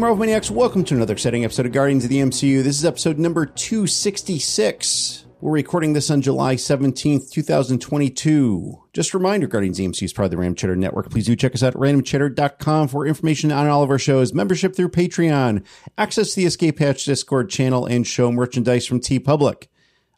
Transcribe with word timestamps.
Marvel 0.00 0.18
Maniacs, 0.18 0.48
welcome 0.48 0.84
to 0.84 0.94
another 0.94 1.12
exciting 1.12 1.44
episode 1.44 1.66
of 1.66 1.72
Guardians 1.72 2.04
of 2.04 2.10
the 2.10 2.18
MCU. 2.18 2.62
This 2.62 2.78
is 2.78 2.84
episode 2.84 3.18
number 3.18 3.44
266. 3.44 5.24
We're 5.40 5.50
recording 5.50 5.92
this 5.92 6.08
on 6.08 6.22
July 6.22 6.54
17th, 6.54 7.32
2022. 7.32 8.84
Just 8.92 9.12
a 9.12 9.18
reminder, 9.18 9.48
Guardians 9.48 9.80
of 9.80 9.84
the 9.84 9.90
MCU 9.90 10.04
is 10.04 10.12
part 10.12 10.26
of 10.26 10.30
the 10.30 10.36
Random 10.36 10.54
Chatter 10.54 10.76
Network. 10.76 11.10
Please 11.10 11.26
do 11.26 11.34
check 11.34 11.52
us 11.52 11.64
out 11.64 11.74
at 11.74 11.80
randomchatter.com 11.80 12.86
for 12.86 13.06
information 13.08 13.50
on 13.50 13.66
all 13.66 13.82
of 13.82 13.90
our 13.90 13.98
shows, 13.98 14.32
membership 14.32 14.76
through 14.76 14.90
Patreon, 14.90 15.64
access 15.96 16.30
to 16.30 16.36
the 16.36 16.46
Escape 16.46 16.78
Hatch 16.78 17.04
Discord 17.04 17.50
channel, 17.50 17.84
and 17.84 18.06
show 18.06 18.30
merchandise 18.30 18.86
from 18.86 19.00
TeePublic. 19.00 19.66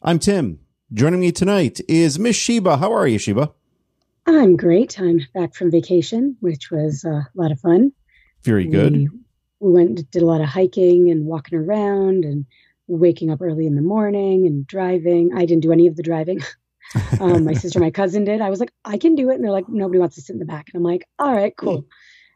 I'm 0.03 0.19
Tim. 0.19 0.59
Joining 0.93 1.21
me 1.21 1.31
tonight 1.31 1.81
is 1.87 2.19
Miss 2.19 2.35
Sheba. 2.35 2.77
How 2.77 2.93
are 2.93 3.07
you, 3.07 3.17
Sheba? 3.17 3.51
I'm 4.27 4.57
great. 4.57 4.99
I'm 4.99 5.21
back 5.33 5.55
from 5.55 5.71
vacation, 5.71 6.37
which 6.39 6.69
was 6.69 7.03
uh, 7.03 7.09
a 7.09 7.29
lot 7.33 7.51
of 7.51 7.59
fun. 7.59 7.93
Very 8.43 8.65
good. 8.65 8.93
We 8.93 9.09
went 9.69 9.89
and 9.89 10.11
did 10.11 10.21
a 10.21 10.25
lot 10.25 10.41
of 10.41 10.47
hiking 10.47 11.09
and 11.09 11.25
walking 11.25 11.57
around 11.57 12.25
and 12.25 12.45
waking 12.87 13.29
up 13.29 13.41
early 13.41 13.67
in 13.67 13.75
the 13.75 13.81
morning 13.81 14.45
and 14.47 14.65
driving. 14.67 15.31
I 15.35 15.45
didn't 15.45 15.61
do 15.61 15.71
any 15.71 15.87
of 15.87 15.95
the 15.95 16.03
driving. 16.03 16.41
um, 17.19 17.45
my 17.45 17.53
sister, 17.53 17.79
my 17.79 17.91
cousin 17.91 18.23
did. 18.23 18.41
I 18.41 18.49
was 18.49 18.59
like, 18.59 18.73
I 18.83 18.97
can 18.97 19.15
do 19.15 19.29
it, 19.29 19.35
and 19.35 19.43
they're 19.43 19.51
like, 19.51 19.69
nobody 19.69 19.99
wants 19.99 20.15
to 20.15 20.21
sit 20.21 20.33
in 20.33 20.39
the 20.39 20.45
back, 20.45 20.69
and 20.73 20.79
I'm 20.79 20.83
like, 20.83 21.07
all 21.19 21.33
right, 21.33 21.55
cool. 21.55 21.85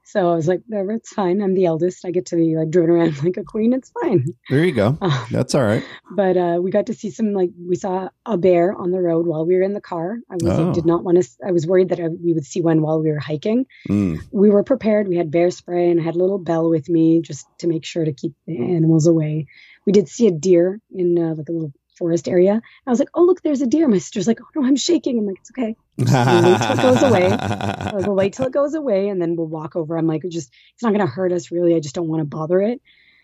So 0.08 0.32
I 0.32 0.36
was 0.36 0.48
like, 0.48 0.62
it's 0.70 1.14
fine. 1.14 1.42
I'm 1.42 1.56
the 1.56 1.66
eldest. 1.66 2.06
I 2.06 2.12
get 2.12 2.28
to 2.28 2.36
be 2.36 2.56
like 2.56 2.70
driven 2.70 2.92
around 2.92 3.24
like 3.24 3.38
a 3.38 3.44
queen. 3.44 3.74
It's 3.74 3.92
fine. 4.02 4.28
There 4.50 4.64
you 4.64 4.72
go. 4.72 4.96
Uh, 5.02 5.26
That's 5.32 5.56
all 5.56 5.64
right. 5.64 5.84
But 6.12 6.38
uh, 6.38 6.60
we 6.62 6.70
got 6.70 6.86
to 6.88 6.94
see 6.94 7.10
some 7.10 7.34
like 7.34 7.50
we 7.60 7.76
saw 7.76 8.10
a 8.24 8.38
bear 8.38 8.74
on 8.74 8.92
the 8.92 9.02
road 9.02 9.26
while 9.26 9.48
we 9.48 9.56
were 9.56 9.64
in 9.64 9.74
the 9.74 9.82
car. 9.82 10.18
I 10.30 10.36
was 10.36 10.60
oh. 10.60 10.74
did 10.74 10.86
not 10.86 11.04
want 11.04 11.22
to. 11.22 11.30
I 11.46 11.52
was 11.52 11.66
worried 11.66 11.90
that 11.90 12.00
I, 12.00 12.08
we 12.08 12.34
would 12.34 12.46
see 12.46 12.62
one 12.62 12.84
while 12.84 13.02
we 13.02 13.12
were 13.12 13.20
hiking. 13.20 13.66
Mm. 13.90 14.22
We 14.32 14.52
were 14.52 14.64
prepared. 14.64 15.08
We 15.08 15.18
had 15.18 15.32
bear 15.32 15.50
spray 15.50 15.90
and 15.90 16.00
I 16.00 16.04
had 16.04 16.16
a 16.16 16.20
little 16.20 16.38
bell 16.38 16.70
with 16.70 16.88
me 16.88 17.22
just 17.22 17.48
to 17.60 17.68
make 17.68 17.84
sure 17.84 18.06
to 18.06 18.14
keep 18.14 18.34
the 18.46 18.58
animals 18.58 19.08
away. 19.08 19.48
We 19.88 19.92
did 19.92 20.08
see 20.08 20.28
a 20.28 20.32
deer 20.32 20.80
in 20.94 21.18
uh, 21.18 21.34
like 21.34 21.50
a 21.50 21.52
little 21.52 21.74
forest 21.98 22.28
area. 22.28 22.62
I 22.86 22.90
was 22.90 23.00
like, 23.00 23.10
oh, 23.14 23.24
look, 23.24 23.42
there's 23.42 23.62
a 23.62 23.68
deer. 23.68 23.88
My 23.88 23.98
sister's 23.98 24.28
like, 24.28 24.40
oh, 24.42 24.48
no, 24.56 24.68
I'm 24.68 24.76
shaking. 24.76 25.20
I'm 25.20 25.26
like, 25.26 25.38
it's 25.40 25.52
okay. 25.52 25.76
We'll 25.98 26.08
wait 26.44 26.62
till 26.62 26.72
it 26.72 26.82
goes 26.82 27.02
away. 27.10 27.30
Like, 27.30 28.06
we'll 28.06 28.16
wait 28.16 28.34
till 28.34 28.46
it 28.46 28.54
goes 28.54 28.74
away 28.74 29.10
and 29.10 29.22
then 29.22 29.36
we'll 29.36 29.48
walk 29.48 29.76
over. 29.76 29.98
I'm 29.98 30.08
like, 30.08 30.24
just, 30.30 30.52
it's 30.74 30.84
not 30.84 30.94
going 30.94 31.06
to 31.06 31.12
hurt 31.12 31.32
us 31.32 31.52
really. 31.52 31.76
I 31.76 31.80
just 31.80 31.96
don't 31.96 32.08
want 32.08 32.22
to 32.22 32.26
bother 32.26 32.62
it. 32.62 32.82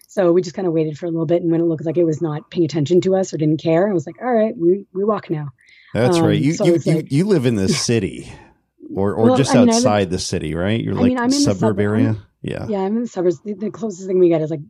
So 0.08 0.34
we 0.34 0.42
just 0.42 0.56
kind 0.56 0.68
of 0.68 0.74
waited 0.74 0.98
for 0.98 1.06
a 1.06 1.10
little 1.10 1.26
bit. 1.26 1.42
And 1.42 1.52
when 1.52 1.62
it 1.62 1.66
looked 1.66 1.86
like 1.86 1.98
it 1.98 2.04
was 2.04 2.22
not 2.22 2.52
paying 2.52 2.66
attention 2.66 3.00
to 3.02 3.16
us 3.16 3.34
or 3.34 3.38
didn't 3.38 3.62
care, 3.62 3.90
I 3.90 3.94
was 3.94 4.06
like, 4.06 4.22
all 4.22 4.34
right, 4.34 4.56
we, 4.58 4.86
we 4.94 5.06
walk 5.06 5.30
now. 5.30 5.52
That's 5.94 6.18
um, 6.18 6.26
right. 6.26 6.40
You, 6.40 6.54
so 6.54 6.66
you, 6.66 6.80
you, 6.84 6.96
like, 6.96 7.12
you, 7.12 7.26
live 7.26 7.46
in 7.46 7.56
the 7.56 7.70
city 7.70 8.32
or, 8.94 9.14
or 9.14 9.26
well, 9.28 9.38
just 9.38 9.56
I 9.56 9.60
mean, 9.60 9.70
outside 9.70 10.00
live, 10.00 10.10
the 10.10 10.20
city, 10.20 10.54
right? 10.54 10.82
You're 10.82 10.96
like 10.96 11.06
I 11.06 11.08
mean, 11.08 11.18
I'm 11.18 11.26
in 11.26 11.32
suburb, 11.32 11.60
suburb 11.60 11.80
area. 11.80 12.10
I'm, 12.10 12.26
yeah. 12.42 12.68
Yeah. 12.68 12.80
I'm 12.80 12.98
in 12.98 13.04
the 13.04 13.08
suburbs. 13.08 13.40
The, 13.42 13.54
the 13.54 13.72
closest 13.72 14.06
thing 14.06 14.20
we 14.20 14.30
get 14.30 14.42
is 14.42 14.50
like, 14.50 14.62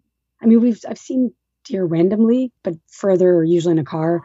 I 0.42 0.46
mean, 0.46 0.62
we've, 0.62 0.80
I've 0.88 1.00
seen 1.00 1.34
deer 1.64 1.86
randomly, 1.86 2.52
but 2.64 2.76
further, 2.88 3.44
usually 3.44 3.74
in 3.74 3.80
a 3.80 3.84
car 3.84 4.22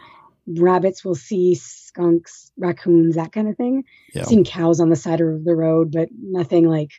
rabbits 0.46 1.04
will 1.04 1.14
see 1.14 1.54
skunks, 1.54 2.52
raccoons, 2.56 3.16
that 3.16 3.32
kind 3.32 3.48
of 3.48 3.56
thing. 3.56 3.84
Yeah. 4.14 4.24
Seen 4.24 4.44
cows 4.44 4.80
on 4.80 4.90
the 4.90 4.96
side 4.96 5.20
of 5.20 5.44
the 5.44 5.54
road, 5.54 5.92
but 5.92 6.08
nothing 6.12 6.68
like 6.68 6.92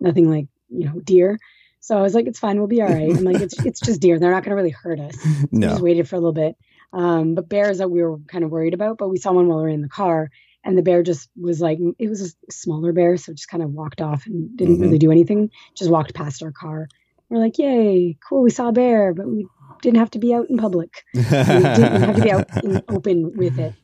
nothing 0.00 0.28
like, 0.30 0.46
you 0.68 0.86
know, 0.86 1.00
deer. 1.00 1.38
So 1.80 1.96
I 1.96 2.02
was 2.02 2.14
like, 2.14 2.26
it's 2.26 2.38
fine, 2.38 2.58
we'll 2.58 2.66
be 2.66 2.82
all 2.82 2.88
right. 2.88 3.14
I'm 3.14 3.24
like, 3.24 3.40
it's 3.40 3.64
it's 3.64 3.80
just 3.80 4.00
deer. 4.00 4.18
They're 4.18 4.30
not 4.30 4.42
gonna 4.42 4.56
really 4.56 4.70
hurt 4.70 5.00
us. 5.00 5.14
No. 5.50 5.66
We 5.68 5.72
just 5.72 5.82
waited 5.82 6.08
for 6.08 6.16
a 6.16 6.18
little 6.18 6.32
bit. 6.32 6.56
Um, 6.92 7.34
but 7.34 7.48
bears 7.48 7.78
that 7.78 7.90
we 7.90 8.02
were 8.02 8.18
kind 8.28 8.44
of 8.44 8.50
worried 8.50 8.74
about, 8.74 8.98
but 8.98 9.08
we 9.08 9.18
saw 9.18 9.32
one 9.32 9.48
while 9.48 9.58
we 9.58 9.64
were 9.64 9.68
in 9.68 9.82
the 9.82 9.88
car 9.88 10.30
and 10.62 10.78
the 10.78 10.82
bear 10.82 11.02
just 11.02 11.28
was 11.38 11.60
like 11.60 11.78
it 11.98 12.08
was 12.08 12.22
a 12.22 12.52
smaller 12.52 12.92
bear, 12.92 13.16
so 13.16 13.32
just 13.32 13.48
kind 13.48 13.62
of 13.62 13.70
walked 13.70 14.00
off 14.00 14.26
and 14.26 14.56
didn't 14.56 14.74
mm-hmm. 14.74 14.84
really 14.84 14.98
do 14.98 15.10
anything, 15.10 15.50
just 15.74 15.90
walked 15.90 16.14
past 16.14 16.42
our 16.42 16.52
car. 16.52 16.88
We're 17.34 17.40
like, 17.40 17.58
Yay, 17.58 18.16
cool, 18.28 18.44
we 18.44 18.50
saw 18.50 18.68
a 18.68 18.72
bear, 18.72 19.12
but 19.12 19.26
we 19.26 19.48
didn't 19.82 19.98
have 19.98 20.12
to 20.12 20.20
be 20.20 20.32
out 20.32 20.48
in 20.48 20.56
public. 20.56 21.02
we 21.14 21.20
didn't 21.20 22.00
have 22.00 22.14
to 22.14 22.22
be 22.22 22.30
out 22.30 22.64
in 22.64 22.80
open 22.88 23.36
with 23.36 23.58
it. 23.58 23.74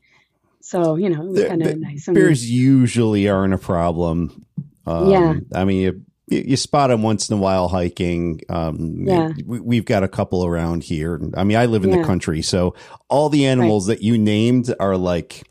So, 0.61 0.94
you 0.94 1.11
know, 1.11 1.22
it 1.22 1.31
was 1.31 1.44
kind 1.47 1.66
of 1.66 1.78
nice. 1.78 2.06
bears 2.06 2.49
usually 2.49 3.28
aren't 3.28 3.53
a 3.53 3.59
problem. 3.59 4.47
Um, 4.87 5.10
yeah. 5.10 5.34
I 5.53 5.65
mean, 5.65 5.83
you, 5.83 6.05
you, 6.28 6.56
spot 6.56 6.91
them 6.91 7.03
once 7.03 7.28
in 7.28 7.39
a 7.39 7.41
while 7.41 7.66
hiking. 7.66 8.41
Um, 8.49 9.05
yeah. 9.09 9.33
We, 9.44 9.75
have 9.75 9.84
got 9.84 10.05
a 10.05 10.09
couple 10.09 10.47
around 10.47 10.84
here. 10.84 11.21
I 11.37 11.43
mean, 11.43 11.56
I 11.56 11.66
live 11.66 11.83
in 11.83 11.91
yeah. 11.91 11.97
the 11.99 12.05
country, 12.05 12.43
so 12.43 12.77
all 13.09 13.31
the 13.31 13.47
animals 13.47 13.89
right. 13.89 13.99
that 13.99 14.05
you 14.05 14.16
named 14.16 14.72
are 14.78 14.97
like, 14.97 15.43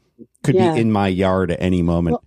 could 0.43 0.55
yeah. 0.55 0.73
be 0.73 0.79
in 0.79 0.89
my 0.89 1.09
yard 1.09 1.51
at 1.51 1.61
any 1.61 1.81
moment. 1.81 2.17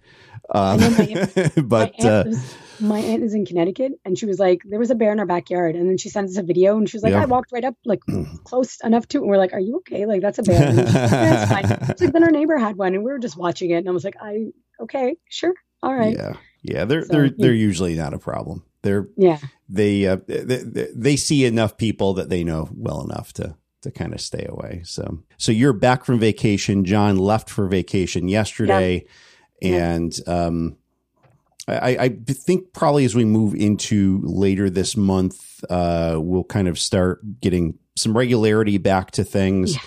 Well, 0.53 0.75
um, 0.75 0.81
my, 0.81 1.51
but, 1.63 1.95
my 1.99 2.09
uh, 2.09 2.25
was, 2.27 2.57
my 2.83 2.99
aunt 2.99 3.23
is 3.23 3.35
in 3.35 3.47
Connecticut 3.47 3.93
and 4.05 4.19
she 4.19 4.27
was 4.27 4.39
like, 4.39 4.63
there 4.65 4.79
was 4.79 4.91
a 4.91 4.95
bear 4.95 5.13
in 5.13 5.21
our 5.21 5.27
backyard. 5.27 5.77
And 5.77 5.89
then 5.89 5.99
she 5.99 6.09
sends 6.09 6.37
us 6.37 6.43
a 6.43 6.45
video 6.45 6.77
and 6.77 6.89
she 6.89 6.97
was 6.97 7.03
like, 7.03 7.13
yeah. 7.13 7.23
I 7.23 7.27
walked 7.27 7.53
right 7.53 7.65
up 7.65 7.75
like 7.85 8.01
close 8.45 8.79
enough 8.83 9.07
to, 9.09 9.19
and 9.19 9.29
we're 9.29 9.39
like, 9.39 9.53
are 9.53 9.61
you 9.61 9.77
okay? 9.79 10.07
Like 10.07 10.21
that's 10.21 10.39
a 10.39 10.43
bear. 10.43 10.69
And 10.69 10.77
like, 10.77 10.87
that's 10.87 11.53
fine. 11.53 11.89
It's 11.91 12.01
like, 12.01 12.13
then 12.13 12.25
our 12.25 12.31
neighbor 12.31 12.59
had 12.59 12.77
one 12.77 12.95
and 12.95 13.05
we 13.05 13.13
were 13.13 13.19
just 13.19 13.37
watching 13.37 13.71
it. 13.71 13.77
And 13.77 13.89
I 13.89 13.93
was 13.93 14.05
like, 14.05 14.17
I, 14.21 14.47
okay, 14.81 15.17
sure. 15.29 15.55
All 15.83 15.95
right. 15.95 16.17
Yeah. 16.17 16.35
Yeah. 16.63 16.85
They're, 16.85 17.03
so, 17.05 17.13
they're, 17.13 17.25
yeah. 17.27 17.33
they're 17.39 17.55
usually 17.55 17.95
not 17.95 18.15
a 18.15 18.19
problem. 18.19 18.65
They're, 18.83 19.09
yeah, 19.17 19.39
they, 19.69 20.07
uh, 20.07 20.17
they, 20.27 20.89
they 20.95 21.17
see 21.17 21.45
enough 21.45 21.77
people 21.77 22.15
that 22.15 22.29
they 22.29 22.43
know 22.43 22.69
well 22.73 23.03
enough 23.03 23.33
to, 23.35 23.57
to 23.83 23.91
kind 23.93 24.13
of 24.13 24.21
stay 24.21 24.45
away. 24.49 24.83
So, 24.85 25.23
so 25.37 25.53
you're 25.53 25.73
back 25.73 26.05
from 26.05 26.19
vacation. 26.19 26.85
John 26.85 27.17
left 27.17 27.49
for 27.49 27.69
vacation 27.69 28.29
yesterday. 28.29 29.05
Yeah. 29.61 29.95
And, 29.95 30.21
um, 30.27 30.77
I, 31.69 31.97
I, 32.01 32.09
think 32.09 32.73
probably 32.73 33.05
as 33.05 33.15
we 33.15 33.25
move 33.25 33.55
into 33.55 34.21
later 34.25 34.69
this 34.69 34.97
month, 34.97 35.65
uh, 35.71 36.17
we'll 36.19 36.45
kind 36.45 36.67
of 36.67 36.79
start 36.79 37.21
getting 37.41 37.79
some 37.97 38.17
regularity 38.17 38.79
back 38.79 39.13
to 39.13 39.25
things. 39.25 39.75
Yeah. 39.75 39.81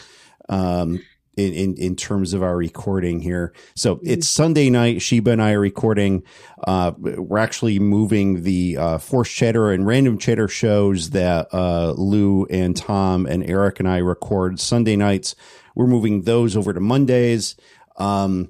Um, 0.47 1.01
in, 1.37 1.53
in, 1.53 1.75
in 1.75 1.95
terms 1.95 2.33
of 2.33 2.41
our 2.43 2.55
recording 2.55 3.19
here. 3.19 3.53
So 3.75 3.95
mm-hmm. 3.95 4.07
it's 4.07 4.29
Sunday 4.29 4.69
night. 4.69 5.01
Sheba 5.01 5.31
and 5.31 5.41
I 5.41 5.51
are 5.51 5.59
recording. 5.59 6.23
Uh, 6.65 6.93
we're 6.97 7.37
actually 7.37 7.79
moving 7.79 8.43
the 8.43 8.77
uh, 8.77 8.97
Force 8.99 9.29
Chatter 9.29 9.71
and 9.71 9.85
Random 9.85 10.17
Chatter 10.17 10.47
shows 10.47 11.09
that 11.11 11.53
uh, 11.53 11.93
Lou 11.97 12.45
and 12.45 12.75
Tom 12.75 13.25
and 13.25 13.43
Eric 13.43 13.79
and 13.79 13.89
I 13.89 13.97
record 13.97 14.59
Sunday 14.59 14.95
nights. 14.95 15.35
We're 15.75 15.87
moving 15.87 16.21
those 16.21 16.55
over 16.55 16.73
to 16.73 16.79
Mondays. 16.79 17.55
Um, 17.97 18.49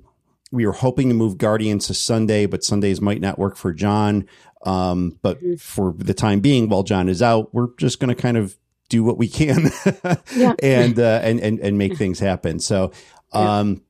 we 0.56 0.66
were 0.66 0.72
hoping 0.72 1.10
to 1.10 1.14
move 1.14 1.38
Guardians 1.38 1.88
to 1.88 1.94
Sunday, 1.94 2.46
but 2.46 2.64
Sundays 2.64 3.02
might 3.02 3.22
not 3.22 3.38
work 3.38 3.58
for 3.58 3.74
John. 3.74 4.28
Um, 4.66 5.20
but 5.22 5.38
mm-hmm. 5.38 5.56
for 5.56 5.94
the 5.96 6.13
time 6.13 6.40
being, 6.40 6.69
while 6.69 6.84
John 6.84 7.07
is 7.07 7.22
out, 7.22 7.54
we're 7.54 7.75
just 7.78 8.00
going 8.00 8.16
to 8.16 8.19
kind 8.19 8.38
of 8.38 8.57
do 8.90 9.04
what 9.04 9.18
we 9.18 9.28
can 9.28 9.69
and, 10.62 11.00
uh, 11.00 11.19
and, 11.24 11.40
and, 11.40 11.60
and 11.60 11.78
make 11.78 11.98
things 11.98 12.19
happen. 12.19 12.60
So, 12.60 12.92
um, 13.31 13.84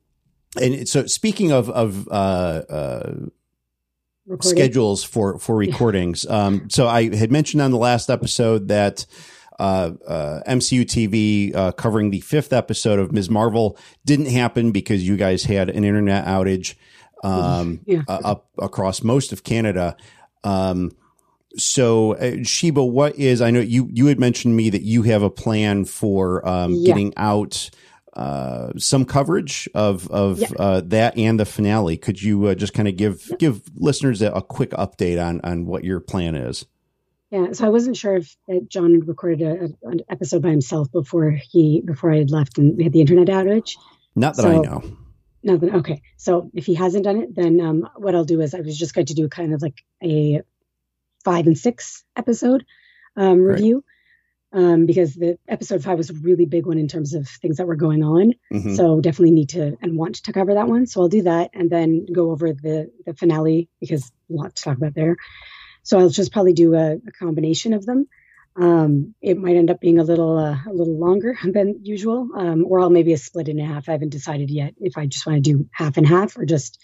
and 0.60 0.86
so 0.88 1.06
speaking 1.06 1.52
of, 1.52 1.70
of, 1.70 2.08
uh, 2.08 2.10
uh, 2.68 3.14
schedules 4.40 5.04
for, 5.04 5.38
for 5.38 5.56
recordings. 5.56 6.26
Um, 6.26 6.68
so 6.68 6.88
I 6.88 7.14
had 7.14 7.30
mentioned 7.30 7.62
on 7.62 7.70
the 7.70 7.78
last 7.78 8.10
episode 8.10 8.68
that, 8.68 9.06
uh, 9.58 9.92
uh, 10.06 10.40
MCU 10.46 10.82
TV 10.82 11.54
uh, 11.54 11.72
covering 11.72 12.10
the 12.10 12.20
fifth 12.20 12.52
episode 12.52 12.98
of 12.98 13.12
Ms. 13.12 13.30
Marvel 13.30 13.78
didn't 14.04 14.26
happen 14.26 14.72
because 14.72 15.06
you 15.06 15.16
guys 15.16 15.44
had 15.44 15.70
an 15.70 15.84
internet 15.84 16.26
outage 16.26 16.74
um, 17.24 17.80
yeah. 17.86 18.02
Uh, 18.08 18.20
up 18.24 18.48
across 18.58 19.02
most 19.02 19.32
of 19.32 19.44
Canada. 19.44 19.96
Um, 20.44 20.92
so 21.56 22.14
uh, 22.14 22.42
Sheba, 22.42 22.84
what 22.84 23.16
is? 23.16 23.40
I 23.40 23.50
know 23.50 23.60
you 23.60 23.88
you 23.92 24.06
had 24.06 24.20
mentioned 24.20 24.56
me 24.56 24.70
that 24.70 24.82
you 24.82 25.02
have 25.02 25.22
a 25.22 25.30
plan 25.30 25.84
for 25.84 26.46
um, 26.46 26.74
yeah. 26.74 26.86
getting 26.86 27.12
out. 27.16 27.70
Uh, 28.12 28.72
some 28.78 29.04
coverage 29.04 29.68
of 29.74 30.10
of 30.10 30.38
yeah. 30.38 30.48
uh, 30.58 30.80
that 30.82 31.18
and 31.18 31.38
the 31.38 31.44
finale. 31.44 31.98
Could 31.98 32.22
you 32.22 32.46
uh, 32.46 32.54
just 32.54 32.72
kind 32.72 32.88
of 32.88 32.96
give 32.96 33.26
yeah. 33.28 33.36
give 33.36 33.62
listeners 33.74 34.22
a, 34.22 34.30
a, 34.30 34.40
quick 34.40 34.70
update 34.70 35.22
on 35.22 35.38
on 35.42 35.66
what 35.66 35.84
your 35.84 36.00
plan 36.00 36.34
is? 36.34 36.64
Yeah, 37.36 37.52
so 37.52 37.66
I 37.66 37.68
wasn't 37.68 37.98
sure 37.98 38.16
if 38.16 38.34
John 38.68 38.94
had 38.94 39.08
recorded 39.08 39.42
a, 39.42 39.64
a, 39.64 39.90
an 39.90 40.00
episode 40.08 40.40
by 40.40 40.48
himself 40.48 40.90
before 40.90 41.32
he 41.32 41.82
before 41.84 42.10
I 42.10 42.16
had 42.16 42.30
left 42.30 42.56
and 42.56 42.78
we 42.78 42.84
had 42.84 42.94
the 42.94 43.02
internet 43.02 43.28
outage. 43.28 43.76
Not 44.14 44.36
that 44.36 44.42
so, 44.42 44.50
I 44.50 44.56
know. 44.64 44.96
Nothing. 45.42 45.74
Okay, 45.74 46.00
so 46.16 46.50
if 46.54 46.64
he 46.64 46.72
hasn't 46.72 47.04
done 47.04 47.18
it, 47.18 47.34
then 47.34 47.60
um, 47.60 47.88
what 47.96 48.14
I'll 48.14 48.24
do 48.24 48.40
is 48.40 48.54
I 48.54 48.60
was 48.60 48.78
just 48.78 48.94
going 48.94 49.08
to 49.08 49.14
do 49.14 49.28
kind 49.28 49.52
of 49.52 49.60
like 49.60 49.84
a 50.02 50.40
five 51.26 51.46
and 51.46 51.58
six 51.58 52.04
episode 52.16 52.64
um, 53.16 53.42
review. 53.42 53.76
Right. 53.76 53.82
Um, 54.52 54.86
because 54.86 55.14
the 55.14 55.38
episode 55.46 55.82
five 55.82 55.98
was 55.98 56.08
a 56.08 56.14
really 56.14 56.46
big 56.46 56.64
one 56.64 56.78
in 56.78 56.88
terms 56.88 57.12
of 57.12 57.28
things 57.28 57.58
that 57.58 57.66
were 57.66 57.76
going 57.76 58.02
on. 58.02 58.32
Mm-hmm. 58.50 58.76
So 58.76 59.02
definitely 59.02 59.32
need 59.32 59.50
to 59.50 59.76
and 59.82 59.98
want 59.98 60.14
to 60.22 60.32
cover 60.32 60.54
that 60.54 60.68
one. 60.68 60.86
So 60.86 61.02
I'll 61.02 61.08
do 61.08 61.24
that 61.24 61.50
and 61.52 61.68
then 61.68 62.06
go 62.10 62.30
over 62.30 62.54
the 62.54 62.90
the 63.04 63.12
finale 63.12 63.68
because 63.78 64.10
a 64.30 64.32
lot 64.32 64.56
to 64.56 64.62
talk 64.62 64.78
about 64.78 64.94
there. 64.94 65.16
So 65.86 66.00
I'll 66.00 66.08
just 66.08 66.32
probably 66.32 66.52
do 66.52 66.74
a, 66.74 66.94
a 66.94 67.12
combination 67.16 67.72
of 67.72 67.86
them. 67.86 68.08
Um, 68.56 69.14
it 69.22 69.38
might 69.38 69.54
end 69.54 69.70
up 69.70 69.80
being 69.80 70.00
a 70.00 70.02
little 70.02 70.36
uh, 70.36 70.58
a 70.68 70.72
little 70.72 70.98
longer 70.98 71.38
than 71.44 71.84
usual, 71.84 72.28
um, 72.36 72.66
or 72.66 72.80
I'll 72.80 72.90
maybe 72.90 73.12
a 73.12 73.18
split 73.18 73.48
it 73.48 73.52
in 73.52 73.64
half. 73.64 73.88
I 73.88 73.92
haven't 73.92 74.08
decided 74.08 74.50
yet 74.50 74.74
if 74.80 74.98
I 74.98 75.06
just 75.06 75.26
want 75.26 75.36
to 75.36 75.52
do 75.52 75.68
half 75.70 75.96
and 75.96 76.06
half 76.06 76.36
or 76.36 76.44
just 76.44 76.80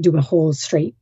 do 0.00 0.16
a 0.16 0.22
whole 0.22 0.54
straight 0.54 0.94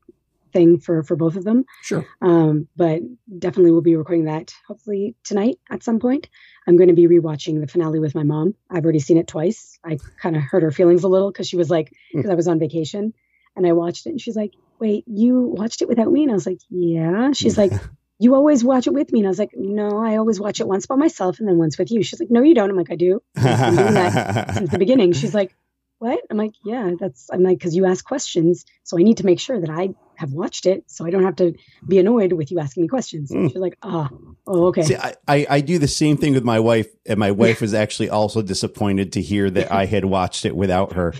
thing 0.52 0.80
for 0.80 1.04
for 1.04 1.14
both 1.14 1.36
of 1.36 1.44
them. 1.44 1.66
Sure. 1.82 2.04
Um, 2.20 2.66
but 2.74 3.00
definitely 3.38 3.70
we'll 3.70 3.80
be 3.80 3.94
recording 3.94 4.24
that 4.24 4.52
hopefully 4.66 5.14
tonight 5.22 5.60
at 5.70 5.84
some 5.84 6.00
point. 6.00 6.28
I'm 6.66 6.76
going 6.76 6.88
to 6.88 6.94
be 6.94 7.06
rewatching 7.06 7.60
the 7.60 7.68
finale 7.68 8.00
with 8.00 8.16
my 8.16 8.24
mom. 8.24 8.56
I've 8.68 8.82
already 8.82 8.98
seen 8.98 9.18
it 9.18 9.28
twice. 9.28 9.78
I 9.84 9.98
kind 10.20 10.34
of 10.34 10.42
hurt 10.42 10.64
her 10.64 10.72
feelings 10.72 11.04
a 11.04 11.08
little 11.08 11.30
because 11.30 11.48
she 11.48 11.56
was 11.56 11.70
like, 11.70 11.92
because 12.12 12.26
hmm. 12.26 12.32
I 12.32 12.34
was 12.34 12.48
on 12.48 12.58
vacation 12.58 13.14
and 13.54 13.66
I 13.68 13.72
watched 13.72 14.06
it 14.06 14.10
and 14.10 14.20
she's 14.20 14.36
like, 14.36 14.54
wait, 14.80 15.04
you 15.06 15.40
watched 15.40 15.82
it 15.82 15.88
without 15.88 16.10
me? 16.10 16.22
And 16.22 16.32
I 16.32 16.34
was 16.34 16.46
like, 16.46 16.60
yeah. 16.68 17.32
She's 17.32 17.58
like, 17.58 17.72
you 18.18 18.34
always 18.34 18.64
watch 18.64 18.86
it 18.86 18.92
with 18.92 19.12
me. 19.12 19.20
And 19.20 19.28
I 19.28 19.30
was 19.30 19.38
like, 19.38 19.52
no, 19.54 20.02
I 20.02 20.16
always 20.16 20.40
watch 20.40 20.60
it 20.60 20.68
once 20.68 20.86
by 20.86 20.96
myself 20.96 21.38
and 21.38 21.48
then 21.48 21.58
once 21.58 21.78
with 21.78 21.90
you. 21.90 22.02
She's 22.02 22.20
like, 22.20 22.30
no, 22.30 22.42
you 22.42 22.54
don't. 22.54 22.70
I'm 22.70 22.76
like, 22.76 22.90
I 22.90 22.96
do. 22.96 23.22
I've 23.36 23.76
doing 23.76 23.94
that 23.94 24.54
since 24.54 24.70
the 24.70 24.78
beginning. 24.78 25.12
She's 25.12 25.34
like, 25.34 25.54
what? 26.00 26.20
I'm 26.30 26.38
like, 26.38 26.52
yeah, 26.64 26.92
that's, 26.98 27.28
I'm 27.30 27.42
like, 27.42 27.58
because 27.58 27.76
you 27.76 27.86
ask 27.86 28.04
questions. 28.04 28.64
So 28.84 28.98
I 28.98 29.02
need 29.02 29.18
to 29.18 29.26
make 29.26 29.38
sure 29.38 29.60
that 29.60 29.70
I 29.70 29.90
have 30.16 30.32
watched 30.32 30.66
it 30.66 30.84
so 30.86 31.06
I 31.06 31.10
don't 31.10 31.24
have 31.24 31.36
to 31.36 31.54
be 31.86 31.98
annoyed 31.98 32.32
with 32.32 32.50
you 32.50 32.58
asking 32.58 32.82
me 32.82 32.88
questions. 32.88 33.30
Mm. 33.30 33.48
She's 33.48 33.56
like, 33.56 33.76
ah, 33.82 34.08
oh, 34.46 34.66
okay. 34.66 34.82
See, 34.82 34.96
I, 34.96 35.14
I, 35.28 35.46
I, 35.48 35.60
do 35.60 35.78
the 35.78 35.88
same 35.88 36.16
thing 36.16 36.34
with 36.34 36.44
my 36.44 36.60
wife. 36.60 36.88
And 37.06 37.18
my 37.18 37.30
wife 37.30 37.60
was 37.62 37.74
actually 37.74 38.10
also 38.10 38.40
disappointed 38.42 39.12
to 39.14 39.22
hear 39.22 39.50
that 39.50 39.72
I 39.72 39.86
had 39.86 40.04
watched 40.06 40.44
it 40.44 40.56
without 40.56 40.94
her. 40.94 41.14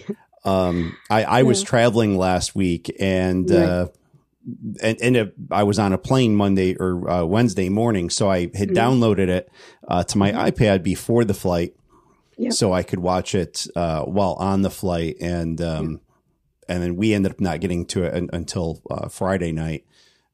Um, 0.44 0.96
I, 1.10 1.24
I 1.24 1.42
was 1.42 1.62
traveling 1.62 2.16
last 2.16 2.54
week 2.54 2.90
and, 2.98 3.50
uh, 3.50 3.88
and, 4.82 5.00
and 5.02 5.32
I 5.50 5.62
was 5.64 5.78
on 5.78 5.92
a 5.92 5.98
plane 5.98 6.34
Monday 6.34 6.76
or 6.76 7.08
uh, 7.08 7.24
Wednesday 7.24 7.68
morning, 7.68 8.10
so 8.10 8.30
I 8.30 8.40
had 8.54 8.70
mm-hmm. 8.70 8.76
downloaded 8.76 9.28
it 9.28 9.50
uh, 9.86 10.02
to 10.04 10.18
my 10.18 10.32
mm-hmm. 10.32 10.40
iPad 10.40 10.82
before 10.82 11.24
the 11.24 11.34
flight, 11.34 11.74
yep. 12.36 12.52
so 12.52 12.72
I 12.72 12.82
could 12.82 13.00
watch 13.00 13.34
it 13.34 13.66
uh, 13.76 14.02
while 14.04 14.34
on 14.34 14.62
the 14.62 14.70
flight, 14.70 15.16
and 15.20 15.60
um, 15.60 16.00
and 16.68 16.82
then 16.82 16.96
we 16.96 17.12
ended 17.12 17.32
up 17.32 17.40
not 17.40 17.60
getting 17.60 17.84
to 17.86 18.04
it 18.04 18.30
until 18.32 18.80
uh, 18.90 19.08
Friday 19.08 19.52
night. 19.52 19.84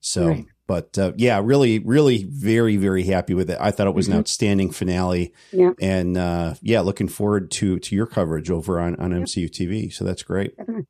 So, 0.01 0.29
right. 0.29 0.47
But 0.67 0.99
uh, 0.99 1.13
yeah, 1.17 1.41
really, 1.43 1.79
really, 1.79 2.25
very, 2.25 2.77
very 2.77 3.05
happy 3.05 3.35
with 3.35 3.51
it. 3.51 3.59
I 3.61 3.71
thought 3.71 3.87
it 3.87 3.95
was 3.95 4.07
mm-hmm. 4.07 4.15
an 4.15 4.19
outstanding 4.21 4.71
finale, 4.71 5.33
yeah, 5.53 5.73
and 5.81 6.17
uh, 6.17 6.55
yeah, 6.61 6.81
looking 6.81 7.09
forward 7.09 7.51
to 7.53 7.79
to 7.79 7.95
your 7.95 8.07
coverage 8.07 8.51
over 8.51 8.81
on 8.81 8.97
on 8.97 9.13
yep. 9.13 9.23
MCU 9.23 9.49
TV. 9.49 9.93
So 9.93 10.05
that's 10.05 10.23
great. 10.23 10.57
Definitely. 10.57 10.87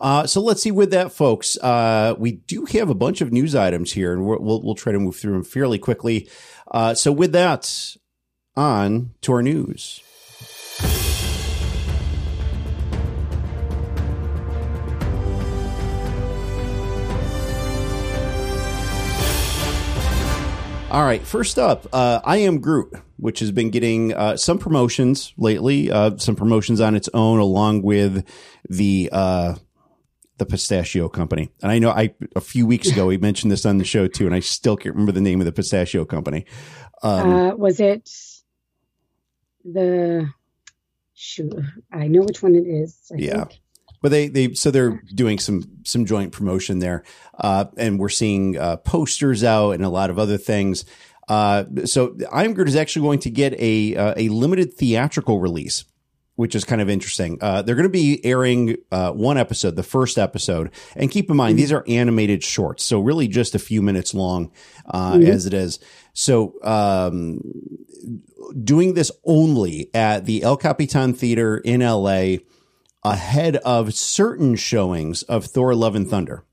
Uh, 0.00 0.26
so 0.26 0.40
let's 0.40 0.62
see 0.62 0.70
with 0.70 0.90
that, 0.92 1.12
folks. 1.12 1.56
Uh, 1.58 2.14
we 2.18 2.32
do 2.32 2.64
have 2.66 2.88
a 2.88 2.94
bunch 2.94 3.20
of 3.20 3.32
news 3.32 3.54
items 3.54 3.92
here, 3.92 4.12
and 4.12 4.24
we'll 4.26 4.62
we'll 4.62 4.74
try 4.74 4.92
to 4.92 5.00
move 5.00 5.16
through 5.16 5.32
them 5.32 5.44
fairly 5.44 5.78
quickly. 5.78 6.28
Uh, 6.70 6.94
so 6.94 7.10
with 7.10 7.32
that, 7.32 7.96
on 8.56 9.14
to 9.22 9.32
our 9.32 9.42
news. 9.42 10.02
All 20.90 21.04
right, 21.04 21.20
first 21.20 21.58
up, 21.58 21.86
uh, 21.92 22.20
I 22.24 22.38
am 22.38 22.60
Groot, 22.60 22.94
which 23.18 23.40
has 23.40 23.52
been 23.52 23.68
getting 23.68 24.14
uh, 24.14 24.38
some 24.38 24.58
promotions 24.58 25.34
lately, 25.36 25.90
uh, 25.90 26.16
some 26.16 26.34
promotions 26.34 26.80
on 26.80 26.96
its 26.96 27.10
own, 27.12 27.40
along 27.40 27.82
with 27.82 28.24
the 28.70 29.10
uh, 29.12 29.56
the 30.38 30.46
pistachio 30.46 31.10
company. 31.10 31.50
And 31.62 31.70
I 31.70 31.78
know 31.78 31.90
I 31.90 32.14
a 32.34 32.40
few 32.40 32.66
weeks 32.66 32.88
ago 32.88 33.04
we 33.04 33.18
mentioned 33.18 33.52
this 33.52 33.66
on 33.66 33.76
the 33.76 33.84
show 33.84 34.06
too, 34.06 34.24
and 34.24 34.34
I 34.34 34.40
still 34.40 34.78
can't 34.78 34.94
remember 34.94 35.12
the 35.12 35.20
name 35.20 35.40
of 35.42 35.44
the 35.44 35.52
pistachio 35.52 36.06
company. 36.06 36.46
Um, 37.02 37.30
uh, 37.30 37.54
was 37.54 37.80
it 37.80 38.10
the? 39.64 40.30
Shoot, 41.12 41.52
I 41.92 42.06
know 42.06 42.22
which 42.22 42.42
one 42.42 42.54
it 42.54 42.66
is. 42.66 42.96
I 43.12 43.16
yeah. 43.18 43.44
Think. 43.44 43.60
But 44.00 44.10
they, 44.10 44.28
they 44.28 44.54
so 44.54 44.70
they're 44.70 45.02
doing 45.14 45.38
some 45.38 45.78
some 45.84 46.04
joint 46.04 46.32
promotion 46.32 46.78
there, 46.78 47.04
uh, 47.38 47.66
and 47.76 47.98
we're 47.98 48.08
seeing 48.08 48.56
uh, 48.56 48.76
posters 48.78 49.42
out 49.42 49.72
and 49.72 49.84
a 49.84 49.88
lot 49.88 50.10
of 50.10 50.18
other 50.18 50.38
things. 50.38 50.84
Uh, 51.28 51.64
so 51.84 52.16
I 52.32 52.44
Am 52.44 52.54
Groot 52.54 52.68
is 52.68 52.76
actually 52.76 53.02
going 53.02 53.18
to 53.20 53.30
get 53.30 53.54
a 53.58 53.96
uh, 53.96 54.14
a 54.16 54.28
limited 54.28 54.74
theatrical 54.74 55.40
release 55.40 55.84
which 56.38 56.54
is 56.54 56.64
kind 56.64 56.80
of 56.80 56.88
interesting. 56.88 57.36
Uh, 57.40 57.62
they're 57.62 57.74
going 57.74 57.82
to 57.82 57.88
be 57.88 58.24
airing 58.24 58.76
uh, 58.92 59.10
one 59.10 59.36
episode, 59.36 59.74
the 59.74 59.82
first 59.82 60.18
episode, 60.18 60.70
and 60.94 61.10
keep 61.10 61.28
in 61.28 61.36
mind 61.36 61.54
mm-hmm. 61.54 61.56
these 61.56 61.72
are 61.72 61.82
animated 61.88 62.44
shorts, 62.44 62.84
so 62.84 63.00
really 63.00 63.26
just 63.26 63.56
a 63.56 63.58
few 63.58 63.82
minutes 63.82 64.14
long 64.14 64.52
uh, 64.86 65.14
mm-hmm. 65.14 65.26
as 65.28 65.46
it 65.46 65.52
is. 65.52 65.80
So, 66.12 66.54
um, 66.62 67.40
doing 68.62 68.94
this 68.94 69.10
only 69.24 69.90
at 69.92 70.26
the 70.26 70.44
El 70.44 70.56
Capitan 70.56 71.12
Theater 71.12 71.58
in 71.58 71.80
LA 71.80 72.36
ahead 73.12 73.56
of 73.56 73.94
certain 73.94 74.56
showings 74.56 75.22
of 75.24 75.44
Thor: 75.46 75.74
Love 75.74 75.94
and 75.94 76.08
Thunder. 76.08 76.44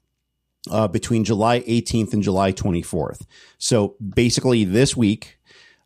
Uh, 0.71 0.87
between 0.87 1.23
July 1.23 1.59
18th 1.61 2.13
and 2.13 2.23
July 2.23 2.51
24th. 2.51 3.27
So 3.59 3.95
basically, 4.01 4.63
this 4.63 4.97
week, 4.97 5.37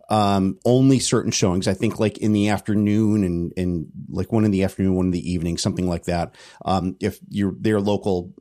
um, 0.10 0.58
only 0.66 1.00
certain 1.00 1.32
showings. 1.32 1.68
I 1.68 1.74
think 1.74 2.00
like 2.00 2.18
in 2.18 2.34
the 2.34 2.50
afternoon 2.50 3.24
and, 3.24 3.54
and 3.56 3.88
like 4.10 4.32
one 4.32 4.44
in 4.44 4.52
the 4.52 4.64
afternoon, 4.64 4.96
one 4.96 5.06
in 5.08 5.12
the 5.12 5.32
evening, 5.32 5.58
something 5.58 5.88
like 5.88 6.06
that. 6.06 6.34
Um, 6.66 6.96
if 7.00 7.20
you're 7.30 7.54
their 7.60 7.80
local 7.80 8.34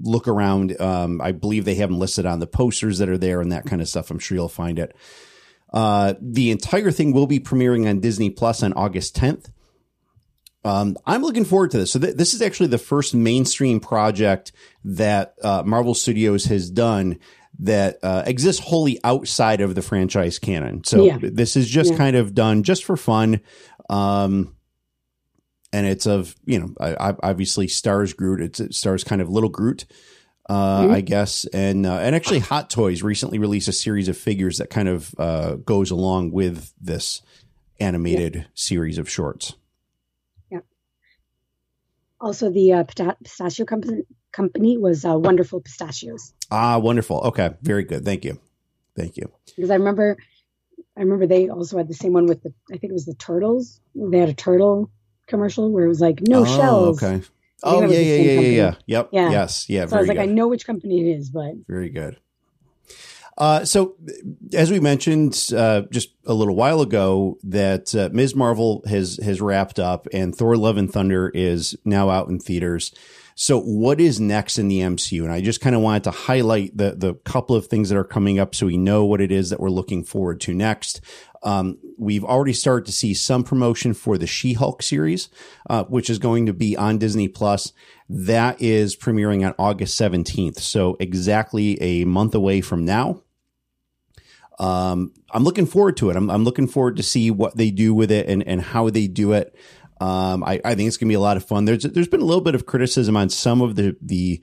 look 0.00 0.28
around, 0.28 0.80
um, 0.80 1.20
I 1.20 1.32
believe 1.32 1.64
they 1.64 1.74
have 1.76 1.90
them 1.90 1.98
listed 1.98 2.26
on 2.26 2.38
the 2.38 2.46
posters 2.46 2.98
that 2.98 3.08
are 3.08 3.18
there 3.18 3.40
and 3.40 3.52
that 3.52 3.66
kind 3.66 3.82
of 3.82 3.88
stuff. 3.88 4.10
I'm 4.10 4.18
sure 4.18 4.36
you'll 4.36 4.48
find 4.48 4.78
it. 4.78 4.94
Uh, 5.72 6.14
the 6.20 6.52
entire 6.52 6.92
thing 6.92 7.12
will 7.12 7.26
be 7.26 7.40
premiering 7.40 7.88
on 7.88 7.98
Disney 7.98 8.30
Plus 8.30 8.62
on 8.62 8.72
August 8.74 9.16
10th. 9.16 9.46
Um, 10.64 10.96
I'm 11.04 11.22
looking 11.22 11.44
forward 11.44 11.72
to 11.72 11.78
this. 11.78 11.92
So 11.92 11.98
th- 11.98 12.16
this 12.16 12.32
is 12.32 12.40
actually 12.40 12.68
the 12.68 12.78
first 12.78 13.14
mainstream 13.14 13.80
project 13.80 14.52
that 14.84 15.34
uh, 15.42 15.62
Marvel 15.64 15.94
Studios 15.94 16.46
has 16.46 16.70
done 16.70 17.18
that 17.60 17.98
uh, 18.02 18.22
exists 18.26 18.62
wholly 18.64 18.98
outside 19.04 19.60
of 19.60 19.74
the 19.74 19.82
franchise 19.82 20.38
canon. 20.38 20.82
So 20.84 21.04
yeah. 21.04 21.18
this 21.20 21.54
is 21.54 21.68
just 21.68 21.92
yeah. 21.92 21.98
kind 21.98 22.16
of 22.16 22.34
done 22.34 22.62
just 22.62 22.84
for 22.84 22.96
fun. 22.96 23.40
Um, 23.90 24.56
and 25.72 25.86
it's 25.86 26.06
of, 26.06 26.34
you 26.46 26.58
know, 26.58 26.74
I, 26.80 27.10
I 27.10 27.14
obviously 27.22 27.68
stars 27.68 28.12
Groot. 28.12 28.40
It's, 28.40 28.60
it 28.60 28.74
stars 28.74 29.04
kind 29.04 29.20
of 29.20 29.28
little 29.28 29.50
Groot, 29.50 29.84
uh, 30.48 30.82
mm-hmm. 30.82 30.94
I 30.94 31.00
guess. 31.02 31.44
And, 31.52 31.84
uh, 31.84 31.98
and 31.98 32.16
actually 32.16 32.38
Hot 32.40 32.70
Toys 32.70 33.02
recently 33.02 33.38
released 33.38 33.68
a 33.68 33.72
series 33.72 34.08
of 34.08 34.16
figures 34.16 34.58
that 34.58 34.70
kind 34.70 34.88
of, 34.88 35.14
uh, 35.18 35.54
goes 35.56 35.90
along 35.90 36.32
with 36.32 36.72
this 36.80 37.22
animated 37.78 38.34
yeah. 38.34 38.44
series 38.54 38.98
of 38.98 39.10
shorts. 39.10 39.54
Also 42.24 42.50
the, 42.50 42.72
uh, 42.72 42.84
pistachio 43.22 43.66
company, 43.66 44.04
company 44.32 44.78
was 44.78 45.04
uh, 45.04 45.18
Wonderful 45.18 45.60
Pistachios. 45.60 46.32
Ah, 46.50 46.78
wonderful. 46.78 47.18
Okay, 47.18 47.50
very 47.60 47.84
good. 47.84 48.02
Thank 48.02 48.24
you, 48.24 48.40
thank 48.96 49.18
you. 49.18 49.30
Because 49.54 49.70
I 49.70 49.74
remember, 49.74 50.16
I 50.96 51.00
remember 51.00 51.26
they 51.26 51.50
also 51.50 51.76
had 51.76 51.86
the 51.86 51.92
same 51.92 52.14
one 52.14 52.24
with 52.24 52.42
the. 52.42 52.54
I 52.72 52.78
think 52.78 52.92
it 52.92 52.94
was 52.94 53.04
the 53.04 53.14
turtles. 53.14 53.78
They 53.94 54.18
had 54.18 54.30
a 54.30 54.34
turtle 54.34 54.90
commercial 55.26 55.70
where 55.70 55.84
it 55.84 55.88
was 55.88 56.00
like 56.00 56.20
no 56.22 56.40
oh, 56.40 56.44
shells. 56.46 57.02
Okay. 57.02 57.22
Oh 57.62 57.82
yeah, 57.82 57.88
yeah, 57.88 58.00
yeah, 58.00 58.40
yeah, 58.40 58.40
yeah. 58.40 58.74
Yep. 58.86 59.08
Yeah. 59.12 59.30
Yes. 59.30 59.68
Yeah. 59.68 59.86
So 59.86 59.96
I 59.96 60.00
was 60.00 60.08
like. 60.08 60.18
I 60.18 60.24
know 60.24 60.48
which 60.48 60.64
company 60.64 61.02
it 61.02 61.18
is, 61.18 61.28
but 61.28 61.52
very 61.68 61.90
good. 61.90 62.16
Uh, 63.36 63.64
so, 63.64 63.96
as 64.52 64.70
we 64.70 64.78
mentioned 64.78 65.50
uh, 65.56 65.82
just 65.90 66.10
a 66.24 66.34
little 66.34 66.54
while 66.54 66.80
ago, 66.80 67.38
that 67.42 67.94
uh, 67.94 68.08
Ms. 68.12 68.34
Marvel 68.34 68.82
has 68.86 69.18
has 69.22 69.40
wrapped 69.40 69.78
up, 69.78 70.06
and 70.12 70.34
Thor: 70.34 70.56
Love 70.56 70.76
and 70.76 70.92
Thunder 70.92 71.30
is 71.34 71.76
now 71.84 72.10
out 72.10 72.28
in 72.28 72.38
theaters. 72.38 72.92
So 73.36 73.60
what 73.60 74.00
is 74.00 74.20
next 74.20 74.58
in 74.58 74.68
the 74.68 74.80
MCU? 74.80 75.24
And 75.24 75.32
I 75.32 75.40
just 75.40 75.60
kind 75.60 75.74
of 75.74 75.82
wanted 75.82 76.04
to 76.04 76.12
highlight 76.12 76.76
the, 76.76 76.94
the 76.96 77.14
couple 77.14 77.56
of 77.56 77.66
things 77.66 77.88
that 77.88 77.98
are 77.98 78.04
coming 78.04 78.38
up 78.38 78.54
so 78.54 78.66
we 78.66 78.76
know 78.76 79.04
what 79.04 79.20
it 79.20 79.32
is 79.32 79.50
that 79.50 79.58
we're 79.58 79.70
looking 79.70 80.04
forward 80.04 80.40
to 80.42 80.54
next. 80.54 81.00
Um, 81.42 81.78
we've 81.98 82.24
already 82.24 82.52
started 82.52 82.86
to 82.86 82.92
see 82.92 83.12
some 83.12 83.42
promotion 83.42 83.92
for 83.92 84.16
the 84.16 84.26
She-Hulk 84.26 84.82
series, 84.82 85.28
uh, 85.68 85.84
which 85.84 86.08
is 86.08 86.18
going 86.18 86.46
to 86.46 86.52
be 86.52 86.76
on 86.76 86.98
Disney 86.98 87.28
Plus. 87.28 87.72
That 88.08 88.62
is 88.62 88.96
premiering 88.96 89.44
on 89.44 89.54
August 89.58 90.00
17th. 90.00 90.60
So 90.60 90.96
exactly 91.00 91.80
a 91.82 92.04
month 92.04 92.34
away 92.34 92.60
from 92.60 92.84
now. 92.84 93.23
Um, 94.58 95.12
I'm 95.30 95.44
looking 95.44 95.66
forward 95.66 95.96
to 95.98 96.10
it. 96.10 96.16
I'm, 96.16 96.30
I'm 96.30 96.44
looking 96.44 96.68
forward 96.68 96.96
to 96.96 97.02
see 97.02 97.30
what 97.30 97.56
they 97.56 97.70
do 97.70 97.92
with 97.92 98.10
it 98.10 98.28
and, 98.28 98.46
and 98.46 98.60
how 98.60 98.88
they 98.90 99.06
do 99.06 99.32
it. 99.32 99.54
Um, 100.00 100.44
I, 100.44 100.60
I 100.64 100.74
think 100.74 100.88
it's 100.88 100.96
going 100.96 101.08
to 101.08 101.12
be 101.12 101.16
a 101.16 101.20
lot 101.20 101.36
of 101.36 101.44
fun. 101.44 101.64
There's 101.64 101.84
there's 101.84 102.08
been 102.08 102.20
a 102.20 102.24
little 102.24 102.42
bit 102.42 102.54
of 102.54 102.66
criticism 102.66 103.16
on 103.16 103.30
some 103.30 103.62
of 103.62 103.76
the 103.76 103.96
the 104.00 104.42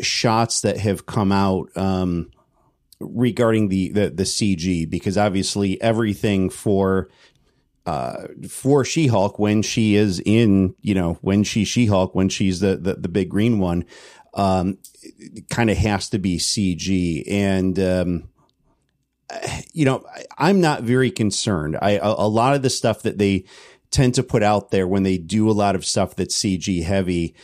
shots 0.00 0.62
that 0.62 0.78
have 0.78 1.06
come 1.06 1.30
out 1.30 1.74
um, 1.76 2.30
regarding 3.00 3.68
the, 3.68 3.90
the 3.90 4.10
the 4.10 4.24
CG 4.24 4.88
because 4.90 5.16
obviously 5.16 5.80
everything 5.80 6.50
for 6.50 7.08
uh, 7.86 8.26
for 8.48 8.84
She 8.84 9.06
Hulk 9.06 9.38
when 9.38 9.62
she 9.62 9.94
is 9.94 10.20
in 10.24 10.74
you 10.80 10.94
know 10.94 11.14
when 11.20 11.44
she's 11.44 11.68
She 11.68 11.86
Hulk 11.86 12.14
when 12.14 12.28
she's 12.28 12.60
the, 12.60 12.76
the 12.76 12.94
the 12.94 13.08
big 13.08 13.28
green 13.28 13.60
one 13.60 13.84
um, 14.34 14.78
kind 15.50 15.70
of 15.70 15.76
has 15.78 16.08
to 16.10 16.18
be 16.18 16.38
CG 16.38 17.24
and. 17.30 17.78
Um, 17.78 18.28
you 19.72 19.84
know, 19.84 20.04
I'm 20.38 20.60
not 20.60 20.82
very 20.82 21.10
concerned. 21.10 21.78
I 21.80 21.92
a, 21.92 22.28
lot 22.28 22.54
of 22.54 22.62
the 22.62 22.70
stuff 22.70 23.02
that 23.02 23.18
they 23.18 23.44
tend 23.90 24.14
to 24.14 24.22
put 24.22 24.42
out 24.42 24.70
there 24.70 24.88
when 24.88 25.02
they 25.02 25.18
do 25.18 25.48
a 25.48 25.52
lot 25.52 25.74
of 25.74 25.84
stuff 25.84 26.16
that's 26.16 26.36
CG 26.36 26.82
heavy. 26.82 27.34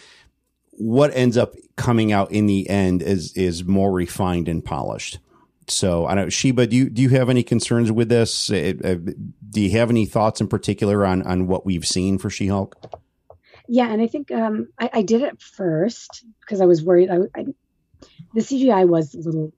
what 0.72 1.14
ends 1.14 1.36
up 1.36 1.54
coming 1.76 2.12
out 2.12 2.30
in 2.32 2.46
the 2.46 2.68
end 2.68 3.02
is 3.02 3.32
is 3.36 3.64
more 3.64 3.92
refined 3.92 4.48
and 4.48 4.64
polished. 4.64 5.18
So 5.68 6.06
I 6.06 6.14
don't, 6.14 6.24
know. 6.26 6.30
Sheba, 6.30 6.66
do 6.66 6.76
you 6.76 6.90
do 6.90 7.00
you 7.02 7.10
have 7.10 7.28
any 7.30 7.42
concerns 7.42 7.92
with 7.92 8.08
this? 8.08 8.50
Uh, 8.50 8.74
uh, 8.82 8.94
do 9.50 9.60
you 9.60 9.70
have 9.72 9.90
any 9.90 10.06
thoughts 10.06 10.40
in 10.40 10.48
particular 10.48 11.06
on 11.06 11.22
on 11.22 11.46
what 11.46 11.64
we've 11.64 11.86
seen 11.86 12.18
for 12.18 12.28
She 12.28 12.48
Hulk? 12.48 12.76
Yeah, 13.68 13.88
and 13.88 14.02
I 14.02 14.08
think 14.08 14.32
um, 14.32 14.66
I, 14.80 14.90
I, 14.94 15.02
did 15.02 15.22
it 15.22 15.40
first 15.40 16.24
because 16.40 16.60
I 16.60 16.66
was 16.66 16.82
worried. 16.82 17.08
I, 17.08 17.18
I, 17.36 17.46
the 18.34 18.40
CGI 18.40 18.88
was 18.88 19.14
a 19.14 19.18
little 19.18 19.52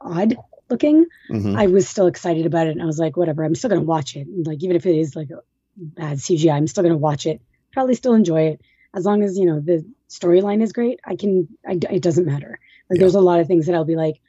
odd 0.00 0.36
looking. 0.68 1.06
Mm-hmm. 1.30 1.56
I 1.56 1.66
was 1.66 1.88
still 1.88 2.06
excited 2.06 2.46
about 2.46 2.66
it, 2.66 2.70
and 2.70 2.82
I 2.82 2.86
was 2.86 2.98
like, 2.98 3.16
whatever. 3.16 3.44
I'm 3.44 3.54
still 3.54 3.70
going 3.70 3.80
to 3.80 3.86
watch 3.86 4.16
it. 4.16 4.26
And 4.26 4.46
like 4.46 4.62
even 4.62 4.76
if 4.76 4.86
it 4.86 4.96
is 4.96 5.16
like 5.16 5.30
a 5.30 5.40
bad 5.76 6.18
CGI, 6.18 6.52
I'm 6.52 6.66
still 6.66 6.82
going 6.82 6.94
to 6.94 6.98
watch 6.98 7.26
it. 7.26 7.40
Probably 7.72 7.94
still 7.94 8.14
enjoy 8.14 8.42
it 8.48 8.60
as 8.94 9.04
long 9.04 9.22
as 9.22 9.36
you 9.38 9.44
know 9.44 9.60
the 9.60 9.84
storyline 10.08 10.62
is 10.62 10.72
great. 10.72 11.00
I 11.04 11.16
can. 11.16 11.48
I, 11.66 11.72
it 11.90 12.02
doesn't 12.02 12.24
matter. 12.24 12.58
Like 12.88 12.98
yeah. 12.98 13.00
there's 13.00 13.14
a 13.14 13.20
lot 13.20 13.40
of 13.40 13.46
things 13.46 13.66
that 13.66 13.74
I'll 13.74 13.84
be 13.84 13.96
like, 13.96 14.20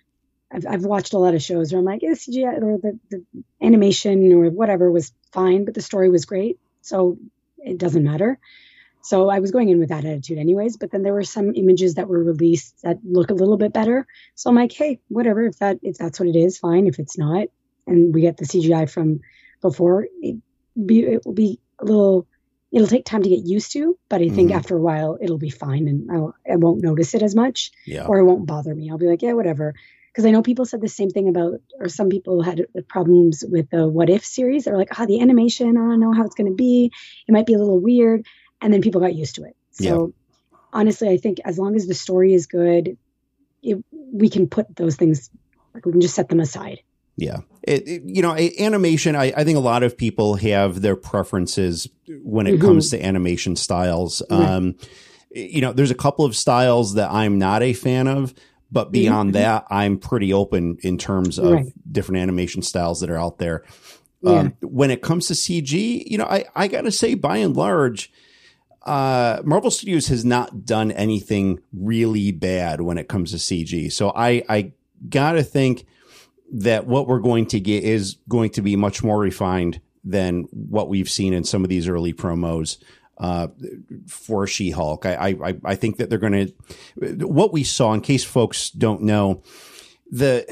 I've, 0.51 0.65
I've 0.67 0.85
watched 0.85 1.13
a 1.13 1.17
lot 1.17 1.35
of 1.35 1.41
shows 1.41 1.71
where 1.71 1.79
I'm 1.79 1.85
like, 1.85 2.01
yeah, 2.01 2.11
CGI 2.11 2.61
or 2.61 2.77
the, 2.77 2.99
the 3.09 3.23
animation 3.61 4.31
or 4.33 4.49
whatever 4.49 4.91
was 4.91 5.13
fine, 5.31 5.65
but 5.65 5.73
the 5.73 5.81
story 5.81 6.09
was 6.09 6.25
great. 6.25 6.59
So 6.81 7.17
it 7.57 7.77
doesn't 7.77 8.03
matter. 8.03 8.39
So 9.07 9.29
I 9.29 9.39
was 9.39 9.51
going 9.51 9.69
in 9.69 9.79
with 9.79 9.87
that 9.87 10.03
attitude 10.03 10.37
anyways, 10.37 10.75
but 10.75 10.91
then 10.91 11.01
there 11.01 11.13
were 11.13 11.23
some 11.23 11.53
images 11.55 11.95
that 11.95 12.09
were 12.09 12.21
released 12.21 12.81
that 12.81 12.97
look 13.05 13.29
a 13.29 13.35
little 13.35 13.55
bit 13.55 13.71
better. 13.71 14.05
So 14.35 14.49
I'm 14.49 14.57
like, 14.57 14.73
hey, 14.73 14.99
whatever, 15.07 15.45
if 15.45 15.59
that 15.59 15.79
if 15.81 15.97
that's 15.97 16.19
what 16.19 16.27
it 16.27 16.35
is, 16.35 16.57
fine. 16.57 16.87
If 16.87 16.99
it's 16.99 17.17
not, 17.17 17.47
and 17.87 18.13
we 18.13 18.19
get 18.19 18.35
the 18.35 18.43
CGI 18.43 18.89
from 18.89 19.21
before, 19.61 20.07
it 20.21 20.35
be 20.85 21.03
it 21.03 21.25
will 21.25 21.31
be 21.33 21.61
a 21.79 21.85
little 21.85 22.27
it'll 22.69 22.85
take 22.85 23.05
time 23.05 23.23
to 23.23 23.29
get 23.29 23.45
used 23.45 23.71
to, 23.71 23.97
but 24.09 24.21
I 24.21 24.27
think 24.27 24.49
mm-hmm. 24.49 24.57
after 24.57 24.75
a 24.75 24.81
while 24.81 25.17
it'll 25.21 25.37
be 25.37 25.51
fine 25.51 25.87
and 25.87 26.11
I'll, 26.11 26.35
I 26.51 26.57
won't 26.57 26.83
notice 26.83 27.13
it 27.13 27.23
as 27.23 27.33
much 27.33 27.71
yeah. 27.85 28.05
or 28.07 28.17
it 28.17 28.25
won't 28.25 28.45
bother 28.45 28.75
me. 28.75 28.91
I'll 28.91 28.97
be 28.97 29.07
like, 29.07 29.21
yeah, 29.21 29.33
whatever 29.33 29.73
because 30.17 30.25
I 30.25 30.31
know 30.31 30.41
people 30.41 30.65
said 30.65 30.81
the 30.81 30.87
same 30.87 31.11
thing 31.11 31.29
about, 31.29 31.61
or 31.79 31.89
some 31.89 32.09
people 32.09 32.41
had 32.41 32.65
problems 32.89 33.43
with 33.47 33.69
the 33.69 33.87
What 33.87 34.09
If 34.09 34.25
series. 34.25 34.63
They're 34.63 34.75
like, 34.75 34.87
ah, 34.93 35.03
oh, 35.03 35.05
the 35.05 35.21
animation, 35.21 35.77
I 35.77 35.81
don't 35.81 35.99
know 35.99 36.11
how 36.11 36.23
it's 36.23 36.33
going 36.33 36.49
to 36.49 36.55
be. 36.55 36.91
It 37.27 37.31
might 37.31 37.45
be 37.45 37.53
a 37.53 37.59
little 37.59 37.79
weird. 37.79 38.25
And 38.61 38.73
then 38.73 38.81
people 38.81 39.01
got 39.01 39.15
used 39.15 39.35
to 39.35 39.43
it. 39.43 39.55
So 39.71 40.13
yeah. 40.51 40.57
honestly, 40.73 41.09
I 41.09 41.17
think 41.17 41.39
as 41.45 41.59
long 41.59 41.75
as 41.75 41.87
the 41.87 41.93
story 41.93 42.33
is 42.33 42.47
good, 42.47 42.97
it, 43.61 43.83
we 43.91 44.29
can 44.29 44.47
put 44.47 44.75
those 44.75 44.95
things, 44.95 45.29
like 45.73 45.85
we 45.85 45.91
can 45.91 46.01
just 46.01 46.15
set 46.15 46.29
them 46.29 46.39
aside. 46.39 46.81
Yeah. 47.17 47.39
It, 47.63 47.87
it, 47.87 48.01
you 48.05 48.21
know, 48.21 48.35
animation, 48.35 49.15
I, 49.15 49.33
I, 49.35 49.43
think 49.43 49.57
a 49.57 49.61
lot 49.61 49.83
of 49.83 49.97
people 49.97 50.35
have 50.35 50.81
their 50.81 50.95
preferences 50.95 51.89
when 52.07 52.47
it 52.47 52.53
mm-hmm. 52.53 52.65
comes 52.65 52.91
to 52.91 53.03
animation 53.03 53.55
styles. 53.55 54.21
Um, 54.29 54.75
you 55.31 55.61
know, 55.61 55.73
there's 55.73 55.91
a 55.91 55.95
couple 55.95 56.25
of 56.25 56.35
styles 56.35 56.93
that 56.93 57.11
I'm 57.11 57.39
not 57.39 57.63
a 57.63 57.73
fan 57.73 58.07
of, 58.07 58.33
but 58.71 58.91
beyond 58.91 59.33
mm-hmm. 59.33 59.41
that, 59.41 59.65
I'm 59.69 59.97
pretty 59.97 60.31
open 60.31 60.77
in 60.81 60.97
terms 60.97 61.39
of 61.39 61.51
right. 61.51 61.73
different 61.91 62.21
animation 62.21 62.61
styles 62.61 63.01
that 63.01 63.09
are 63.09 63.17
out 63.17 63.39
there. 63.39 63.63
Yeah. 64.21 64.31
Um, 64.31 64.53
when 64.61 64.91
it 64.91 65.01
comes 65.01 65.27
to 65.27 65.33
CG, 65.33 66.03
you 66.05 66.17
know, 66.17 66.25
I, 66.25 66.45
I 66.55 66.67
got 66.67 66.81
to 66.81 66.91
say, 66.91 67.15
by 67.15 67.37
and 67.37 67.55
large, 67.55 68.11
uh, 68.83 69.41
Marvel 69.43 69.71
Studios 69.71 70.07
has 70.07 70.23
not 70.23 70.65
done 70.65 70.91
anything 70.91 71.59
really 71.73 72.31
bad 72.31 72.81
when 72.81 72.97
it 72.97 73.07
comes 73.07 73.31
to 73.31 73.37
CG. 73.37 73.91
So 73.91 74.11
I, 74.15 74.43
I 74.47 74.71
got 75.09 75.33
to 75.33 75.43
think 75.43 75.85
that 76.51 76.87
what 76.87 77.07
we're 77.07 77.19
going 77.19 77.45
to 77.47 77.59
get 77.59 77.83
is 77.83 78.17
going 78.29 78.51
to 78.51 78.61
be 78.61 78.75
much 78.75 79.03
more 79.03 79.19
refined 79.19 79.81
than 80.03 80.43
what 80.51 80.87
we've 80.87 81.09
seen 81.09 81.33
in 81.33 81.43
some 81.43 81.63
of 81.63 81.69
these 81.69 81.89
early 81.89 82.13
promos 82.13 82.77
uh, 83.17 83.47
for 84.07 84.47
She 84.47 84.71
Hulk. 84.71 85.05
I, 85.05 85.35
I, 85.43 85.55
I 85.65 85.75
think 85.75 85.97
that 85.97 86.09
they're 86.09 86.17
going 86.17 86.53
to, 86.97 87.27
what 87.27 87.51
we 87.51 87.63
saw, 87.63 87.93
in 87.93 88.01
case 88.01 88.23
folks 88.23 88.69
don't 88.69 89.01
know, 89.01 89.43
the, 90.09 90.45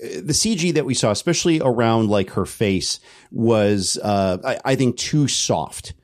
the 0.00 0.32
CG 0.32 0.74
that 0.74 0.84
we 0.84 0.94
saw, 0.94 1.10
especially 1.10 1.60
around 1.60 2.08
like 2.08 2.30
her 2.30 2.46
face, 2.46 2.98
was, 3.30 3.98
uh, 4.02 4.38
I, 4.44 4.58
I 4.64 4.74
think 4.74 4.96
too 4.96 5.28
soft. 5.28 5.94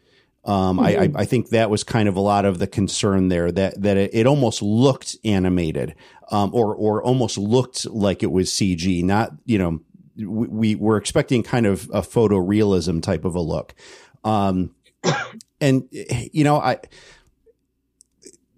Um, 0.45 0.79
mm-hmm. 0.79 0.87
I, 0.87 0.97
I, 0.97 1.23
I, 1.23 1.25
think 1.25 1.49
that 1.51 1.71
was 1.71 1.85
kind 1.85 2.07
of 2.07 2.17
a 2.17 2.21
lot 2.21 2.45
of 2.45 2.59
the 2.59 2.67
concern 2.67 3.29
there 3.29 3.51
that, 3.51 3.81
that 3.81 3.97
it, 3.97 4.11
it 4.13 4.27
almost 4.27 4.61
looked 4.61 5.17
animated, 5.25 5.95
um, 6.31 6.51
or, 6.55 6.75
or 6.75 7.03
almost 7.03 7.39
looked 7.39 7.87
like 7.87 8.23
it 8.23 8.31
was 8.31 8.51
CG, 8.51 9.03
not, 9.03 9.33
you 9.47 9.57
know, 9.57 9.81
we, 10.17 10.47
we 10.49 10.75
were 10.75 10.97
expecting 10.97 11.43
kind 11.43 11.67
of 11.67 11.85
a 11.93 12.03
photorealism 12.03 13.03
type 13.03 13.25
of 13.25 13.35
a 13.35 13.41
look. 13.41 13.75
Um, 14.23 14.75
and 15.61 15.89
you 15.91 16.45
know, 16.45 16.59
I 16.61 16.79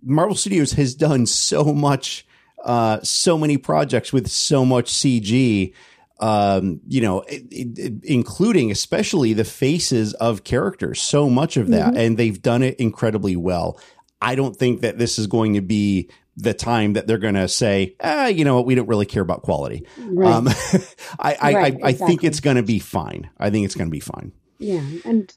Marvel 0.02 0.36
Studios 0.36 0.72
has 0.72 0.94
done 0.94 1.26
so 1.26 1.64
much, 1.64 2.26
uh, 2.64 3.00
so 3.02 3.36
many 3.36 3.58
projects 3.58 4.12
with 4.12 4.28
so 4.28 4.64
much 4.64 4.92
CG. 4.92 5.72
Um, 6.18 6.80
you 6.88 7.02
know, 7.02 7.20
it, 7.22 7.44
it, 7.50 8.04
including 8.04 8.70
especially 8.70 9.34
the 9.34 9.44
faces 9.44 10.14
of 10.14 10.44
characters, 10.44 11.00
so 11.02 11.28
much 11.28 11.56
of 11.58 11.68
that, 11.68 11.88
mm-hmm. 11.88 11.98
and 11.98 12.16
they've 12.16 12.40
done 12.40 12.62
it 12.62 12.80
incredibly 12.80 13.36
well. 13.36 13.78
I 14.20 14.34
don't 14.34 14.56
think 14.56 14.80
that 14.80 14.96
this 14.96 15.18
is 15.18 15.26
going 15.26 15.54
to 15.54 15.60
be 15.60 16.08
the 16.36 16.54
time 16.54 16.94
that 16.94 17.06
they're 17.06 17.18
going 17.18 17.34
to 17.34 17.48
say, 17.48 17.96
ah, 18.00 18.26
you 18.26 18.44
know 18.44 18.56
what, 18.56 18.66
we 18.66 18.74
don't 18.74 18.88
really 18.88 19.06
care 19.06 19.22
about 19.22 19.42
quality. 19.42 19.86
Right. 19.98 20.32
Um, 20.32 20.48
I, 21.18 21.36
I, 21.40 21.54
right, 21.54 21.54
I, 21.54 21.58
I 21.58 21.68
exactly. 21.90 22.06
think 22.06 22.24
it's 22.24 22.40
going 22.40 22.56
to 22.56 22.62
be 22.62 22.78
fine. 22.78 23.30
I 23.38 23.50
think 23.50 23.64
it's 23.64 23.74
going 23.74 23.88
to 23.88 23.92
be 23.92 24.00
fine. 24.00 24.32
Yeah. 24.58 24.84
And 25.04 25.34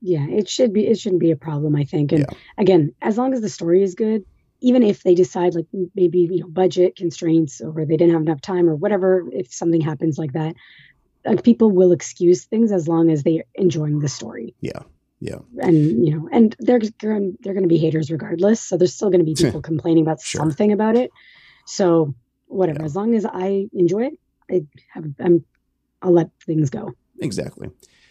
yeah, 0.00 0.26
it 0.26 0.48
should 0.48 0.72
be. 0.72 0.86
It 0.86 0.98
shouldn't 0.98 1.20
be 1.20 1.30
a 1.30 1.36
problem, 1.36 1.76
I 1.76 1.84
think. 1.84 2.12
And 2.12 2.20
yeah. 2.20 2.38
again, 2.58 2.94
as 3.02 3.18
long 3.18 3.34
as 3.34 3.40
the 3.40 3.48
story 3.48 3.82
is 3.82 3.94
good, 3.94 4.24
even 4.60 4.82
if 4.82 5.02
they 5.02 5.14
decide 5.14 5.54
like 5.54 5.66
maybe 5.94 6.20
you 6.20 6.40
know 6.40 6.48
budget 6.48 6.96
constraints 6.96 7.60
or 7.60 7.72
they 7.84 7.96
didn't 7.96 8.12
have 8.12 8.22
enough 8.22 8.40
time 8.40 8.68
or 8.68 8.76
whatever, 8.76 9.24
if 9.32 9.52
something 9.52 9.80
happens 9.80 10.18
like 10.18 10.32
that, 10.32 10.54
like 11.24 11.42
people 11.42 11.70
will 11.70 11.92
excuse 11.92 12.44
things 12.44 12.72
as 12.72 12.88
long 12.88 13.10
as 13.10 13.22
they're 13.22 13.44
enjoying 13.54 14.00
the 14.00 14.08
story. 14.08 14.54
Yeah. 14.60 14.82
Yeah. 15.20 15.40
And 15.58 16.06
you 16.06 16.16
know, 16.16 16.28
and 16.32 16.56
they're 16.58 16.80
they're 17.00 17.18
going 17.18 17.62
to 17.62 17.68
be 17.68 17.78
haters 17.78 18.10
regardless. 18.10 18.60
So 18.60 18.76
there's 18.76 18.94
still 18.94 19.10
going 19.10 19.24
to 19.24 19.24
be 19.24 19.34
people 19.38 19.60
complaining 19.60 20.04
about 20.04 20.20
sure. 20.20 20.40
something 20.40 20.72
about 20.72 20.96
it. 20.96 21.10
So 21.66 22.14
whatever, 22.46 22.80
yeah. 22.80 22.86
as 22.86 22.96
long 22.96 23.14
as 23.14 23.26
I 23.26 23.68
enjoy 23.72 24.06
it, 24.06 24.18
I 24.50 24.62
have 24.92 25.04
I'm 25.20 25.44
I'll 26.02 26.12
let 26.12 26.30
things 26.46 26.70
go. 26.70 26.92
Exactly. 27.20 27.68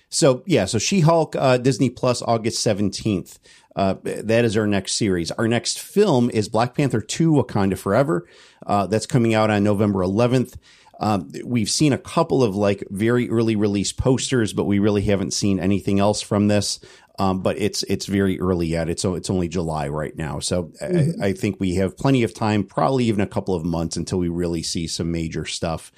So 0.09 0.43
yeah, 0.45 0.65
so 0.65 0.79
She 0.79 1.01
Hulk, 1.01 1.35
uh, 1.35 1.57
Disney 1.57 1.89
Plus, 1.89 2.21
August 2.21 2.61
seventeenth. 2.61 3.39
Uh, 3.75 3.95
that 4.03 4.43
is 4.43 4.57
our 4.57 4.67
next 4.67 4.93
series. 4.93 5.31
Our 5.31 5.47
next 5.47 5.79
film 5.79 6.29
is 6.31 6.49
Black 6.49 6.75
Panther 6.75 7.01
Two: 7.01 7.31
Wakanda 7.31 7.77
Forever. 7.77 8.27
Uh, 8.65 8.87
that's 8.87 9.05
coming 9.05 9.33
out 9.33 9.49
on 9.49 9.63
November 9.63 10.01
eleventh. 10.01 10.57
Um, 10.99 11.31
we've 11.45 11.69
seen 11.69 11.93
a 11.93 11.97
couple 11.97 12.43
of 12.43 12.55
like 12.55 12.83
very 12.89 13.29
early 13.29 13.55
release 13.55 13.93
posters, 13.93 14.51
but 14.51 14.65
we 14.65 14.79
really 14.79 15.03
haven't 15.03 15.33
seen 15.33 15.59
anything 15.59 15.99
else 15.99 16.21
from 16.21 16.47
this. 16.47 16.79
Um, 17.17 17.41
but 17.41 17.57
it's 17.57 17.83
it's 17.83 18.05
very 18.05 18.39
early 18.39 18.67
yet. 18.67 18.89
It's 18.89 19.03
it's 19.03 19.29
only 19.29 19.49
July 19.49 19.89
right 19.89 20.15
now, 20.15 20.39
so 20.39 20.71
mm-hmm. 20.81 21.21
I, 21.21 21.27
I, 21.27 21.33
think 21.33 21.59
we 21.59 21.75
have 21.75 21.97
plenty 21.97 22.23
of 22.23 22.33
time, 22.33 22.63
probably 22.63 23.05
even 23.05 23.19
a 23.19 23.27
couple 23.27 23.53
of 23.53 23.65
months 23.65 23.97
until 23.97 24.19
we 24.19 24.29
really 24.29 24.63
see 24.63 24.87
some 24.87 25.11
major 25.11 25.45
stuff. 25.45 25.91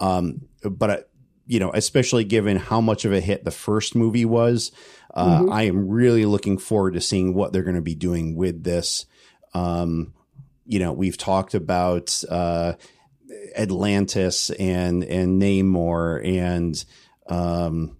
Um, 0.00 0.48
but 0.62 1.10
you 1.46 1.60
know, 1.60 1.70
especially 1.72 2.24
given 2.24 2.56
how 2.56 2.80
much 2.80 3.04
of 3.04 3.12
a 3.12 3.20
hit 3.20 3.44
the 3.44 3.50
first 3.50 3.94
movie 3.94 4.24
was, 4.24 4.72
uh, 5.12 5.40
mm-hmm. 5.40 5.52
I 5.52 5.62
am 5.64 5.88
really 5.88 6.24
looking 6.24 6.58
forward 6.58 6.94
to 6.94 7.00
seeing 7.00 7.34
what 7.34 7.52
they're 7.52 7.62
going 7.62 7.76
to 7.76 7.82
be 7.82 7.94
doing 7.94 8.34
with 8.34 8.64
this. 8.64 9.06
Um, 9.52 10.14
you 10.66 10.78
know, 10.78 10.92
we've 10.92 11.18
talked 11.18 11.54
about 11.54 12.22
uh, 12.28 12.74
Atlantis 13.56 14.50
and 14.50 15.04
and 15.04 15.40
Namor 15.40 16.26
and 16.26 16.84
um, 17.28 17.96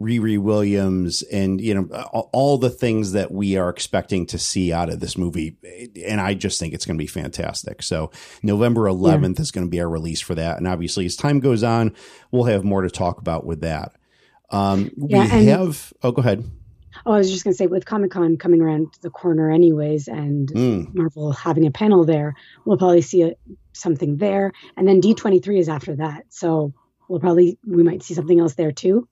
Riri 0.00 0.38
Williams 0.38 1.22
and 1.22 1.60
you 1.60 1.74
know 1.74 1.86
all 2.32 2.58
the 2.58 2.70
things 2.70 3.12
that 3.12 3.30
we 3.30 3.56
are 3.56 3.70
expecting 3.70 4.26
to 4.26 4.38
see 4.38 4.72
out 4.72 4.90
of 4.90 5.00
this 5.00 5.16
movie 5.16 5.56
and 6.04 6.20
I 6.20 6.34
just 6.34 6.60
think 6.60 6.74
it's 6.74 6.84
going 6.84 6.98
to 6.98 7.02
be 7.02 7.06
fantastic. 7.06 7.82
So 7.82 8.10
November 8.42 8.82
11th 8.82 9.38
yeah. 9.38 9.42
is 9.42 9.50
going 9.50 9.66
to 9.66 9.70
be 9.70 9.80
our 9.80 9.88
release 9.88 10.20
for 10.20 10.34
that 10.34 10.58
and 10.58 10.68
obviously 10.68 11.06
as 11.06 11.16
time 11.16 11.40
goes 11.40 11.62
on 11.62 11.94
we'll 12.30 12.44
have 12.44 12.62
more 12.62 12.82
to 12.82 12.90
talk 12.90 13.18
about 13.18 13.46
with 13.46 13.62
that. 13.62 13.92
Um, 14.50 14.90
yeah, 14.96 15.38
we 15.38 15.46
have 15.46 15.92
oh 16.02 16.12
go 16.12 16.20
ahead. 16.20 16.44
Oh, 17.04 17.12
I 17.12 17.18
was 17.18 17.30
just 17.30 17.44
going 17.44 17.52
to 17.52 17.58
say 17.58 17.66
with 17.66 17.84
Comic-Con 17.84 18.38
coming 18.38 18.62
around 18.62 18.88
the 19.02 19.10
corner 19.10 19.50
anyways 19.50 20.08
and 20.08 20.48
mm. 20.48 20.94
Marvel 20.94 21.30
having 21.30 21.66
a 21.66 21.70
panel 21.70 22.04
there, 22.04 22.34
we'll 22.64 22.78
probably 22.78 23.02
see 23.02 23.22
a, 23.22 23.34
something 23.72 24.16
there 24.16 24.52
and 24.76 24.88
then 24.88 25.00
D23 25.00 25.58
is 25.58 25.68
after 25.68 25.96
that. 25.96 26.24
So 26.30 26.74
we'll 27.08 27.20
probably 27.20 27.58
we 27.66 27.82
might 27.82 28.02
see 28.02 28.14
something 28.14 28.38
else 28.38 28.54
there 28.54 28.72
too. 28.72 29.08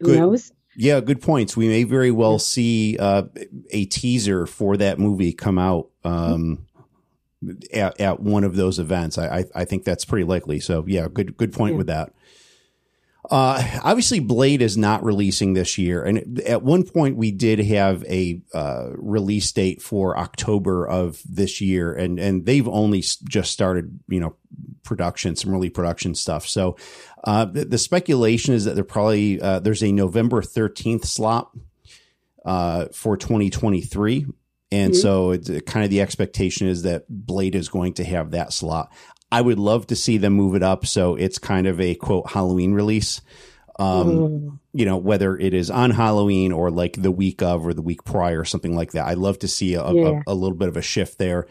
Who 0.00 0.06
good, 0.06 0.18
knows? 0.18 0.52
Yeah, 0.76 1.00
good 1.00 1.22
points. 1.22 1.56
We 1.56 1.68
may 1.68 1.84
very 1.84 2.10
well 2.10 2.38
see 2.38 2.96
uh, 2.98 3.24
a 3.70 3.86
teaser 3.86 4.46
for 4.46 4.76
that 4.76 4.98
movie 4.98 5.32
come 5.32 5.58
out 5.58 5.88
um, 6.04 6.66
at, 7.72 7.98
at 8.00 8.20
one 8.20 8.44
of 8.44 8.56
those 8.56 8.78
events. 8.78 9.16
I, 9.16 9.38
I, 9.38 9.44
I 9.54 9.64
think 9.64 9.84
that's 9.84 10.04
pretty 10.04 10.24
likely. 10.24 10.60
So 10.60 10.84
yeah, 10.86 11.08
good 11.12 11.36
good 11.36 11.52
point 11.52 11.74
yeah. 11.74 11.78
with 11.78 11.86
that. 11.86 12.12
Uh, 13.28 13.80
obviously, 13.82 14.20
Blade 14.20 14.62
is 14.62 14.76
not 14.76 15.02
releasing 15.02 15.54
this 15.54 15.78
year, 15.78 16.04
and 16.04 16.40
at 16.40 16.62
one 16.62 16.84
point 16.84 17.16
we 17.16 17.32
did 17.32 17.58
have 17.58 18.04
a 18.04 18.40
uh, 18.54 18.90
release 18.96 19.50
date 19.50 19.82
for 19.82 20.16
October 20.16 20.86
of 20.86 21.20
this 21.28 21.60
year, 21.60 21.92
and 21.92 22.20
and 22.20 22.46
they've 22.46 22.68
only 22.68 23.02
just 23.28 23.50
started, 23.50 23.98
you 24.08 24.20
know, 24.20 24.36
production, 24.84 25.34
some 25.34 25.52
early 25.52 25.70
production 25.70 26.14
stuff. 26.14 26.46
So, 26.46 26.76
uh, 27.24 27.46
the, 27.46 27.64
the, 27.64 27.78
speculation 27.78 28.54
is 28.54 28.64
that 28.64 28.76
they're 28.76 28.84
probably 28.84 29.40
uh, 29.40 29.58
there's 29.58 29.82
a 29.82 29.90
November 29.90 30.40
thirteenth 30.40 31.04
slot 31.04 31.50
uh, 32.46 32.86
for 32.92 33.16
2023. 33.16 34.26
And 34.72 34.92
mm-hmm. 34.92 35.00
so 35.00 35.30
it's 35.32 35.50
kind 35.62 35.84
of 35.84 35.90
the 35.90 36.00
expectation 36.00 36.66
is 36.66 36.82
that 36.82 37.04
Blade 37.08 37.54
is 37.54 37.68
going 37.68 37.94
to 37.94 38.04
have 38.04 38.32
that 38.32 38.52
slot. 38.52 38.92
I 39.30 39.40
would 39.40 39.58
love 39.58 39.88
to 39.88 39.96
see 39.96 40.18
them 40.18 40.34
move 40.34 40.54
it 40.54 40.62
up 40.62 40.86
so 40.86 41.16
it's 41.16 41.38
kind 41.38 41.66
of 41.66 41.80
a 41.80 41.94
quote 41.94 42.30
Halloween 42.30 42.72
release. 42.72 43.20
Um, 43.78 44.08
mm. 44.08 44.58
you 44.72 44.86
know, 44.86 44.96
whether 44.96 45.36
it 45.36 45.52
is 45.52 45.70
on 45.70 45.90
Halloween 45.90 46.50
or 46.50 46.70
like 46.70 47.00
the 47.00 47.10
week 47.10 47.42
of 47.42 47.66
or 47.66 47.74
the 47.74 47.82
week 47.82 48.04
prior 48.04 48.40
or 48.40 48.44
something 48.46 48.74
like 48.74 48.92
that. 48.92 49.06
I'd 49.06 49.18
love 49.18 49.38
to 49.40 49.48
see 49.48 49.74
a, 49.74 49.92
yeah. 49.92 50.22
a, 50.26 50.32
a 50.32 50.34
little 50.34 50.56
bit 50.56 50.68
of 50.68 50.78
a 50.78 50.82
shift 50.82 51.18
there. 51.18 51.46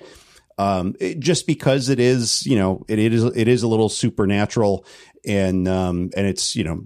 Um, 0.58 0.96
it, 1.00 1.20
just 1.20 1.48
because 1.48 1.90
it 1.90 2.00
is, 2.00 2.46
you 2.46 2.58
know, 2.58 2.86
it, 2.88 2.98
it 2.98 3.14
is, 3.14 3.24
it 3.24 3.48
is 3.48 3.64
a 3.64 3.68
little 3.68 3.90
supernatural 3.90 4.86
and, 5.26 5.68
um, 5.68 6.12
and 6.16 6.26
it's, 6.28 6.56
you 6.56 6.64
know, 6.64 6.82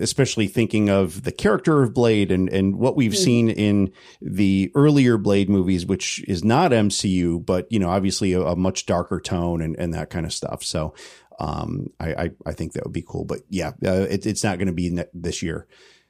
especially 0.00 0.48
thinking 0.48 0.90
of 0.90 1.22
the 1.22 1.30
character 1.30 1.82
of 1.82 1.94
Blade 1.94 2.32
and, 2.32 2.48
and 2.48 2.76
what 2.76 2.96
we've 2.96 3.12
mm. 3.12 3.16
seen 3.16 3.48
in 3.48 3.92
the 4.20 4.72
earlier 4.74 5.18
Blade 5.18 5.48
movies, 5.48 5.86
which 5.86 6.24
is 6.26 6.42
not 6.42 6.72
MCU, 6.72 7.44
but, 7.44 7.70
you 7.70 7.78
know, 7.78 7.90
obviously 7.90 8.32
a, 8.32 8.42
a 8.42 8.56
much 8.56 8.86
darker 8.86 9.20
tone 9.20 9.60
and, 9.62 9.76
and 9.78 9.94
that 9.94 10.10
kind 10.10 10.26
of 10.26 10.32
stuff. 10.32 10.64
So, 10.64 10.94
um, 11.38 11.88
I, 12.00 12.14
I, 12.14 12.30
I 12.46 12.52
think 12.52 12.72
that 12.72 12.84
would 12.84 12.92
be 12.92 13.04
cool, 13.06 13.24
but 13.24 13.40
yeah, 13.48 13.72
uh, 13.84 14.06
it, 14.08 14.26
it's 14.26 14.44
not 14.44 14.58
going 14.58 14.68
to 14.68 14.74
be 14.74 14.90
ne- 14.90 15.04
this 15.12 15.42
year. 15.42 15.66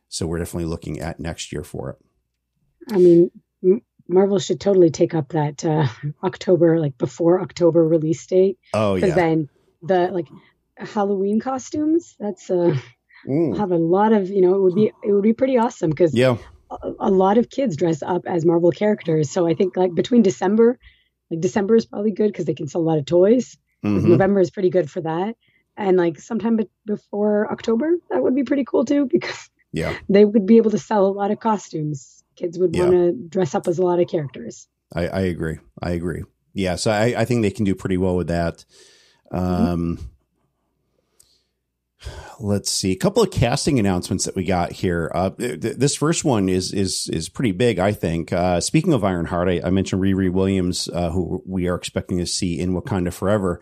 So 0.09 0.26
we're 0.26 0.38
definitely 0.38 0.68
looking 0.68 1.00
at 1.00 1.18
next 1.18 1.52
year 1.52 1.64
for 1.64 1.90
it. 1.90 1.97
I 2.94 2.99
mean, 2.99 3.30
Marvel 4.08 4.38
should 4.38 4.61
totally 4.61 4.90
take 4.90 5.14
up 5.14 5.30
that 5.30 5.64
uh, 5.64 5.87
October, 6.23 6.78
like 6.78 6.99
before 6.99 7.40
October 7.40 7.87
release 7.87 8.26
date. 8.26 8.58
Oh 8.73 8.94
yeah. 8.94 9.00
Because 9.00 9.14
then 9.14 9.49
the 9.82 10.08
like 10.08 10.28
Halloween 10.76 11.40
costumes, 11.40 12.16
that's 12.18 12.50
uh 12.50 12.76
mm. 13.26 13.56
have 13.56 13.70
a 13.70 13.76
lot 13.76 14.12
of 14.12 14.30
you 14.30 14.40
know 14.40 14.54
it 14.54 14.61
would 14.61 14.75
be 14.75 14.92
it 15.02 15.12
would 15.12 15.23
be 15.23 15.32
pretty 15.32 15.58
awesome 15.58 15.90
because 15.90 16.14
yeah 16.14 16.37
a, 16.70 16.92
a, 17.00 17.11
lot 17.11 17.38
of 17.38 17.50
kids 17.50 17.76
dress 17.76 18.02
up 18.02 18.26
as 18.26 18.44
marvel 18.44 18.70
characters 18.70 19.30
so 19.30 19.46
i 19.46 19.54
think 19.54 19.76
like 19.76 19.94
between 19.94 20.23
december 20.23 20.78
like 21.30 21.40
december 21.40 21.76
is 21.76 21.87
probably 21.87 22.12
good 22.12 22.28
because 22.28 22.44
they 22.44 22.54
can 22.54 22.68
sell 22.68 22.80
a 22.80 22.82
lot 22.82 22.99
of 22.99 23.06
toys 23.06 23.56
mm-hmm. 23.84 24.08
november 24.08 24.40
is 24.40 24.50
pretty 24.50 24.70
good 24.70 24.90
for 24.90 25.00
that 25.00 25.37
and 25.76 25.96
like 25.96 26.18
sometime 26.18 26.56
be- 26.56 26.70
before 26.87 27.50
october 27.50 27.92
that 28.11 28.22
would 28.22 28.35
be 28.35 28.44
pretty 28.44 28.64
cool 28.64 28.85
too 28.85 29.07
because 29.11 29.50
yeah 29.72 29.96
they 30.09 30.24
would 30.24 30.46
be 30.46 30.57
able 30.57 30.70
to 30.70 30.79
sell 30.79 31.07
a 31.07 31.09
lot 31.09 31.31
of 31.31 31.40
costumes 31.40 32.23
kids 32.37 32.59
would 32.59 32.75
yeah. 32.75 32.83
want 32.83 32.92
to 32.92 33.12
dress 33.12 33.55
up 33.55 33.68
as 33.68 33.79
a 33.79 33.83
lot 33.83 34.01
of 34.01 34.09
characters 34.09 34.68
I, 34.94 35.09
I 35.09 35.20
agree 35.20 35.59
i 35.83 35.90
agree 35.90 36.23
yeah 36.53 36.77
so 36.77 36.90
I, 36.90 37.14
I 37.18 37.25
think 37.25 37.42
they 37.42 37.51
can 37.51 37.64
do 37.64 37.75
pretty 37.75 37.97
well 37.97 38.16
with 38.16 38.29
that 38.29 38.64
mm-hmm. 39.33 39.44
um 39.44 39.97
mm-hmm 39.97 40.05
let's 42.40 42.70
see 42.70 42.92
a 42.92 42.97
couple 42.97 43.23
of 43.23 43.31
casting 43.31 43.79
announcements 43.79 44.25
that 44.25 44.35
we 44.35 44.44
got 44.44 44.73
here. 44.73 45.11
Uh, 45.14 45.31
th- 45.31 45.61
this 45.61 45.97
first 45.97 46.25
one 46.25 46.49
is 46.49 46.73
is 46.73 47.09
is 47.12 47.29
pretty 47.29 47.53
big, 47.53 47.79
I 47.79 47.92
think. 47.92 48.33
Uh, 48.33 48.61
speaking 48.61 48.92
of 48.92 49.05
Ironheart, 49.05 49.49
I, 49.49 49.61
I 49.64 49.70
mentioned 49.70 50.03
Riri 50.03 50.31
Williams, 50.31 50.88
uh, 50.92 51.11
who 51.11 51.42
we 51.47 51.68
are 51.68 51.75
expecting 51.75 52.18
to 52.18 52.27
see 52.27 52.59
in 52.59 52.73
Wakanda 52.73 53.12
Forever. 53.12 53.61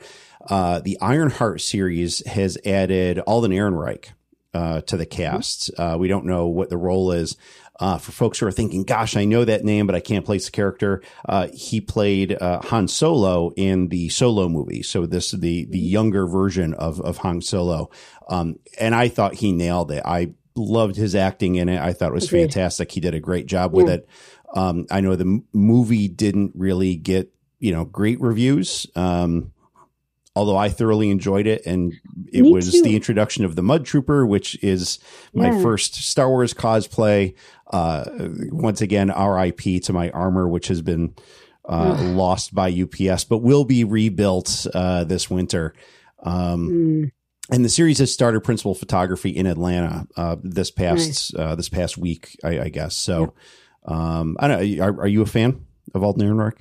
Uh, 0.49 0.81
the 0.81 0.99
Ironheart 1.01 1.61
series 1.61 2.27
has 2.27 2.59
added 2.65 3.21
Alden 3.21 3.53
Ehrenreich 3.53 4.07
uh, 4.55 4.81
to 4.83 4.97
the 4.97 5.07
cast. 5.07 5.71
Uh, 5.79 5.97
we 5.99 6.09
don't 6.09 6.27
know 6.27 6.49
what 6.49 6.69
the 6.69 6.77
role 6.77 7.13
is. 7.13 7.37
Uh, 7.83 7.99
for 7.99 8.13
folks 8.13 8.39
who 8.39 8.47
are 8.47 8.53
thinking, 8.53 8.85
gosh, 8.85 9.17
I 9.17 9.25
know 9.25 9.45
that 9.45 9.65
name, 9.65 9.89
but 9.89 9.97
I 9.97 10.01
can't 10.01 10.25
place 10.25 10.45
the 10.45 10.53
character. 10.53 11.03
Uh, 11.29 11.49
he 11.53 11.81
played 11.81 12.41
uh, 12.41 12.61
Han 12.63 12.87
Solo 12.87 13.51
in 13.57 13.89
the 13.89 14.09
Solo 14.09 14.49
movie. 14.49 14.85
So 14.85 15.05
this 15.05 15.35
is 15.35 15.41
the, 15.41 15.65
the 15.65 15.81
younger 15.81 16.29
version 16.29 16.75
of, 16.75 17.01
of 17.01 17.17
Han 17.19 17.41
Solo. 17.41 17.91
Um, 18.29 18.61
and 18.79 18.95
I 18.95 19.09
thought 19.09 19.35
he 19.35 19.51
nailed 19.51 19.91
it. 19.91 20.01
I 20.05 20.33
loved 20.55 20.95
his 20.95 21.17
acting 21.17 21.57
in 21.57 21.69
it. 21.69 21.81
I 21.81 21.93
thought 21.93 22.11
it 22.11 22.15
was 22.15 22.27
Agreed. 22.27 22.43
fantastic. 22.43 22.93
He 22.93 23.01
did 23.01 23.15
a 23.15 23.21
great 23.21 23.47
job 23.47 23.73
with 23.73 23.89
yeah. 23.89 23.95
it. 23.95 24.09
Um, 24.55 24.87
I 24.89 25.01
know 25.01 25.17
the 25.17 25.43
movie 25.53 26.07
didn't 26.07 26.53
really 26.55 26.95
get, 26.95 27.33
you 27.59 27.73
know, 27.73 27.85
great 27.85 28.21
reviews. 28.21 28.87
Um, 28.95 29.51
although 30.35 30.57
I 30.57 30.69
thoroughly 30.69 31.11
enjoyed 31.11 31.47
it. 31.47 31.67
And 31.67 31.95
it 32.33 32.43
Me 32.43 32.53
was 32.53 32.71
too. 32.73 32.83
the 32.83 32.97
introduction 32.97 33.45
of 33.45 33.57
the 33.57 33.63
Mud 33.63 33.85
Trooper, 33.85 34.27
which 34.27 34.63
is 34.63 34.99
my 35.35 35.51
yeah. 35.51 35.63
first 35.63 35.95
Star 35.95 36.29
Wars 36.29 36.55
cosplay. 36.55 37.35
Uh, 37.73 38.05
once 38.51 38.81
again, 38.81 39.09
RIP 39.09 39.83
to 39.85 39.93
my 39.93 40.11
armor, 40.11 40.49
which 40.49 40.69
has 40.69 40.83
been 40.83 41.15
uh, 41.65 41.97
lost 42.03 42.55
by 42.55 42.71
UPS, 42.71 43.25
but 43.25 43.39
will 43.39 43.65
be 43.65 43.85
rebuilt 43.85 44.67
uh, 44.75 45.05
this 45.05 45.31
winter. 45.31 45.75
Um, 46.23 46.69
mm. 46.69 47.13
And 47.51 47.65
the 47.65 47.69
series 47.69 47.99
has 47.99 48.13
started 48.13 48.41
principal 48.45 48.75
photography 48.75 49.31
in 49.31 49.47
Atlanta 49.47 50.07
uh, 50.17 50.37
this 50.43 50.71
past 50.71 51.35
nice. 51.35 51.35
Uh, 51.35 51.55
this 51.55 51.69
past 51.69 51.99
week, 51.99 52.39
I, 52.45 52.61
I 52.61 52.69
guess. 52.69 52.95
So, 52.95 53.35
um, 53.85 54.37
I 54.39 54.49
don't. 54.49 54.77
Know, 54.77 54.85
are, 54.85 55.01
are 55.03 55.09
you 55.09 55.23
a 55.23 55.27
fan 55.27 55.67
of 55.95 56.03
Alden 56.03 56.27
Ehrenreich? 56.27 56.59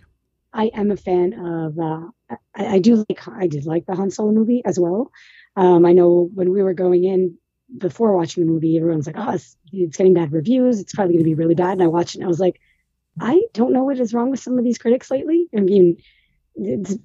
I 0.53 0.65
am 0.73 0.91
a 0.91 0.97
fan 0.97 1.33
of. 1.33 1.79
Uh, 1.79 2.35
I, 2.55 2.75
I, 2.75 2.79
do 2.79 3.05
like. 3.07 3.27
I 3.27 3.47
did 3.47 3.65
like 3.65 3.85
the 3.85 3.95
Han 3.95 4.09
Solo 4.09 4.31
movie 4.31 4.63
as 4.65 4.79
well. 4.79 5.11
Um, 5.55 5.85
I 5.85 5.93
know 5.93 6.29
when 6.33 6.51
we 6.51 6.63
were 6.63 6.73
going 6.73 7.03
in 7.03 7.37
before 7.77 8.15
watching 8.15 8.45
the 8.45 8.51
movie, 8.51 8.77
everyone's 8.77 9.07
like, 9.07 9.15
"Oh, 9.17 9.31
it's, 9.31 9.57
it's 9.71 9.97
getting 9.97 10.13
bad 10.13 10.31
reviews. 10.31 10.79
It's 10.79 10.93
probably 10.93 11.13
going 11.13 11.23
to 11.23 11.29
be 11.29 11.35
really 11.35 11.55
bad." 11.55 11.73
And 11.73 11.83
I 11.83 11.87
watched 11.87 12.15
it, 12.15 12.19
and 12.19 12.25
I 12.25 12.27
was 12.27 12.39
like, 12.39 12.59
"I 13.19 13.41
don't 13.53 13.73
know 13.73 13.83
what 13.83 13.99
is 13.99 14.13
wrong 14.13 14.31
with 14.31 14.39
some 14.39 14.57
of 14.57 14.63
these 14.63 14.77
critics 14.77 15.11
lately." 15.11 15.47
I 15.55 15.61
mean, 15.61 15.97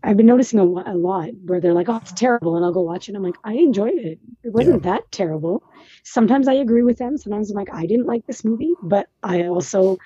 I've 0.02 0.16
been 0.16 0.26
noticing 0.26 0.58
a, 0.58 0.64
a, 0.64 0.96
lot 0.96 1.30
where 1.44 1.60
they're 1.60 1.74
like, 1.74 1.88
"Oh, 1.88 1.96
it's 1.96 2.12
terrible," 2.12 2.56
and 2.56 2.64
I'll 2.64 2.72
go 2.72 2.80
watch 2.80 3.08
it. 3.08 3.12
And 3.12 3.18
I'm 3.18 3.22
like, 3.22 3.38
I 3.44 3.54
enjoyed 3.54 3.94
it. 3.94 4.18
It 4.42 4.52
wasn't 4.52 4.84
yeah. 4.84 4.92
that 4.92 5.12
terrible. 5.12 5.62
Sometimes 6.02 6.48
I 6.48 6.54
agree 6.54 6.82
with 6.82 6.98
them. 6.98 7.16
Sometimes 7.16 7.50
I'm 7.50 7.56
like, 7.56 7.72
I 7.72 7.86
didn't 7.86 8.06
like 8.06 8.26
this 8.26 8.44
movie, 8.44 8.74
but 8.82 9.08
I 9.22 9.44
also 9.46 9.98